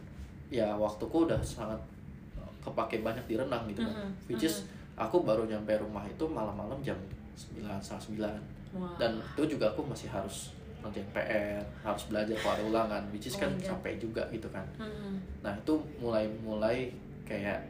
[0.49, 1.79] ya waktuku udah sangat
[2.61, 4.11] kepake banyak di renang gitu kan Mhm.
[4.27, 4.65] which is
[4.95, 6.97] aku baru nyampe rumah itu malam-malam jam
[7.35, 8.39] 9 setengah
[8.73, 8.95] 9 Wah.
[8.97, 13.41] dan itu juga aku masih harus ngerjain PR harus belajar keluar ulangan which is Oh
[13.41, 13.69] kan my God.
[13.75, 15.21] capek juga gitu kan Hmm.
[15.41, 16.93] nah itu mulai-mulai
[17.25, 17.61] kayak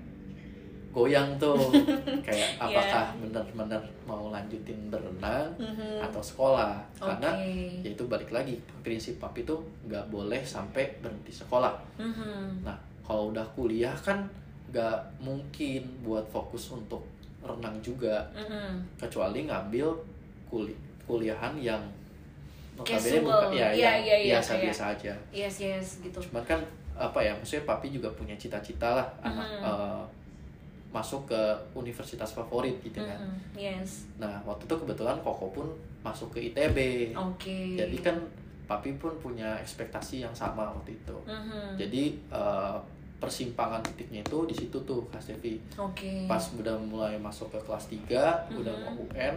[0.94, 1.58] goyang tuh
[2.26, 2.62] kayak Iya.
[2.62, 5.98] apakah benar-benar mau lanjutin berenang Mhm.
[6.00, 7.82] atau sekolah karena Oke.
[7.82, 12.62] ya itu balik lagi prinsip papi tuh nggak boleh sampai berhenti sekolah Mhm.
[12.62, 14.22] nah kalau udah kuliah kan
[14.70, 17.02] nggak mungkin buat fokus untuk
[17.42, 18.96] renang juga Mhm.
[18.96, 19.90] kecuali ngambil
[20.46, 20.72] kuli
[21.04, 21.82] kuliahan yang
[22.74, 26.18] notabene bukan ya, yang iya, iya, biasa-biasa aja Yes, yes, gitu.
[26.22, 26.60] cuman kan
[26.94, 29.62] apa ya maksudnya papi juga punya cita-cita lah anak Mhm.
[30.94, 31.40] Masuk ke
[31.74, 33.58] universitas favorit gitu kan Mhm.
[33.58, 34.06] Yes.
[34.14, 35.66] nah waktu itu kebetulan koko pun
[36.00, 36.78] masuk ke itb
[37.18, 37.74] Oke.
[37.74, 38.16] jadi kan
[38.64, 41.74] papi pun punya ekspektasi yang sama waktu itu Mhm.
[41.74, 42.76] jadi eh,
[43.18, 45.22] persimpangan titiknya itu di situ tuh Kak
[45.80, 46.28] Oke.
[46.28, 48.82] pas udah mulai masuk ke kelas 3 udah Mhm.
[48.84, 49.34] mau UN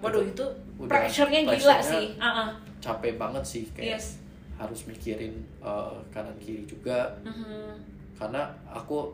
[0.00, 0.44] Waduh itu
[0.80, 2.16] udah pressure-nya gila sih.
[2.16, 2.48] Ah.
[2.80, 4.16] capek banget sih kayak Yes.
[4.56, 7.76] harus mikirin eh, kanan kiri juga Mhm.
[8.16, 9.12] karena aku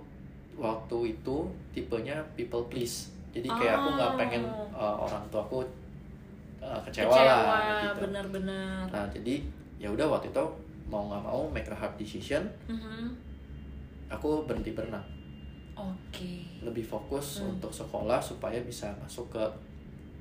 [0.56, 1.36] waktu itu
[1.70, 4.16] tipenya people please jadi kayak aku nggak Oh.
[4.16, 4.42] pengen
[4.72, 5.60] uh, orang tua aku
[6.58, 8.84] uh, kecewa, Kecewa, lah gitu benar-benar.
[8.88, 9.44] nah jadi
[9.76, 10.44] ya udah waktu itu
[10.86, 13.12] mau nggak mau make a hard decision Mhm.
[14.08, 15.04] aku berhenti berenang
[15.74, 16.48] Oke.
[16.62, 17.52] lebih fokus Hmm.
[17.52, 19.44] untuk sekolah supaya bisa masuk ke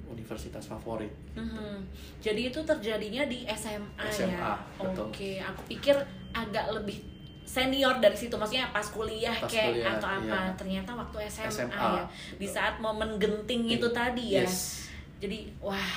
[0.06, 1.80] universitas favorit Mhm.
[2.20, 4.54] Jadi itu terjadinya di SMA, SMA, ya.
[4.78, 5.96] Oke, aku pikir
[6.32, 7.00] agak lebih
[7.46, 10.26] senior dari situ maksudnya pas kuliah Pas kayak kuliah, atau apa.
[10.26, 10.58] iya.
[10.58, 12.04] ternyata waktu SMA, SMA, ya
[12.36, 14.44] di saat momen genting itu tadi ya.
[14.44, 14.90] yes.
[15.16, 15.94] Jadi wah.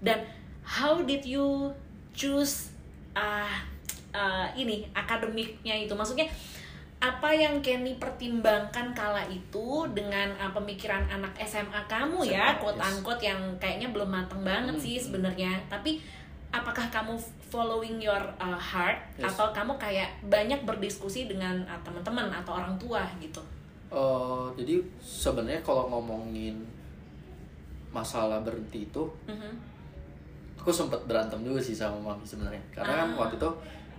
[0.00, 0.22] Dan
[0.64, 1.68] how did you
[2.10, 2.70] choose
[3.12, 3.50] ah
[4.10, 5.92] ah, ini akademiknya itu?
[5.92, 6.26] Maksudnya
[6.98, 12.78] apa yang Kenny pertimbangkan kala itu dengan ah, pemikiran anak SMA kamu ya SMA, quote
[12.78, 12.86] yes.
[12.88, 14.82] unquote yang kayaknya belum mateng banget Hmm.
[14.82, 15.50] sih sebenarnya.
[15.66, 15.98] Tapi
[16.52, 19.32] apakah kamu following your uh, heart Yes.
[19.32, 23.40] atau kamu kayak banyak berdiskusi dengan uh, teman-teman atau orang tua gitu
[23.92, 26.56] Uh, jadi sebenarnya kalau ngomongin
[27.92, 29.52] masalah berhenti itu Mhm.
[30.56, 33.18] aku sempat berantem dulu sih sama mami sebenarnya karena kan Ah.
[33.20, 33.50] waktu itu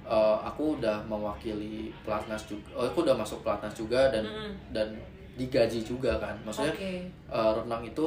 [0.04, 4.52] uh, aku udah mewakili pelatnas juga oh, aku udah masuk pelatnas juga dan Mhm.
[4.74, 4.88] dan
[5.36, 7.06] digaji juga kan maksudnya Oke.
[7.30, 8.06] uh, renang itu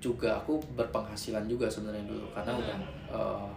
[0.00, 2.60] juga aku berpenghasilan juga sebenarnya dulu karena Hmm.
[2.64, 2.76] udah
[3.12, 3.48] uh,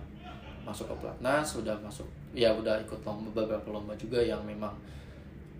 [0.65, 2.03] masuk ke pelatnas udah masuk
[2.33, 4.73] ya udah ikut lomba beberapa lomba juga yang memang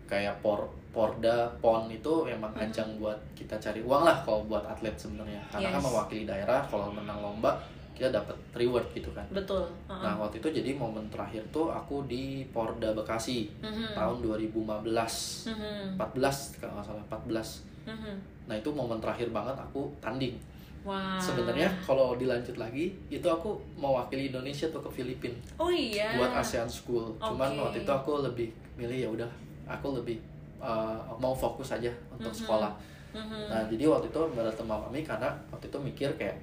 [0.06, 2.64] kayak por porda pon itu emang Hmm.
[2.64, 5.86] ajang buat kita cari uang lah kalau buat atlet sebenarnya karena kan Yes.
[5.86, 7.58] mewakili daerah kalau menang lomba
[7.92, 10.02] kita dapat reward gitu kan betul uh-uh.
[10.02, 13.94] nah waktu itu jadi momen terakhir tuh aku di Porda Bekasi Mhm.
[13.94, 15.96] tahun 2015 Mhm.
[15.96, 18.14] 14 kalau nggak salah 14 Mhm.
[18.46, 20.36] nah itu momen terakhir banget aku tanding
[20.86, 21.18] Wah.
[21.18, 26.14] sebenarnya kalau dilanjut lagi itu aku mewakili Indonesia tuh ke Filipina Oh iya.
[26.14, 27.10] buat ASEAN School.
[27.18, 27.60] Cuman Oke.
[27.60, 29.30] waktu itu aku lebih milih ya udah
[29.66, 30.22] aku lebih
[30.62, 32.40] uh, mau fokus aja untuk Mhm.
[32.40, 32.72] sekolah.
[33.12, 33.50] Mhm.
[33.50, 36.38] Nah jadi waktu itu berantem sama mami karena waktu itu mikir kayak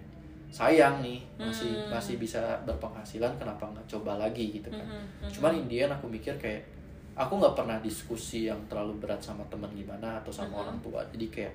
[0.51, 1.95] sayang nih masih Hmm.
[1.95, 4.83] masih bisa berpenghasilan kenapa nggak coba lagi gitu kan.
[4.83, 5.23] Mhm.
[5.23, 5.31] Mhm.
[5.33, 6.67] Cuman Indian aku mikir kayak
[7.15, 10.61] aku nggak pernah diskusi yang terlalu berat sama teman gimana atau sama Mhm.
[10.61, 11.01] orang tua.
[11.09, 11.55] Jadi kayak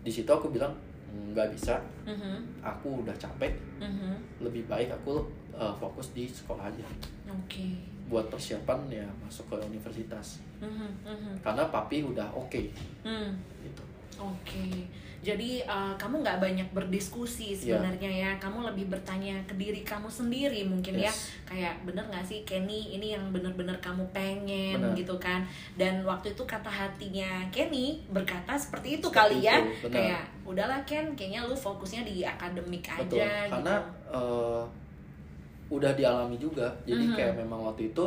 [0.00, 0.72] di situ aku bilang
[1.10, 2.62] nggak bisa, Mhm.
[2.62, 4.42] aku udah capek, Mhm.
[4.42, 6.86] lebih baik aku uh, fokus di sekolah aja.
[7.28, 7.76] Oke.
[8.10, 10.90] buat persiapan ya masuk ke universitas Mhm.
[11.06, 11.32] Mhm.
[11.46, 12.58] karena papi udah oke
[13.06, 13.38] Hmm.
[13.62, 13.82] gitu
[14.20, 14.84] Oke,
[15.20, 17.80] jadi uh, kamu nggak banyak berdiskusi Iya.
[17.80, 18.30] sebenarnya ya.
[18.36, 21.08] Kamu lebih bertanya ke diri kamu sendiri mungkin ya.
[21.08, 21.32] Yes.
[21.44, 24.92] Kayak bener nggak sih Kenny ini yang bener-bener kamu pengen Bener.
[24.94, 25.40] gitu kan.
[25.74, 29.56] Dan waktu itu kata hatinya Kenny berkata seperti itu Seperti kali ya.
[29.56, 29.94] itu, benar.
[29.96, 34.12] Kayak udahlah Ken, kayaknya lu fokusnya di akademik betul aja karena gitu.
[34.12, 34.62] eh,
[35.70, 37.14] udah dialami juga jadi Mhm.
[37.14, 38.06] kayak memang waktu itu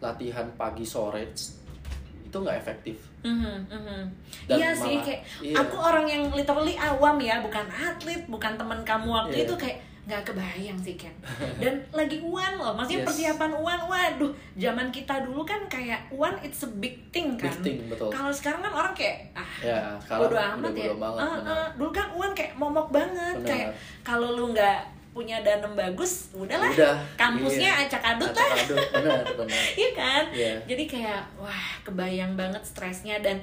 [0.00, 1.28] latihan pagi sore
[2.34, 4.00] itu nggak efektif Mhm, mhm.
[4.44, 5.54] Dan Iya sih, kayak iya.
[5.56, 9.44] aku orang yang literally awam ya, bukan atlet, bukan teman kamu waktu Iya.
[9.46, 11.14] itu kayak nggak kebayang sih Ken.
[11.56, 13.08] Dan lagi uan loh, maksudnya Yes.
[13.08, 17.48] persiapan uan, waduh, zaman kita dulu kan kayak uan it's a big thing kan.
[17.64, 18.12] Big thing, betul.
[18.12, 20.92] Kalau sekarang kan orang kayak ah ya bodo udah amat ya.
[20.92, 21.40] banget benar.
[21.48, 23.48] ah, dulu kan uan kayak momok banget, Benar.
[23.48, 23.68] kayak
[24.04, 26.66] kalau lu nggak punya danem bagus, udahlah.
[26.68, 27.86] udah Kampusnya iya.
[27.86, 28.50] acak adut lah.
[28.50, 30.24] Acak-adut, benar benar Iya kan?
[30.34, 30.54] Iya.
[30.66, 33.38] Jadi kayak wah kebayang banget stresnya dan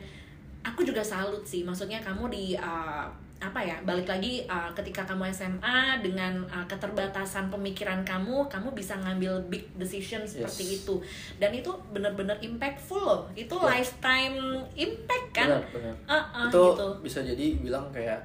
[0.61, 1.63] aku juga salut sih.
[1.63, 3.07] Maksudnya kamu di uh,
[3.39, 3.79] apa ya?
[3.81, 9.65] Balik lagi uh, ketika kamu SMA dengan uh, keterbatasan pemikiran kamu, kamu bisa ngambil big
[9.73, 10.77] decision seperti Yes.
[10.83, 10.95] itu.
[11.39, 13.21] Dan itu bener-bener impactful loh.
[13.33, 13.79] Itu Ya.
[13.79, 14.37] lifetime
[14.75, 15.47] impact kan?
[15.47, 16.87] benar benar Uh-uh, itu gitu.
[17.01, 18.19] bisa jadi bilang kayak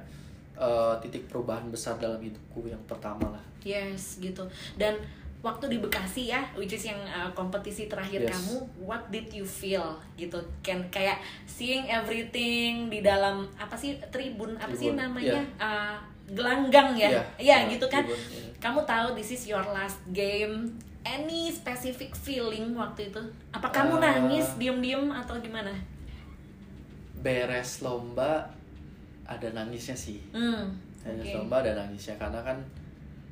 [0.57, 4.47] eh, titik perubahan besar dalam hidupku yang pertama lah Yes, gitu.
[4.73, 4.95] Dan
[5.37, 8.31] waktu di Bekasi ya, which is yang uh, kompetisi terakhir Yes.
[8.31, 9.83] kamu, what did you feel
[10.15, 10.33] gitu?
[10.61, 15.35] Kan kayak seeing everything di dalam apa sih tribun apa sih Tribun, namanya?
[15.35, 15.43] iya.
[15.59, 15.97] Uh,
[16.27, 17.09] gelanggang ya.
[17.11, 18.01] Iya, Iya, iya, gitu kan.
[18.01, 18.49] tribun, iya.
[18.57, 20.71] Kamu tahu this is your last game.
[21.03, 23.21] Any specific feeling waktu itu?
[23.51, 25.71] Apa kamu Uh, nangis diem-diem atau gimana?
[27.17, 28.45] beres lomba
[29.27, 30.71] ada nangisnya sih Hmm.
[31.03, 31.35] beres oke.
[31.37, 32.57] lomba ada nangisnya karena kan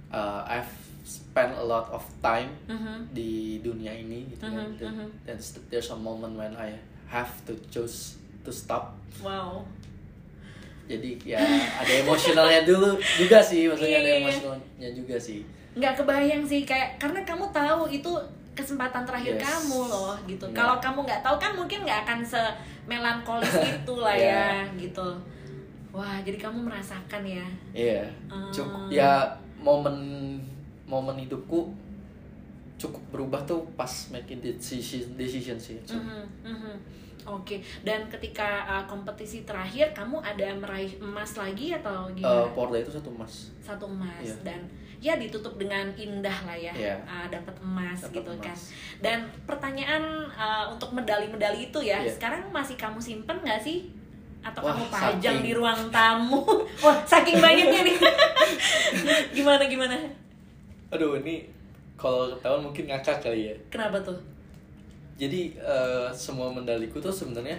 [0.08, 0.70] uh, I've
[1.02, 3.08] spent a lot of time Mhm.
[3.10, 5.08] di dunia ini gitu kan Mhm, Dan- mhm.
[5.24, 6.74] dan st- there's a moment when I
[7.06, 9.64] have to choose to stop Wow.
[10.86, 11.40] jadi ya
[11.76, 14.22] ada emosionalnya dulu juga sih maksudnya ada Iya.
[14.22, 15.42] emosionalnya juga sih
[15.74, 18.12] nggak kebayang sih kayak karena kamu tahu itu
[18.54, 19.44] kesempatan terakhir Yes.
[19.44, 20.56] kamu loh gitu Iya.
[20.56, 24.78] kalau kamu nggak tahu kan mungkin nggak akan semelankolis itu lah ya Iya.
[24.80, 25.08] gitu
[25.96, 28.52] wah jadi kamu merasakan ya Iya, Ah.
[28.52, 29.24] cukup ya
[29.58, 29.96] momen
[30.84, 31.72] momen hidupku
[32.76, 35.80] cukup berubah tuh pas making decision decision sih.
[35.82, 36.76] So, Mhm, mhm.
[37.26, 42.54] Oke, dan ketika uh, kompetisi terakhir kamu ada meraih emas lagi atau eh, gimana?
[42.54, 43.50] Porda itu satu emas.
[43.58, 44.36] Satu emas Iya.
[44.46, 44.62] dan
[45.02, 46.96] ya ditutup dengan indah lah ya, Iya.
[47.02, 48.46] uh, dapat emas Dapat gitu emas.
[48.46, 48.58] kan.
[49.02, 49.20] Dan
[49.50, 52.14] pertanyaan uh, untuk medali-medali itu ya, Iya.
[52.14, 53.90] sekarang masih kamu simpen nggak sih?
[54.46, 56.38] Atau Wah, kamu pajang saking- di ruang tamu?
[56.86, 57.98] Wah, saking banyaknya nih.
[59.38, 59.98] gimana gimana?
[60.90, 61.50] Aduh ini
[61.96, 63.56] kalau ketahuan mungkin ngakak kali ya.
[63.68, 64.14] Kenapa tuh?
[65.16, 67.58] Jadi eh, semua medaliku tuh sebenarnya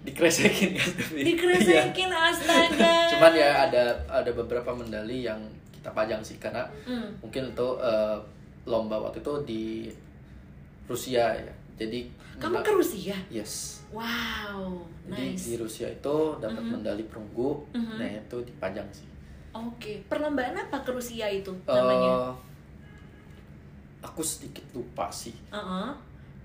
[0.00, 1.14] dikresekin kan tapi.
[1.14, 1.24] Iya.
[1.28, 2.92] Dikresekin astaga.
[3.12, 5.38] Cuman ya ada ada beberapa medali yang
[5.70, 7.14] kita pajang sih karena Hmm.
[7.20, 8.16] mungkin itu eh,
[8.64, 9.64] lomba waktu itu di
[10.84, 11.52] Rusia ya.
[11.78, 12.00] Jadi
[12.38, 13.14] Kamu ke Rusia?
[13.30, 13.82] Yes.
[13.90, 14.78] Wow,
[15.10, 15.42] Jadi nice.
[15.48, 16.70] di Rusia itu dapat Mhm.
[16.76, 17.96] medali perunggu, Mhm.
[17.98, 19.08] nah itu dipajang sih.
[19.50, 22.30] Oke, perlombaan apa ke Rusia itu namanya?
[22.30, 22.30] Eh,
[24.04, 25.34] aku sedikit lupa sih.
[25.50, 25.90] Uh-uh.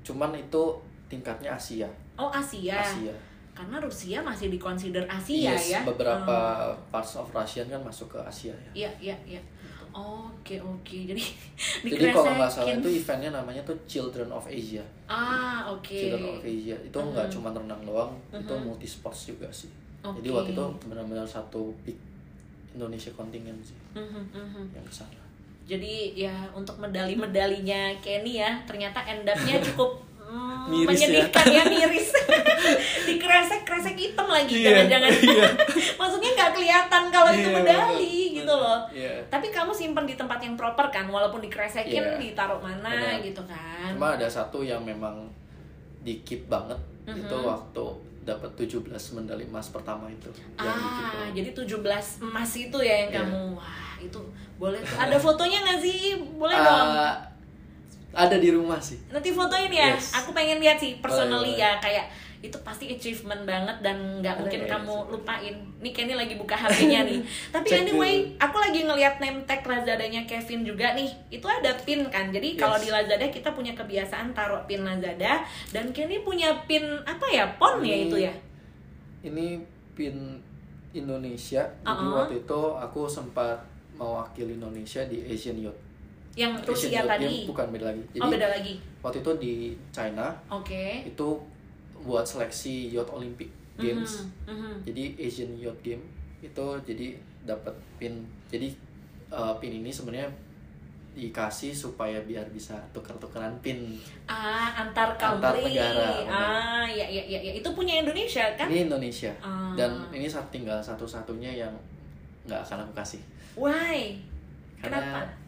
[0.02, 0.64] Cuman itu
[1.06, 1.90] tingkatnya Asia.
[2.18, 2.80] Oh Asia.
[2.80, 3.14] Asia.
[3.54, 5.86] Karena Rusia masih dikonsider Asia Yes, ya.
[5.86, 6.38] beberapa
[6.74, 6.90] Oh.
[6.90, 8.90] parts of Russian kan masuk ke Asia ya.
[8.90, 9.42] Iya, iya, iya.
[9.94, 10.98] Oke, oke.
[11.06, 11.22] Jadi
[11.94, 14.82] Jadi kalau nggak salah itu eventnya namanya tuh Children of Asia.
[15.06, 15.94] Ah, oke.
[15.94, 17.34] Children of Asia itu nggak Mhm.
[17.34, 18.64] cuma renang doang, itu Mhm.
[18.66, 19.70] multi sports juga sih.
[20.02, 20.20] Oke.
[20.20, 21.96] Jadi waktu itu benar-benar satu big
[22.74, 24.64] Indonesia kontingen sih Mhm, mhm.
[24.74, 25.22] yang ke sana.
[25.64, 29.96] Jadi ya untuk medali-medalinya Kenny ya ternyata end up-nya cukup
[30.34, 31.06] Hmm, Miris ya.
[31.06, 32.10] menyedihkan ya, miris
[33.08, 35.46] dikresek kresek hitam lagi Iya, jangan-jangan iya.
[36.00, 37.94] maksudnya nggak kelihatan kalau itu Iya, medali
[38.26, 39.14] bener, gitu loh Iya.
[39.28, 42.18] tapi kamu simpen di tempat yang proper kan walaupun dikresekin Iya.
[42.18, 43.22] ditaruh mana Bener.
[43.24, 45.30] gitu kan Cuma ada satu yang memang
[46.00, 47.20] di keep banget Mhm.
[47.20, 47.86] itu waktu
[48.24, 51.78] dapat 17 medali emas pertama itu ah jadi 17
[52.24, 53.20] emas itu ya yang Iya.
[53.22, 53.70] kamu wah
[54.00, 54.20] itu
[54.56, 56.00] boleh tuh ada fotonya nggak sih
[56.34, 56.90] boleh Ah, dong
[58.14, 59.02] ada di rumah sih.
[59.10, 59.98] Nanti fotoin ya.
[59.98, 60.14] Yes.
[60.14, 62.06] aku pengen lihat sih personally Boleh, ya kayak
[62.44, 65.14] itu pasti achievement banget dan nggak mungkin ya, kamu sebenarnya.
[65.16, 65.56] lupain.
[65.80, 67.20] Nih Kenny lagi buka HP-nya nih.
[67.56, 71.08] Tapi Cek anyway aku lagi ngelihat name tag Lazadanya Kevin juga nih.
[71.32, 72.30] Itu ada pin kan.
[72.30, 72.84] Jadi kalau Yes.
[72.84, 75.40] di Lazada kita punya kebiasaan taruh pin Lazada
[75.72, 77.48] dan Kenny punya pin apa ya?
[77.56, 78.34] Pon ya itu ya?
[79.24, 79.64] Ini
[79.96, 80.44] pin
[80.92, 81.64] Indonesia.
[81.64, 82.28] Jadi Uh-uh.
[82.28, 83.56] waktu itu aku sempat
[83.96, 85.80] mewakili Indonesia di Asian Youth
[86.34, 87.34] yang Asian Rusia Youth tadi.
[87.46, 88.04] bukan beda lagi.
[88.14, 88.74] Jadi oh beda lagi.
[89.06, 89.54] waktu itu di
[89.94, 90.86] China oke.
[91.06, 91.28] itu
[92.04, 94.26] buat seleksi Youth Olympic Games.
[94.46, 94.74] Mhm, mhm.
[94.86, 96.04] jadi Asian Youth Game
[96.42, 97.08] itu jadi
[97.46, 98.26] dapat pin.
[98.50, 98.74] Jadi
[99.30, 100.30] uh, pin ini sebenarnya
[101.14, 103.94] dikasih supaya biar bisa tukar-tukaran pin.
[104.26, 106.34] Ah antar Antar country negara, benar.
[106.34, 107.54] ah ya ya ya ya.
[107.54, 108.66] itu punya Indonesia kan?
[108.66, 109.30] Ini Indonesia.
[109.38, 109.78] Ah.
[109.78, 111.74] dan ini tinggal satu-satunya yang
[112.50, 113.22] nggak akan aku kasih.
[113.54, 114.18] Why?
[114.82, 115.43] Karena Kenapa?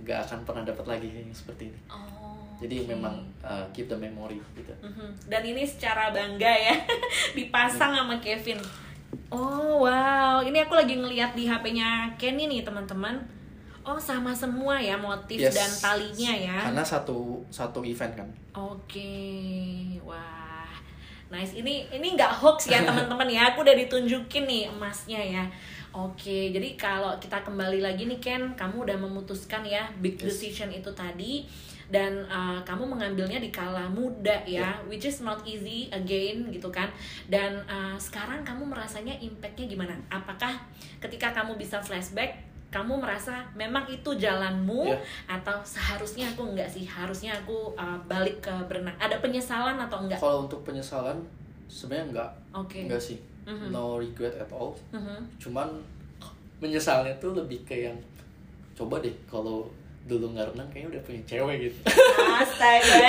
[0.00, 2.88] Nggak akan pernah dapat lagi yang seperti ini Oh, jadi oke.
[2.90, 5.08] memang uh, keep the memory gitu Mhm.
[5.26, 6.74] Dan ini secara bangga ya
[7.36, 8.58] dipasang sama Kevin.
[9.28, 13.18] Oh wow, ini aku lagi ngeliat di HP-nya Kenny nih teman-teman.
[13.80, 15.52] Oh sama semua ya motif Yes.
[15.52, 16.56] dan talinya ya.
[16.64, 19.12] karena satu satu event kan Oke,
[20.00, 20.70] wah,
[21.28, 21.52] nice.
[21.54, 23.52] Ini ini nggak hoax ya teman-teman ya.
[23.52, 25.44] Aku udah ditunjukin nih emasnya ya.
[25.94, 30.26] Oke, jadi kalau kita kembali lagi nih Ken, kamu udah memutuskan ya big Yes.
[30.26, 31.46] decision itu tadi
[31.86, 36.90] dan uh, kamu mengambilnya di kala muda ya, which is not easy again gitu kan.
[37.30, 39.94] Dan uh, sekarang kamu merasanya impactnya gimana?
[40.10, 40.50] Apakah
[40.98, 42.42] ketika kamu bisa flashback,
[42.74, 44.98] kamu merasa memang itu jalanmu Iya.
[45.30, 50.18] atau seharusnya aku enggak sih harusnya aku uh, balik ke berenang ada penyesalan atau enggak
[50.18, 51.22] kalau untuk penyesalan
[51.70, 53.14] sebenarnya nggak oke nggak sih
[53.44, 53.70] Mhm.
[53.70, 55.20] no regret at all Mhm.
[55.38, 55.68] cuman
[56.58, 57.96] menyesalnya tuh lebih ke yang
[58.72, 59.68] coba deh kalau
[60.04, 61.78] dulu nggak renang kayaknya udah punya cewek gitu
[62.40, 63.08] astaga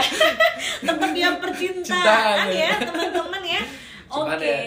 [0.81, 2.73] tempat dia percintaan Cintaan, ya ya.
[2.79, 3.61] teman-teman ya
[4.07, 4.59] oke cuman ya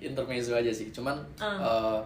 [0.00, 1.60] intermezzo aja sih cuman Ah.
[1.60, 1.98] eh,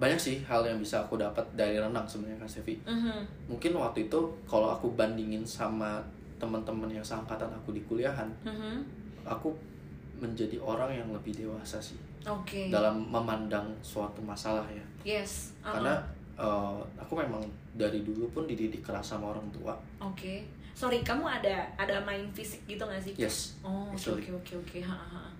[0.00, 3.20] banyak sih hal yang bisa aku dapat dari renang sebenarnya Kak Sevi Mhm.
[3.46, 6.00] mungkin waktu itu kalau aku bandingin sama
[6.40, 8.80] teman-teman yang seangkatan aku di kuliahan Mhm.
[9.22, 9.52] aku
[10.18, 15.72] menjadi orang yang lebih dewasa sih oke dalam memandang suatu masalah ya yes Uh-uh.
[15.76, 15.94] karena
[16.36, 17.40] eh, aku memang
[17.72, 20.34] dari dulu pun dididik keras sama orang tua oke
[20.72, 24.78] sorry kamu ada ada main fisik gitu nggak sih yes oh oke oke oke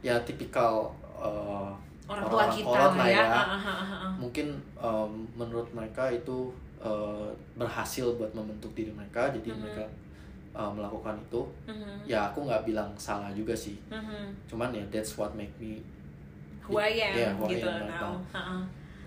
[0.00, 1.70] ya tipikal eh,
[2.10, 3.24] orang tua kita kolot lah ya ya.
[3.24, 4.08] Ha, ha, ha, ha, ha.
[4.18, 6.50] mungkin em, menurut mereka itu
[6.80, 9.58] eh, berhasil buat membentuk diri mereka jadi Mhm.
[9.60, 9.84] mereka
[10.50, 11.40] eh, melakukan itu
[11.70, 12.02] Mhm.
[12.04, 14.34] ya aku nggak bilang salah juga sih Mhm.
[14.50, 15.78] cuman ya that's what make me
[16.70, 18.14] who I am Yeah, who I gitu am right now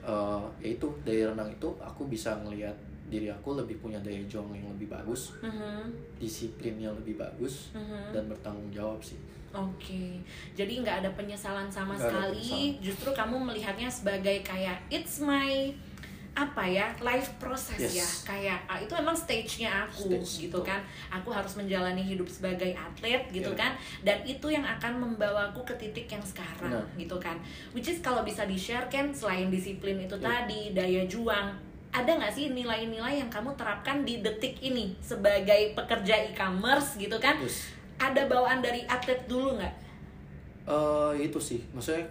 [0.03, 2.76] eh, ya itu dari renang itu aku bisa ngelihat
[3.07, 5.88] diri aku lebih punya daya juang yang lebih bagus Mhm.
[6.18, 8.11] disiplinnya lebih bagus Mhm.
[8.11, 9.15] dan bertanggung jawab sih
[9.53, 10.18] Oke,
[10.57, 12.41] jadi nggak ada penyesalan sama ada sekali.
[12.41, 12.81] penyesalan.
[12.81, 15.69] Justru kamu melihatnya sebagai kayak it's my
[16.34, 17.93] apa ya life process Yes.
[17.93, 20.73] ya kayak ah, itu emang stage-nya aku Stage, gitu betul.
[20.73, 20.81] kan
[21.14, 23.61] aku harus menjalani hidup sebagai atlet gitu Yeah.
[23.61, 26.85] kan dan itu yang akan membawaku ke titik yang sekarang Benar.
[26.97, 27.38] gitu kan
[27.72, 30.26] which is kalau bisa di share kan selain disiplin itu Yeah.
[30.26, 31.53] tadi daya juang
[31.93, 37.38] ada nggak sih nilai-nilai yang kamu terapkan di detik ini sebagai pekerja e-commerce gitu kan
[37.38, 37.69] terus
[38.01, 39.76] ada bawaan dari atlet dulu nggak?
[40.65, 42.01] eh itu sih maksudnya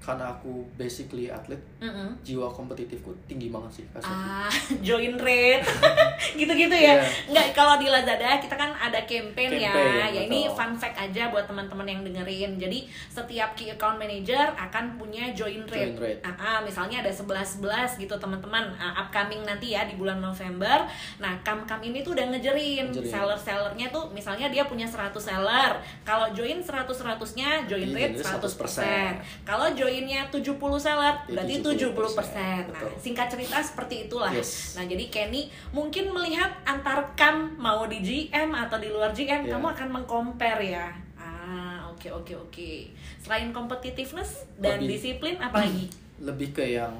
[0.00, 2.08] karena aku basically atlet Mm-mm.
[2.24, 3.84] jiwa kompetitifku tinggi banget sih.
[4.00, 4.48] Ah,
[4.86, 5.60] join rate,
[6.40, 6.96] gitu-gitu ya.
[6.96, 7.04] Iya.
[7.28, 9.68] Nggak, kalau di Lazada kita kan ada campaign, ya.
[9.70, 10.56] Campaign, Ya ini betul.
[10.56, 12.56] fun fact aja buat teman-teman yang dengerin.
[12.56, 15.92] Jadi setiap key account manager akan punya join rate.
[15.92, 16.20] Join rate.
[16.24, 17.60] Ah, ah, misalnya ada 11-11
[18.00, 18.72] gitu teman-teman.
[18.76, 20.88] Ah, upcoming nanti ya di bulan November.
[21.20, 23.12] Nah, kam-kam ini tuh udah ngejerin, Ngejerin.
[23.12, 25.76] seller-sellernya tuh misalnya dia punya 100 seller.
[26.02, 29.12] Kalau join 100-100-nya join Iya, rate jadi 100%.
[29.44, 32.70] Kalau joinnya 70 seller, Ya, berarti 70%, 70%.
[32.70, 32.90] Nah, betul.
[32.96, 34.30] singkat cerita seperti itulah.
[34.30, 34.74] Yes.
[34.74, 37.10] Nah, jadi Kenny mungkin melihat antar
[37.56, 39.52] mau di GM atau di luar GM, Yeah.
[39.52, 40.86] kamu akan mengcompare ya.
[41.16, 42.70] Ah, oke oke oke.
[43.18, 45.90] Selain competitiveness dan Lebih- disiplin apalagi?
[46.28, 46.92] lebih ke yang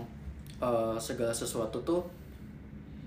[0.57, 2.01] eh, segala sesuatu tuh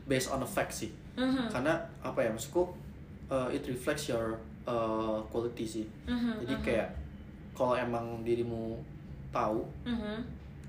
[0.05, 1.49] based on a fact sih Mhm.
[1.49, 2.65] karena apa ya maksudku
[3.27, 6.63] eh, it reflects your uh, quality sih Mhm, jadi mhm.
[6.63, 6.89] kayak
[7.51, 8.77] kalau emang dirimu
[9.29, 10.17] tahu Mhm.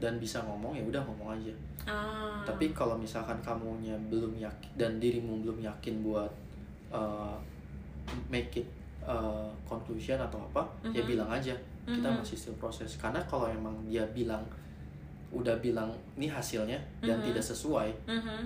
[0.00, 1.52] Dan bisa ngomong ya udah ngomong aja
[1.84, 2.44] Ah.
[2.44, 6.28] tapi kalau misalkan kamunya belum yakin dan dirimu belum yakin buat
[6.92, 7.36] uh,
[8.28, 8.68] make it
[9.00, 10.60] uh, conclusion atau apa
[10.90, 11.08] ya Mhm.
[11.08, 11.56] bilang aja
[11.88, 12.20] kita Mhm.
[12.20, 14.44] masih still proses karena kalau emang dia bilang
[15.32, 17.32] udah bilang ini hasilnya dan Mhm.
[17.32, 18.40] tidak sesuai Mhm.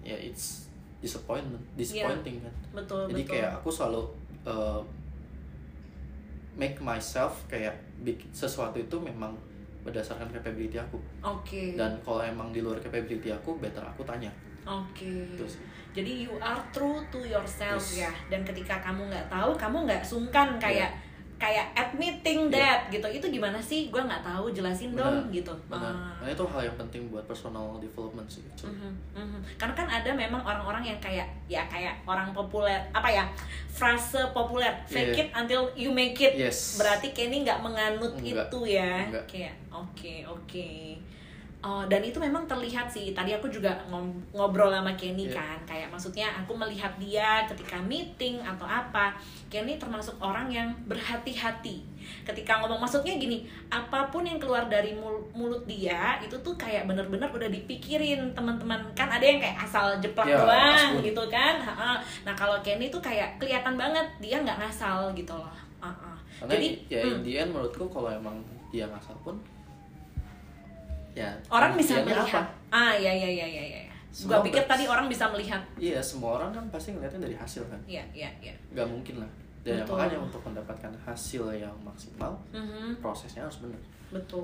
[0.00, 0.70] ya it's
[1.00, 4.02] disappointment disappointing kan betul jadi betul kayak aku selalu
[4.44, 4.80] uh,
[6.56, 9.32] make myself kayak bikin sesuatu itu memang
[9.80, 11.00] berdasarkan capability aku.
[11.20, 11.74] Oke.
[11.74, 14.28] Dan kalau emang di luar capability aku better aku tanya.
[14.64, 15.24] Oke.
[15.34, 15.64] Itu sih.
[15.90, 18.06] jadi you are true to yourself Yes.
[18.06, 18.12] ya.
[18.30, 20.94] Dan ketika kamu nggak tahu kamu nggak sungkan kayak
[21.40, 22.52] kayak admitting Iya.
[22.52, 26.20] that gitu itu gimana sih gue nggak tahu jelasin dong Benar, gitu benar Ah.
[26.20, 28.76] nah itu hal yang penting buat personal development sih actually.
[28.76, 29.40] Mhm, mhm.
[29.56, 33.24] Karena kan ada memang orang-orang yang kayak ya kayak orang populer apa ya
[33.66, 35.22] frase populer fake Iya.
[35.22, 36.36] it until you make it.
[36.36, 36.76] Yes.
[36.76, 38.46] Berarti Kenny nggak menganut Enggak.
[38.46, 39.08] itu ya.
[39.08, 39.24] Enggak.
[39.26, 40.68] Kayak oke oke.
[41.60, 43.12] Oh, dan itu memang terlihat sih.
[43.12, 43.68] Tadi aku juga
[44.32, 45.36] ngobrol sama Kenny Iya.
[45.36, 45.58] kan.
[45.68, 49.12] Kayak maksudnya aku melihat dia ketika meeting atau apa.
[49.46, 51.84] Kenny termasuk orang yang berhati-hati.
[52.24, 56.88] Ketika ngomong maksudnya gini, apa pun yang keluar dari mul- mulut dia itu tuh kayak
[56.88, 58.80] bener-bener udah dipikirin teman-teman.
[58.96, 61.04] Kan ada yang kayak asal jeplak Ya, doang asbun.
[61.04, 61.60] gitu kan.
[62.24, 65.52] Nah, kalau Kenny tuh kayak kelihatan banget dia nggak ngasal gitu loh.
[65.80, 66.12] Ha-ha.
[66.40, 67.12] karena Jadi ya hmm.
[67.12, 69.36] in the end menurutku kalau emang dia ngasal pun
[71.12, 72.46] ya orang bisa pembuktiannya melihat.
[72.70, 73.82] Ah, ya ya ya ya ya.
[74.10, 75.62] Gua Semua pikir bers- tadi orang bisa melihat.
[75.76, 78.54] iya semua orang kan pasti ngeliatnya dari hasil kan Iya, iya, iya.
[78.70, 79.30] nggak mungkin lah
[79.62, 79.94] dan ya Betul.
[79.94, 82.98] makanya untuk mendapatkan hasil yang maksimal Mhm.
[82.98, 83.78] prosesnya harus benar
[84.10, 84.42] Betul.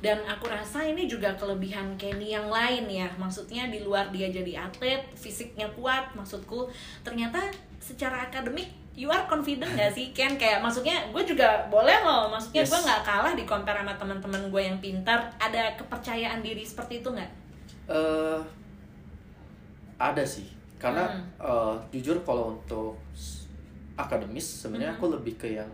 [0.00, 3.04] Dan aku rasa ini juga kelebihan Kenny yang lain ya.
[3.14, 6.64] Maksudnya di luar dia jadi atlet, fisiknya kuat, maksudku
[7.02, 7.36] ternyata
[7.76, 10.34] secara akademik you are confident gak sih Ken?
[10.34, 12.26] Kayak maksudnya gue juga boleh loh.
[12.26, 12.70] Maksudnya Yes.
[12.70, 15.20] gue nggak kalah di compare sama teman-teman gue yang pintar.
[15.36, 17.30] Ada kepercayaan diri seperti itu nggak?
[17.86, 18.40] eh
[19.96, 21.22] ada sih karena Hmm.
[21.38, 22.98] eh, jujur kalau untuk
[23.94, 24.98] akademis sebenarnya Mhm.
[24.98, 25.70] aku lebih ke yang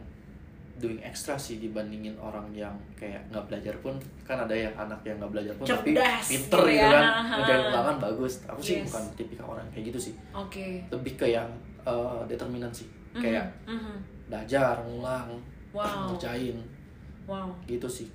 [0.74, 5.16] doing extra sih dibandingin orang yang kayak nggak belajar pun kan ada yang anak yang
[5.16, 6.90] nggak belajar pun tapi Cerdas pinter gitu gitu ya.
[6.90, 8.84] kan ngerjain ulangan bagus aku sih Yes.
[8.86, 10.82] bukan tipikal orang kayak gitu sih Oke.
[10.88, 11.48] lebih ke yang
[11.82, 13.94] eh, determinan sih Mhm, kayak mhm.
[14.26, 15.28] belajar ngulang
[15.72, 16.12] Wow.
[16.12, 16.56] ngerjain
[17.24, 17.48] Wow.
[17.64, 18.08] gitu sih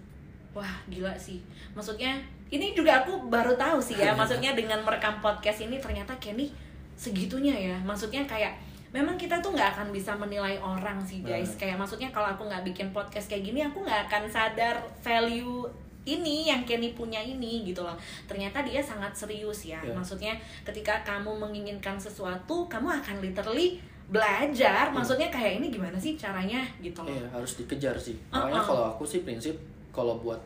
[0.54, 1.38] Wah gila sih
[1.74, 2.18] Maksudnya
[2.50, 6.50] ini juga aku baru tahu sih ya Maksudnya dengan merekam podcast ini ternyata Kenny
[6.98, 8.58] segitunya ya Maksudnya kayak
[8.90, 11.60] Memang kita tuh nggak akan bisa menilai orang sih guys Benar.
[11.62, 15.66] Kayak maksudnya kalau aku nggak bikin podcast kayak gini Aku nggak akan sadar value
[16.08, 18.00] ini yang Kenny punya ini gitu loh.
[18.24, 19.84] Ternyata dia sangat serius ya.
[19.84, 19.92] Ya.
[19.92, 20.32] maksudnya
[20.64, 23.76] ketika kamu menginginkan sesuatu kamu akan literally
[24.08, 24.88] belajar.
[24.96, 26.64] Maksudnya kayak ini gimana sih caranya?
[26.80, 27.12] Gitu loh.
[27.12, 28.16] Iya harus dikejar sih.
[28.32, 28.48] Uh-uh.
[28.48, 29.56] makanya kalau aku sih prinsip
[29.92, 30.40] kalau buat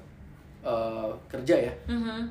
[0.66, 2.30] eh, kerja ya Mhm.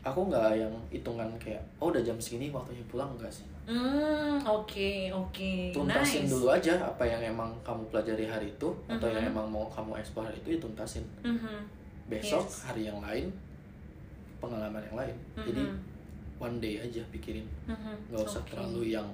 [0.00, 3.08] aku nggak yang hitungan kayak oh udah jam segini waktunya pulang.
[3.16, 5.50] Enggak sih Hmm, oke, oke.
[5.70, 6.32] tuntasin Nice.
[6.34, 9.14] dulu aja apa yang emang kamu pelajari hari itu atau Mhm.
[9.14, 11.56] yang emang mau kamu eksplor hari itu ya tuntasin Mhm,
[12.06, 12.66] besok Yes.
[12.66, 13.30] hari yang lain
[14.36, 15.78] pengalaman yang lain jadi mhm,
[16.40, 18.10] one day aja pikirin mhm.
[18.10, 18.50] nggak usah Oke.
[18.50, 19.06] terlalu yang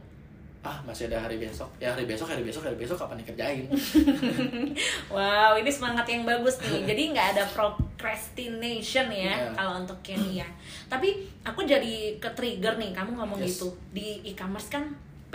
[0.66, 3.70] ah masih ada hari besok ya hari besok hari besok hari besok kapan dikerjain
[5.14, 6.82] Wow, ini semangat yang bagus nih.
[6.84, 9.54] Jadi nggak ada procrastination ya Iya.
[9.54, 10.48] kalau untuk Kenny ya.
[10.86, 13.56] Tapi aku jadi ke trigger nih kamu ngomong Yes.
[13.56, 13.70] gitu.
[13.92, 14.84] Di e-commerce kan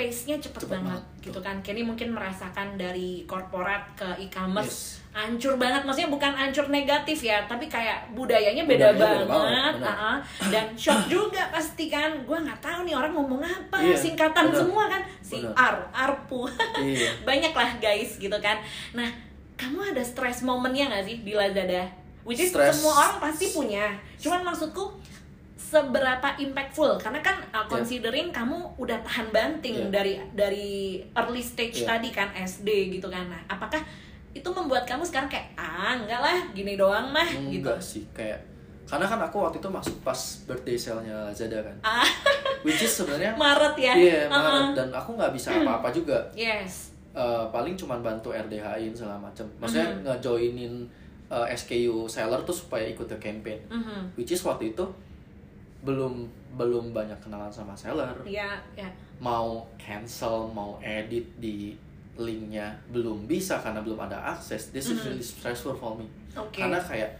[0.01, 1.55] pace-nya cepet, Cepet banget, banget, gitu kan.
[1.61, 5.13] Kenny mungkin merasakan dari korporat ke e-commerce Yes.
[5.13, 5.83] hancur banget.
[5.83, 9.27] Maksudnya bukan hancur negatif ya, tapi kayak budayanya beda Budayanya beda banget.
[9.27, 9.93] banget, benar.
[9.93, 10.17] Ah-ah.
[10.49, 12.09] Dan shock juga pasti kan.
[12.23, 13.77] Gua nggak tahu nih orang ngomong apa.
[13.77, 15.03] Iya, Singkatan semua kan.
[15.21, 15.53] Si Benar.
[15.53, 16.49] R, arpu.
[16.79, 18.59] iya banyak lah guys gitu kan
[18.91, 19.07] nah
[19.55, 21.87] kamu ada stress momennya nggak sih di Lazada
[22.23, 22.75] which is Stress.
[22.75, 24.91] semua orang pasti punya cuman maksudku
[25.61, 27.69] seberapa impactful karena kan uh, Yeah.
[27.69, 29.93] considering kamu udah tahan banting Yeah.
[29.93, 30.69] dari dari
[31.13, 31.93] early stage Yeah.
[31.93, 33.79] tadi kan SD gitu kan nah apakah
[34.31, 38.41] itu membuat kamu sekarang kayak ah enggak lah gini doang mah gitu enggak sih kayak
[38.83, 42.07] karena kan aku waktu itu masuk pas birthday sale-nya Lazada kan ah
[42.65, 44.33] which is sebenarnya Maret ya iya Uh-uh.
[44.33, 44.71] Maret.
[44.73, 49.83] dan aku nggak bisa apa-apa juga yes Eh, paling cuman bantu RDH-in segala macem maksudnya
[49.91, 50.07] Mhm.
[50.07, 50.73] ngejoinin
[51.27, 54.15] eh, SKU seller tuh supaya ikut ke campaign Mhm.
[54.15, 54.83] which is waktu itu
[55.81, 58.13] belum belum banyak kenalan sama seller.
[58.23, 58.85] Ya ya
[59.17, 61.73] mau cancel mau edit di
[62.15, 64.69] linknya belum bisa karena belum ada akses.
[64.69, 65.05] This is Mhm.
[65.09, 66.05] really stressful for me.
[66.33, 66.61] Oke.
[66.61, 67.17] Karena kayak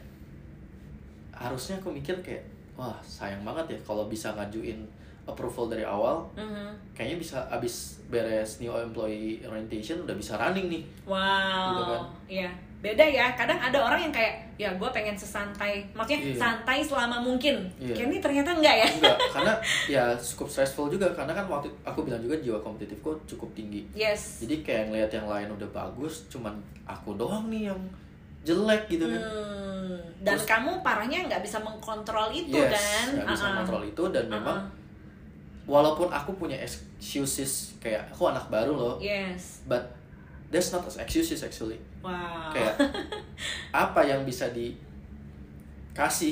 [1.32, 2.44] harusnya aku mikir kayak
[2.76, 4.86] wah sayang banget ya kalau bisa ngajuin
[5.24, 6.26] approval dari awal.
[6.34, 6.74] Mhm.
[6.94, 10.84] kayaknya bisa abis beres new employee orientation udah bisa running nih.
[11.08, 12.02] Wow, Gitu kan.
[12.28, 12.52] iya
[12.82, 13.30] beda ya.
[13.32, 16.36] Kadang ada orang yang kayak ya gue pengen sesantai, maksudnya Iya.
[16.36, 17.62] santai selama mungkin.
[17.78, 17.94] Iya.
[17.96, 18.88] Kenny ternyata enggak ya?
[18.88, 19.54] enggak karena
[19.88, 24.38] ya cukup stressful juga karena kan waktu aku bilang juga jiwa kompetitifku cukup tinggi Yes.
[24.40, 27.82] jadi kayak ngeliat yang lain udah bagus cuman aku doang nih yang
[28.42, 33.06] jelek gitu kan Hmm, dan Terus- kamu parahnya nggak bisa mengkontrol itu yes kan?
[33.16, 33.58] nggak bisa Uh-uh.
[33.60, 34.80] kontrol itu dan memang Uh-uh.
[35.68, 39.62] walaupun aku punya excuses kayak aku anak baru loh Yes.
[39.64, 39.82] but
[40.52, 42.52] that's not as excuses actually Wow.
[42.52, 42.76] kayak
[43.74, 44.78] apa yang bisa dikasih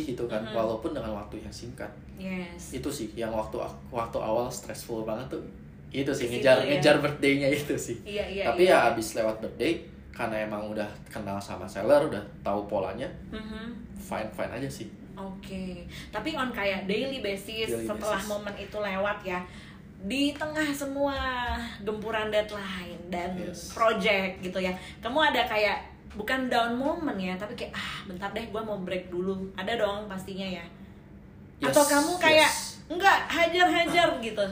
[0.05, 0.53] gitu kan Mhm.
[0.53, 2.75] walaupun dengan waktu yang singkat Yes.
[2.75, 3.55] itu sih yang waktu
[3.89, 5.43] waktu awal stressful banget tuh
[5.89, 6.75] itu sih ngejar ya.
[6.75, 8.43] ngejar birthday-nya itu sih Iya iya.
[8.45, 8.75] tapi iya.
[8.77, 9.79] ya abis lewat birthday
[10.11, 13.71] karena emang udah kenal sama seller udah tahu polanya Mhm.
[13.95, 15.83] fine fine aja sih Oke,
[16.15, 18.31] tapi on kayak daily basis Daily setelah basis.
[18.31, 19.43] momen itu lewat ya,
[19.99, 21.15] di tengah semua
[21.81, 23.73] gempuran deadline dan Yes.
[23.73, 28.45] project gitu ya, kamu ada kayak bukan down moment ya, tapi kayak ah bentar deh
[28.45, 30.63] gue mau break dulu, ada dong pastinya ya.
[31.59, 32.79] Yes, Atau kamu kayak yes.
[32.87, 34.45] enggak hajar-hajar gitu.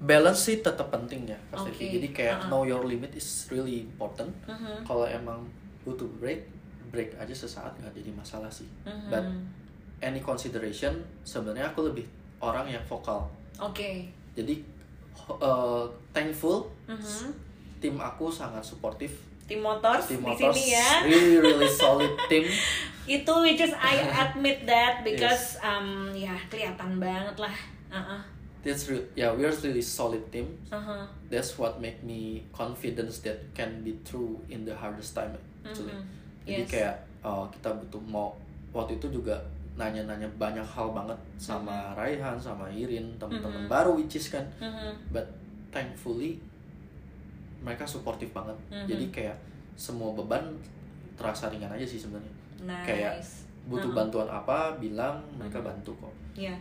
[0.00, 2.50] balance sih tetap penting ya pasti Oke, jadi kayak uh-uh.
[2.50, 5.46] know your limit is really important Mhm, kalau emang
[5.82, 6.42] butuh break
[6.90, 9.06] break aja sesaat nggak jadi masalah sih mhm.
[9.06, 9.22] but
[10.02, 10.90] any consideration
[11.22, 12.02] sebenarnya aku lebih
[12.38, 13.30] orang yang vokal
[13.62, 14.10] Oke.
[14.32, 14.54] Jadi
[15.30, 17.28] uh, thankful Mhm.
[17.78, 19.10] tim aku sangat suportif
[19.42, 20.90] Tim Motors tim di motors sini ya.
[21.02, 22.46] really really solid team
[23.04, 27.54] itu which is I admit that because um ya kelihatan banget lah
[27.90, 28.22] uh
[28.62, 33.82] that's real yeah we're really solid team uh that's what make me confidence that can
[33.82, 35.34] be true in the hardest time
[35.66, 36.06] actually Mhm.
[36.46, 36.70] jadi Yes.
[36.70, 38.34] kayak uh, kita butuh mau
[38.70, 39.36] waktu itu juga
[39.72, 43.72] nanya-nanya banyak hal banget sama Raihan sama Irin teman-teman Mhm.
[43.72, 44.92] baru which is kan Mhm.
[45.08, 45.24] but
[45.72, 46.36] thankfully
[47.62, 48.86] mereka suportif banget Mhm.
[48.86, 49.36] jadi kayak
[49.72, 50.42] semua beban
[51.16, 52.32] terasa ringan aja sih sebenarnya
[52.62, 53.12] nice kayak
[53.64, 53.96] butuh Mhm.
[53.96, 55.66] bantuan apa bilang mereka Mhm.
[55.70, 56.52] bantu kok ya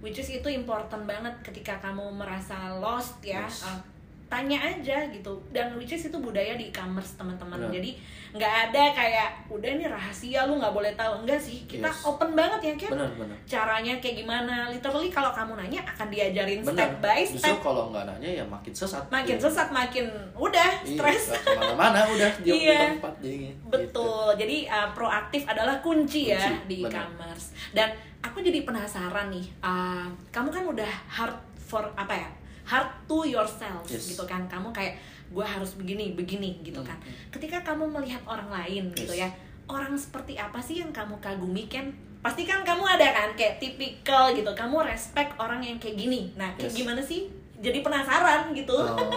[0.00, 3.62] which is itu important banget ketika kamu merasa lost ya Yes.
[3.62, 3.78] Uh,
[4.26, 5.32] tanya aja gitu.
[5.48, 7.58] Dan which is itu budaya di e-commerce teman-teman.
[7.58, 7.72] Benar.
[7.72, 7.90] jadi
[8.28, 11.22] nggak ada kayak udah ini rahasia lu nggak boleh tahu.
[11.22, 12.04] Enggak sih kita Yes.
[12.04, 12.98] open banget ya kan
[13.44, 14.68] caranya kayak gimana?
[14.68, 16.74] Literally kalau kamu nanya akan diajarin benar.
[16.76, 17.58] step by justru step.
[17.60, 19.42] kalau nggak nanya ya makin sesat makin Iya.
[19.42, 21.22] sesat makin udah Iya, stres.
[21.30, 22.74] nggak ke mana-mana udah diam Iya.
[22.74, 23.62] di tempat gitu.
[23.64, 24.26] betul.
[24.36, 27.06] Jadi uh, proaktif adalah kunci, ya Kunci, di benar.
[27.06, 27.46] e-commerce.
[27.70, 27.88] Dan
[28.20, 32.28] aku jadi penasaran nih uh, kamu kan udah hard for apa ya
[32.66, 34.10] hard to yourself Yes.
[34.10, 37.14] gitu kan kamu kayak gue harus begini begini gitu kan Hmm.
[37.30, 39.22] ketika kamu melihat orang lain gitu Yes.
[39.22, 39.28] ya
[39.66, 44.30] orang seperti apa sih yang kamu kagumi kan pasti kan kamu ada kan kayak tipikal
[44.30, 46.76] gitu kamu respect orang yang kayak gini nah kayak Yes.
[46.76, 49.14] gimana sih jadi penasaran gitu Oh,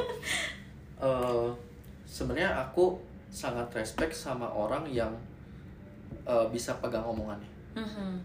[1.06, 1.48] eh,
[2.06, 2.98] sebenarnya aku
[3.30, 5.10] sangat respect sama orang yang
[6.24, 8.18] eh, bisa pegang omongannya Mhm.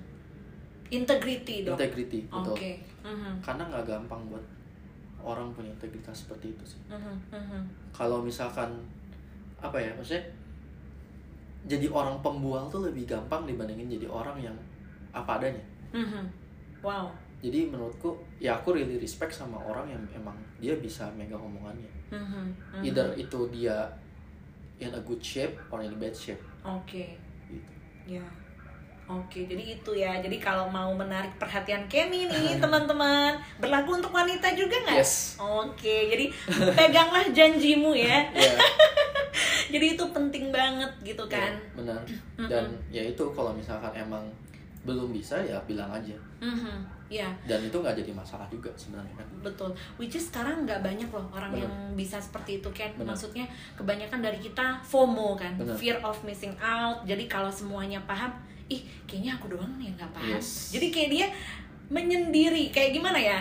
[0.90, 2.56] integrity dong integrity oke betul
[3.04, 3.32] Mhm.
[3.40, 4.44] karena nggak gampang buat
[5.24, 7.60] orang punya integritas seperti itu sih Mhm, mhm.
[7.90, 8.68] kalau misalkan
[9.58, 10.20] apa ya maksudnya
[11.64, 14.56] jadi orang pembual tuh lebih gampang dibandingin jadi orang yang
[15.10, 15.64] apa adanya
[15.96, 16.24] Mhm.
[16.84, 17.08] Wow.
[17.40, 22.44] jadi menurutku ya aku really respect sama orang yang emang dia bisa megang omongannya Mhm,
[22.76, 22.82] mhm.
[22.84, 23.88] either itu dia
[24.76, 27.16] in a good shape or in a bad shape Oke.
[27.48, 27.72] gitu.
[28.04, 28.24] Ya.
[29.04, 30.16] Oke, jadi itu ya.
[30.16, 34.96] Jadi kalau mau menarik perhatian Kenny nih, teman-teman, berlaku untuk wanita juga nggak?
[34.96, 35.36] Yes.
[35.36, 36.24] Oke, jadi
[36.72, 38.24] peganglah janjimu ya.
[38.34, 38.52] Ya,
[39.74, 41.50] Jadi itu penting banget gitu kan.
[41.50, 42.00] ya, benar
[42.46, 44.22] dan ya itu kalau misalkan emang
[44.84, 46.76] belum bisa ya bilang aja Mhm,
[47.08, 49.70] Ya, dan itu nggak jadi masalah juga sebenarnya kan betul.
[49.96, 51.64] Which is sekarang nggak banyak loh orang Bener.
[51.64, 52.92] yang bisa seperti itu kan.
[52.94, 53.10] Bener.
[53.10, 53.44] Maksudnya
[53.74, 55.72] kebanyakan dari kita FOMO kan, Bener.
[55.74, 57.00] fear of missing out.
[57.02, 58.28] Jadi kalau semuanya paham,
[58.66, 60.34] ih kayaknya aku doang yang nggak paham.
[60.34, 60.72] Yes.
[60.72, 61.26] Jadi kayak dia
[61.86, 63.40] menyendiri, kayak gimana ya?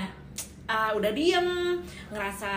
[0.64, 1.76] Ah, udah diem,
[2.08, 2.48] ngerasa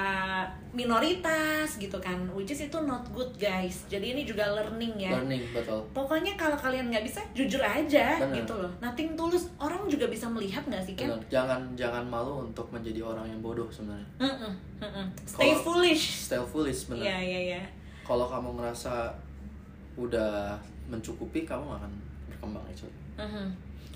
[0.70, 2.14] minoritas gitu kan.
[2.30, 3.82] Which is itu not good guys.
[3.86, 5.10] Jadi ini juga learning ya.
[5.10, 8.38] learning betul Pokoknya kalau kalian nggak bisa, jujur aja Bener.
[8.38, 8.70] gitu loh.
[8.78, 9.50] Nothing tulus.
[9.58, 11.18] Orang juga bisa melihat nggak sih kan?
[11.26, 15.06] jangan jangan malu untuk menjadi orang yang bodoh sebenarnya Mm-mm, mm-mm.
[15.26, 16.04] Stay Kalau- foolish.
[16.22, 17.62] stay foolish benar Iya iya iya.
[18.06, 19.10] kalau kamu ngerasa
[19.96, 20.54] udah
[20.86, 21.90] mencukupi kamu akan
[22.36, 22.84] berkembang itu
[23.16, 23.48] Mhm.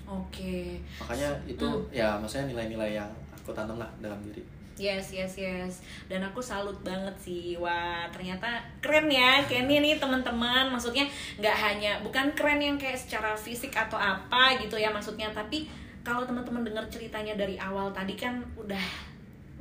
[0.03, 0.81] Oke.
[0.97, 1.85] makanya itu Hmm.
[1.93, 4.41] ya maksudnya nilai-nilai yang aku tanam lah dalam diri
[4.81, 5.73] Yes yes yes.
[6.09, 7.53] Dan aku salut banget sih.
[7.53, 8.49] Wah ternyata
[8.81, 10.73] keren ya Kenny nih teman-teman.
[10.73, 11.05] Maksudnya
[11.37, 15.69] nggak hanya bukan keren yang kayak secara fisik atau apa gitu ya maksudnya, tapi
[16.01, 18.81] kalau teman-teman dengar ceritanya dari awal tadi kan udah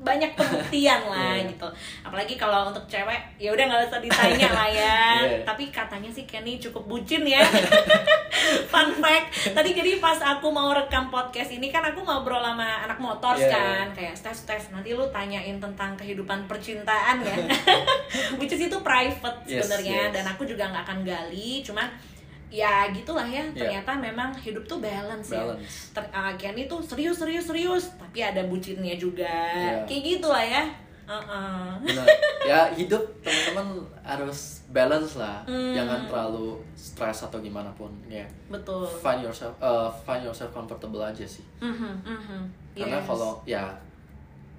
[0.01, 1.45] banyak pembuktian lah yeah.
[1.45, 1.69] gitu
[2.01, 5.45] apalagi kalau untuk cewek ya udah nggak usah ditanya lah ya yeah.
[5.45, 7.45] tapi katanya sih Kenny cukup bucin ya
[8.73, 12.97] fun fact tadi jadi pas aku mau rekam podcast ini kan aku ngobrol sama anak
[12.97, 13.53] motor yeah.
[13.53, 17.37] kan kayak Steph Steph nanti lu tanyain tentang kehidupan percintaan ya
[18.41, 20.15] which is itu private sebenarnya yes, yes.
[20.17, 21.85] dan aku juga nggak akan gali cuma
[22.51, 23.55] ya gitulah ya yeah.
[23.55, 25.39] ternyata memang hidup tuh balance, ya.
[25.47, 25.95] balance.
[25.95, 29.87] ya Ter uh, Kenny tuh serius serius serius tapi ada bucinnya juga yeah.
[29.87, 30.67] kayak gitulah ya
[31.11, 31.71] uh -uh.
[32.51, 35.75] ya hidup teman-teman harus balance lah mm.
[35.75, 41.27] jangan terlalu stres atau gimana pun ya betul find yourself uh, find yourself comfortable aja
[41.27, 42.43] sih mm -hmm, mm -hmm.
[42.79, 43.07] karena yes.
[43.07, 43.65] kalau ya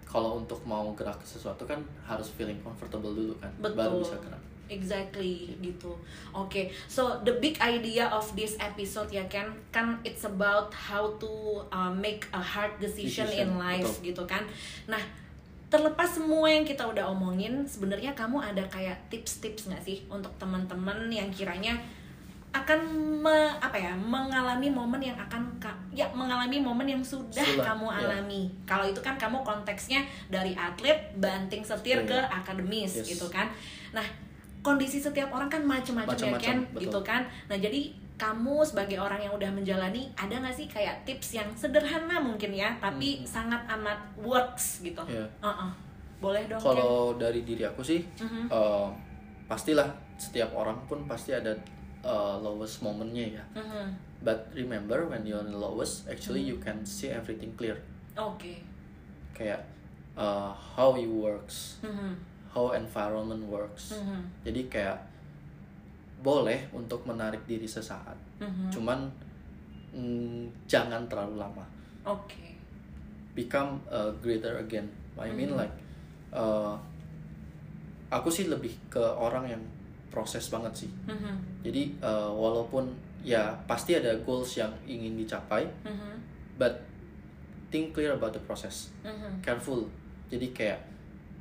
[0.04, 3.80] kalau untuk mau gerak ke sesuatu kan harus feeling comfortable dulu kan betul.
[3.80, 5.92] baru bisa gerak exactly gitu
[6.32, 6.72] oke okay.
[6.88, 11.92] so the big idea of this episode ya kan kan it's about how to uh,
[11.92, 14.08] make a hard decision, decision in life betul.
[14.08, 14.44] gitu kan
[14.88, 15.04] nah
[15.68, 21.08] terlepas semua yang kita udah omongin sebenarnya kamu ada kayak tips-tips nggak sih untuk teman-teman
[21.12, 21.80] yang kiranya
[22.52, 22.80] akan
[23.24, 25.56] me, apa ya mengalami momen yang akan
[25.96, 27.98] ya mengalami momen yang sudah Sulah, kamu ya.
[28.04, 28.52] alami.
[28.68, 32.08] Kalau itu kan kamu konteksnya dari atlet banting setir yeah.
[32.12, 33.08] ke akademis yes.
[33.16, 33.48] gitu kan.
[33.96, 34.04] Nah,
[34.62, 39.34] kondisi setiap orang kan macam-macam ya kan gitu kan nah jadi kamu sebagai orang yang
[39.34, 43.26] udah menjalani ada nggak sih kayak tips yang sederhana mungkin ya tapi hmm.
[43.26, 45.26] sangat amat works gitu yeah.
[45.42, 45.72] uh -uh.
[46.22, 48.46] boleh dong kalau dari diri aku sih uh -huh.
[48.54, 48.88] uh,
[49.50, 49.90] pastilah
[50.22, 51.58] setiap orang pun pasti ada
[52.06, 53.88] uh, lowest momennya ya uh -huh.
[54.22, 56.54] but remember when you're the lowest actually uh -huh.
[56.54, 57.82] you can see everything clear
[58.14, 58.62] oke okay.
[59.34, 59.66] kayak
[60.14, 62.14] uh, how you works uh -huh
[62.52, 63.96] how environment works.
[63.96, 64.22] Mm -hmm.
[64.44, 64.98] Jadi kayak
[66.22, 68.70] boleh untuk menarik diri sesaat, mm -hmm.
[68.70, 69.00] cuman
[69.96, 71.66] mm, jangan terlalu lama.
[72.06, 72.30] Oke.
[72.30, 72.50] Okay.
[73.34, 74.86] Become uh, greater again.
[75.18, 75.62] I mean mm -hmm.
[75.66, 75.76] like,
[76.36, 76.76] uh,
[78.12, 79.64] aku sih lebih ke orang yang
[80.12, 80.92] proses banget sih.
[81.08, 81.36] Mm -hmm.
[81.64, 82.92] Jadi uh, walaupun
[83.24, 86.14] ya pasti ada goals yang ingin dicapai, mm -hmm.
[86.60, 86.74] but
[87.72, 88.92] think clear about the process.
[89.02, 89.32] Mm -hmm.
[89.40, 89.88] Careful.
[90.28, 90.91] Jadi kayak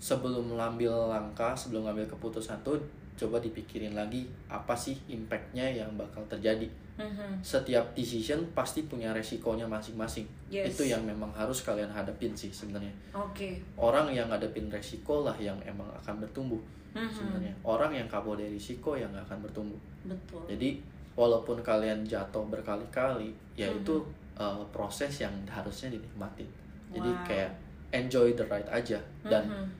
[0.01, 2.81] sebelum mengambil langkah sebelum mengambil keputusan tuh
[3.21, 6.65] coba dipikirin lagi apa sih impactnya yang bakal terjadi
[6.97, 7.45] mm-hmm.
[7.45, 10.73] setiap decision pasti punya resikonya masing-masing yes.
[10.73, 13.61] itu yang memang harus kalian hadapin sih sebenarnya okay.
[13.77, 16.65] orang yang ngadepin resiko lah yang emang akan bertumbuh
[16.97, 17.13] mm-hmm.
[17.13, 20.81] sebenarnya orang yang kabur dari resiko yang gak akan bertumbuh betul jadi
[21.13, 23.85] walaupun kalian jatuh berkali-kali ya mm-hmm.
[23.85, 24.01] itu
[24.41, 26.97] uh, proses yang harusnya dinikmatin wow.
[26.97, 27.53] jadi kayak
[27.93, 28.97] enjoy the ride aja
[29.29, 29.80] dan mm-hmm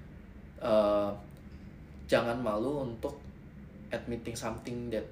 [0.61, 1.11] uh,
[2.07, 3.19] jangan malu untuk
[3.91, 5.05] admitting something that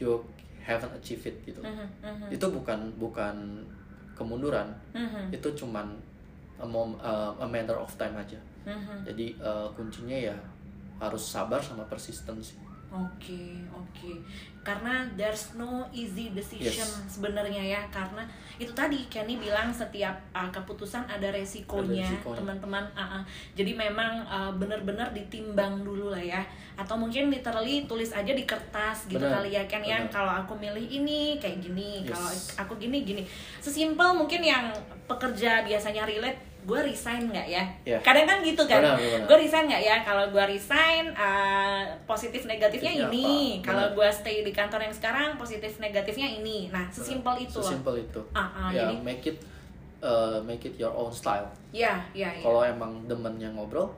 [0.00, 0.18] you
[0.60, 2.28] haven't achieved it gitu uh -huh.
[2.32, 3.36] itu bukan bukan
[4.16, 5.24] kemunduran -huh.
[5.32, 5.88] itu cuman
[6.60, 9.00] a, mom, uh, a matter of time aja -huh.
[9.04, 10.36] jadi uh, kuncinya ya
[11.00, 13.86] harus sabar sama persistensi Oke, okay, oke.
[13.94, 14.16] Okay.
[14.60, 17.08] Karena there's no easy decision yes.
[17.08, 18.26] sebenarnya ya, karena
[18.60, 22.84] itu tadi Kenny bilang setiap uh, keputusan ada resikonya, teman-teman.
[22.92, 23.22] Uh, uh.
[23.56, 26.42] Jadi memang uh, benar-benar ditimbang dulu lah ya.
[26.76, 30.02] Atau mungkin literally tulis aja di kertas gitu bener, kali ya kan ya.
[30.12, 32.12] Kalau aku milih ini kayak gini, yes.
[32.12, 32.30] kalau
[32.66, 33.22] aku gini gini.
[33.64, 34.74] Sesimpel mungkin yang
[35.08, 37.64] pekerja biasanya relate gue resign nggak ya?
[37.82, 38.00] Yeah.
[38.00, 39.96] Kadang kan gitu kan, gue resign nggak ya?
[40.04, 43.60] Kalau gue resign, uh, positif negatifnya ini.
[43.64, 46.68] Kalau gue stay di kantor yang sekarang, positif negatifnya ini.
[46.68, 47.60] Nah, sesimpel itu.
[47.60, 48.20] Sesimpel itu.
[48.34, 49.38] Uh, uh, ya, jadi, make it,
[50.04, 51.48] uh, make it your own style.
[51.72, 52.28] Yeah, iya.
[52.28, 52.44] Yeah, yeah.
[52.44, 53.94] Kalau emang demennya ngobrol,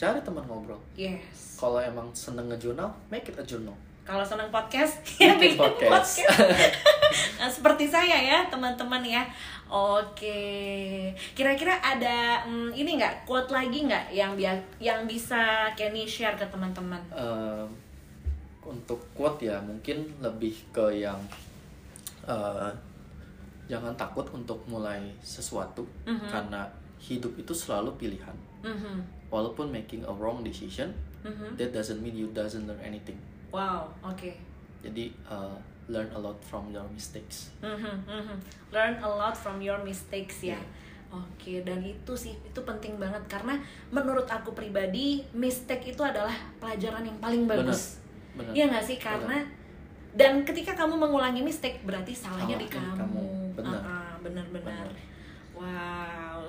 [0.00, 0.80] cari teman ngobrol.
[0.96, 1.60] Yes.
[1.60, 6.74] Kalau emang seneng ngejurnal, make it a journal kalau senang podcast ya bikin podcast, podcast.
[7.38, 9.22] nah, seperti saya ya teman-teman ya
[9.70, 10.42] oke
[11.36, 16.46] kira-kira ada hmm, ini nggak quote lagi nggak yang biar yang bisa Kenny share ke
[16.48, 17.64] teman-teman uh,
[18.66, 21.20] untuk quote ya mungkin lebih ke yang
[22.26, 22.72] uh,
[23.70, 26.26] jangan takut untuk mulai sesuatu uh -huh.
[26.26, 26.66] karena
[26.98, 28.34] hidup itu selalu pilihan
[28.66, 28.98] uh -huh.
[29.30, 30.90] walaupun making a wrong decision
[31.22, 31.50] uh -huh.
[31.54, 33.16] that doesn't mean you doesn't learn anything
[33.50, 34.16] Wow, oke.
[34.16, 34.34] Okay.
[34.80, 35.58] Jadi uh,
[35.90, 37.50] learn a lot from your mistakes.
[37.60, 38.38] Mm-hmm, mm-hmm.
[38.70, 40.54] Learn a lot from your mistakes ya.
[40.56, 40.64] Yeah.
[41.10, 43.58] Oke, okay, dan itu sih itu penting banget karena
[43.90, 46.30] menurut aku pribadi mistake itu adalah
[46.62, 47.98] pelajaran yang paling bagus.
[48.38, 48.54] Benar.
[48.54, 48.94] Iya nggak sih?
[49.02, 50.14] Karena benar.
[50.14, 52.94] dan ketika kamu mengulangi mistake berarti salahnya Salah di kamu.
[52.94, 53.24] kamu.
[53.58, 53.80] Benar.
[53.82, 54.86] Uh-uh, benar-benar.
[55.50, 55.66] Wow,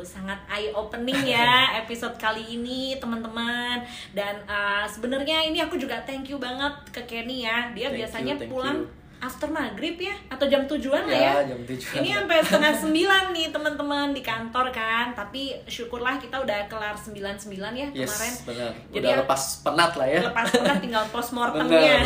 [0.05, 3.81] sangat eye opening ya episode kali ini teman-teman.
[4.13, 7.71] Dan uh, sebenarnya ini aku juga thank you banget ke Kenny ya.
[7.73, 9.00] Dia thank biasanya you, pulang you.
[9.22, 13.23] After maghrib ya atau jam tujuan lah Ya, ya jam tujuan ini sampai setengah sembilan
[13.31, 18.34] nih teman-teman di kantor kan tapi syukurlah kita udah kelar sembilan sembilan ya Yes, kemarin
[18.43, 18.72] benar.
[18.88, 20.22] Jadi Udah ya- lepas penat lah ya.
[20.23, 22.03] lepas penat tinggal Benar, postmortemnya benar.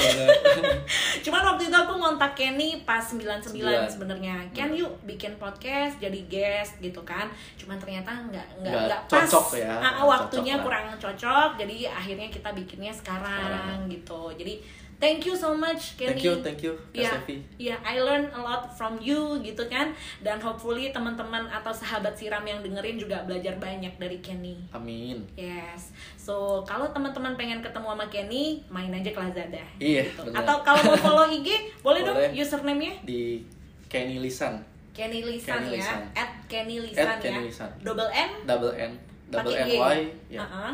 [1.24, 3.88] Cuman waktu itu aku ngontak Kenny pas 99 Sembilan.
[3.88, 4.36] sebenarnya.
[4.52, 7.28] Ken yuk bikin podcast jadi guest gitu kan.
[7.56, 9.24] Cuman ternyata nggak nggak Nggak pas.
[9.24, 10.64] cocok ya, Ah, nggak waktunya cocok lah.
[10.64, 11.50] kurang cocok.
[11.58, 14.32] Jadi akhirnya kita bikinnya sekarang gitu.
[14.34, 16.12] Jadi thank you so much Kenny.
[16.12, 17.38] Thank you, thank you, Iya, Sevi.
[17.58, 19.92] iya, I learn a lot from you gitu kan.
[20.20, 24.56] Dan hopefully teman-teman atau sahabat siram yang dengerin juga belajar banyak dari Kenny.
[24.70, 25.24] Amin.
[25.34, 29.64] Yes, so kalau teman-teman pengen ketemu sama Kenny, main aja ke Lazada.
[29.78, 30.32] Iya, gitu.
[30.32, 31.48] Atau kalau mau follow IG,
[31.80, 32.32] boleh dong Boleh.
[32.34, 33.44] username-nya Di
[33.86, 34.64] Kenny Lisan.
[34.92, 36.02] Kenny Lisan Kenny ya, Lisan.
[36.16, 37.68] at Kenny Lisan At ya, Kenny Lisan.
[37.84, 38.92] double N, Double N,
[39.28, 39.98] double N Y,
[40.32, 40.40] ya.
[40.40, 40.74] Uh-uh.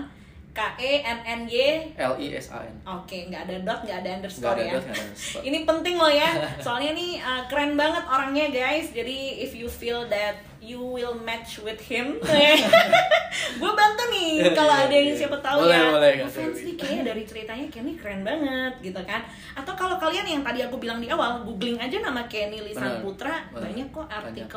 [0.52, 1.96] K E N N Y.
[1.96, 2.76] L I S A N.
[2.84, 4.74] Oke, nggak ada dot, nggak ada underscore ada ya.
[4.76, 5.44] dot, nggak ada underscore.
[5.48, 6.30] Ini penting loh ya,
[6.66, 8.92] soalnya nih uh, keren banget orangnya guys.
[8.92, 12.20] Jadi if you feel that you will match with him,
[13.62, 15.90] gue bantu nih kalau ada yang siapa tahu Boleh, ya.
[15.90, 19.24] boleh, Kak Fans nih kayaknya dari ceritanya Kenny keren banget gitu kan.
[19.56, 23.48] Atau kalau kalian yang tadi aku bilang di awal, googling aja nama Kenny Lisan Putra,
[23.56, 24.48] banyak kok Banyak.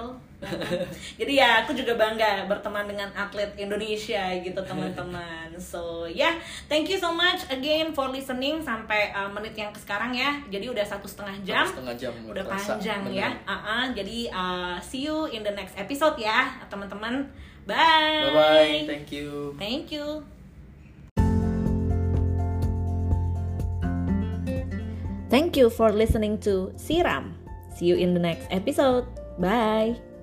[1.20, 5.50] Jadi ya aku juga bangga berteman dengan atlet Indonesia gitu teman-teman.
[5.60, 6.34] So ya, yeah,
[6.66, 10.42] thank you so much again for listening sampai uh, menit yang sekarang ya.
[10.50, 11.62] Jadi udah satu setengah jam.
[11.62, 13.22] Satu setengah jam, Udah kerasa, panjang bener.
[13.22, 13.28] ya.
[13.46, 17.30] Uh-uh, jadi uh, see you in the next episode ya teman-teman.
[17.70, 18.28] Bye.
[18.28, 18.78] Bye bye.
[18.90, 19.54] Thank you.
[19.56, 20.26] Thank you.
[25.30, 27.34] Thank you for listening to Siram.
[27.74, 29.06] See you in the next episode.
[29.38, 30.13] Bye.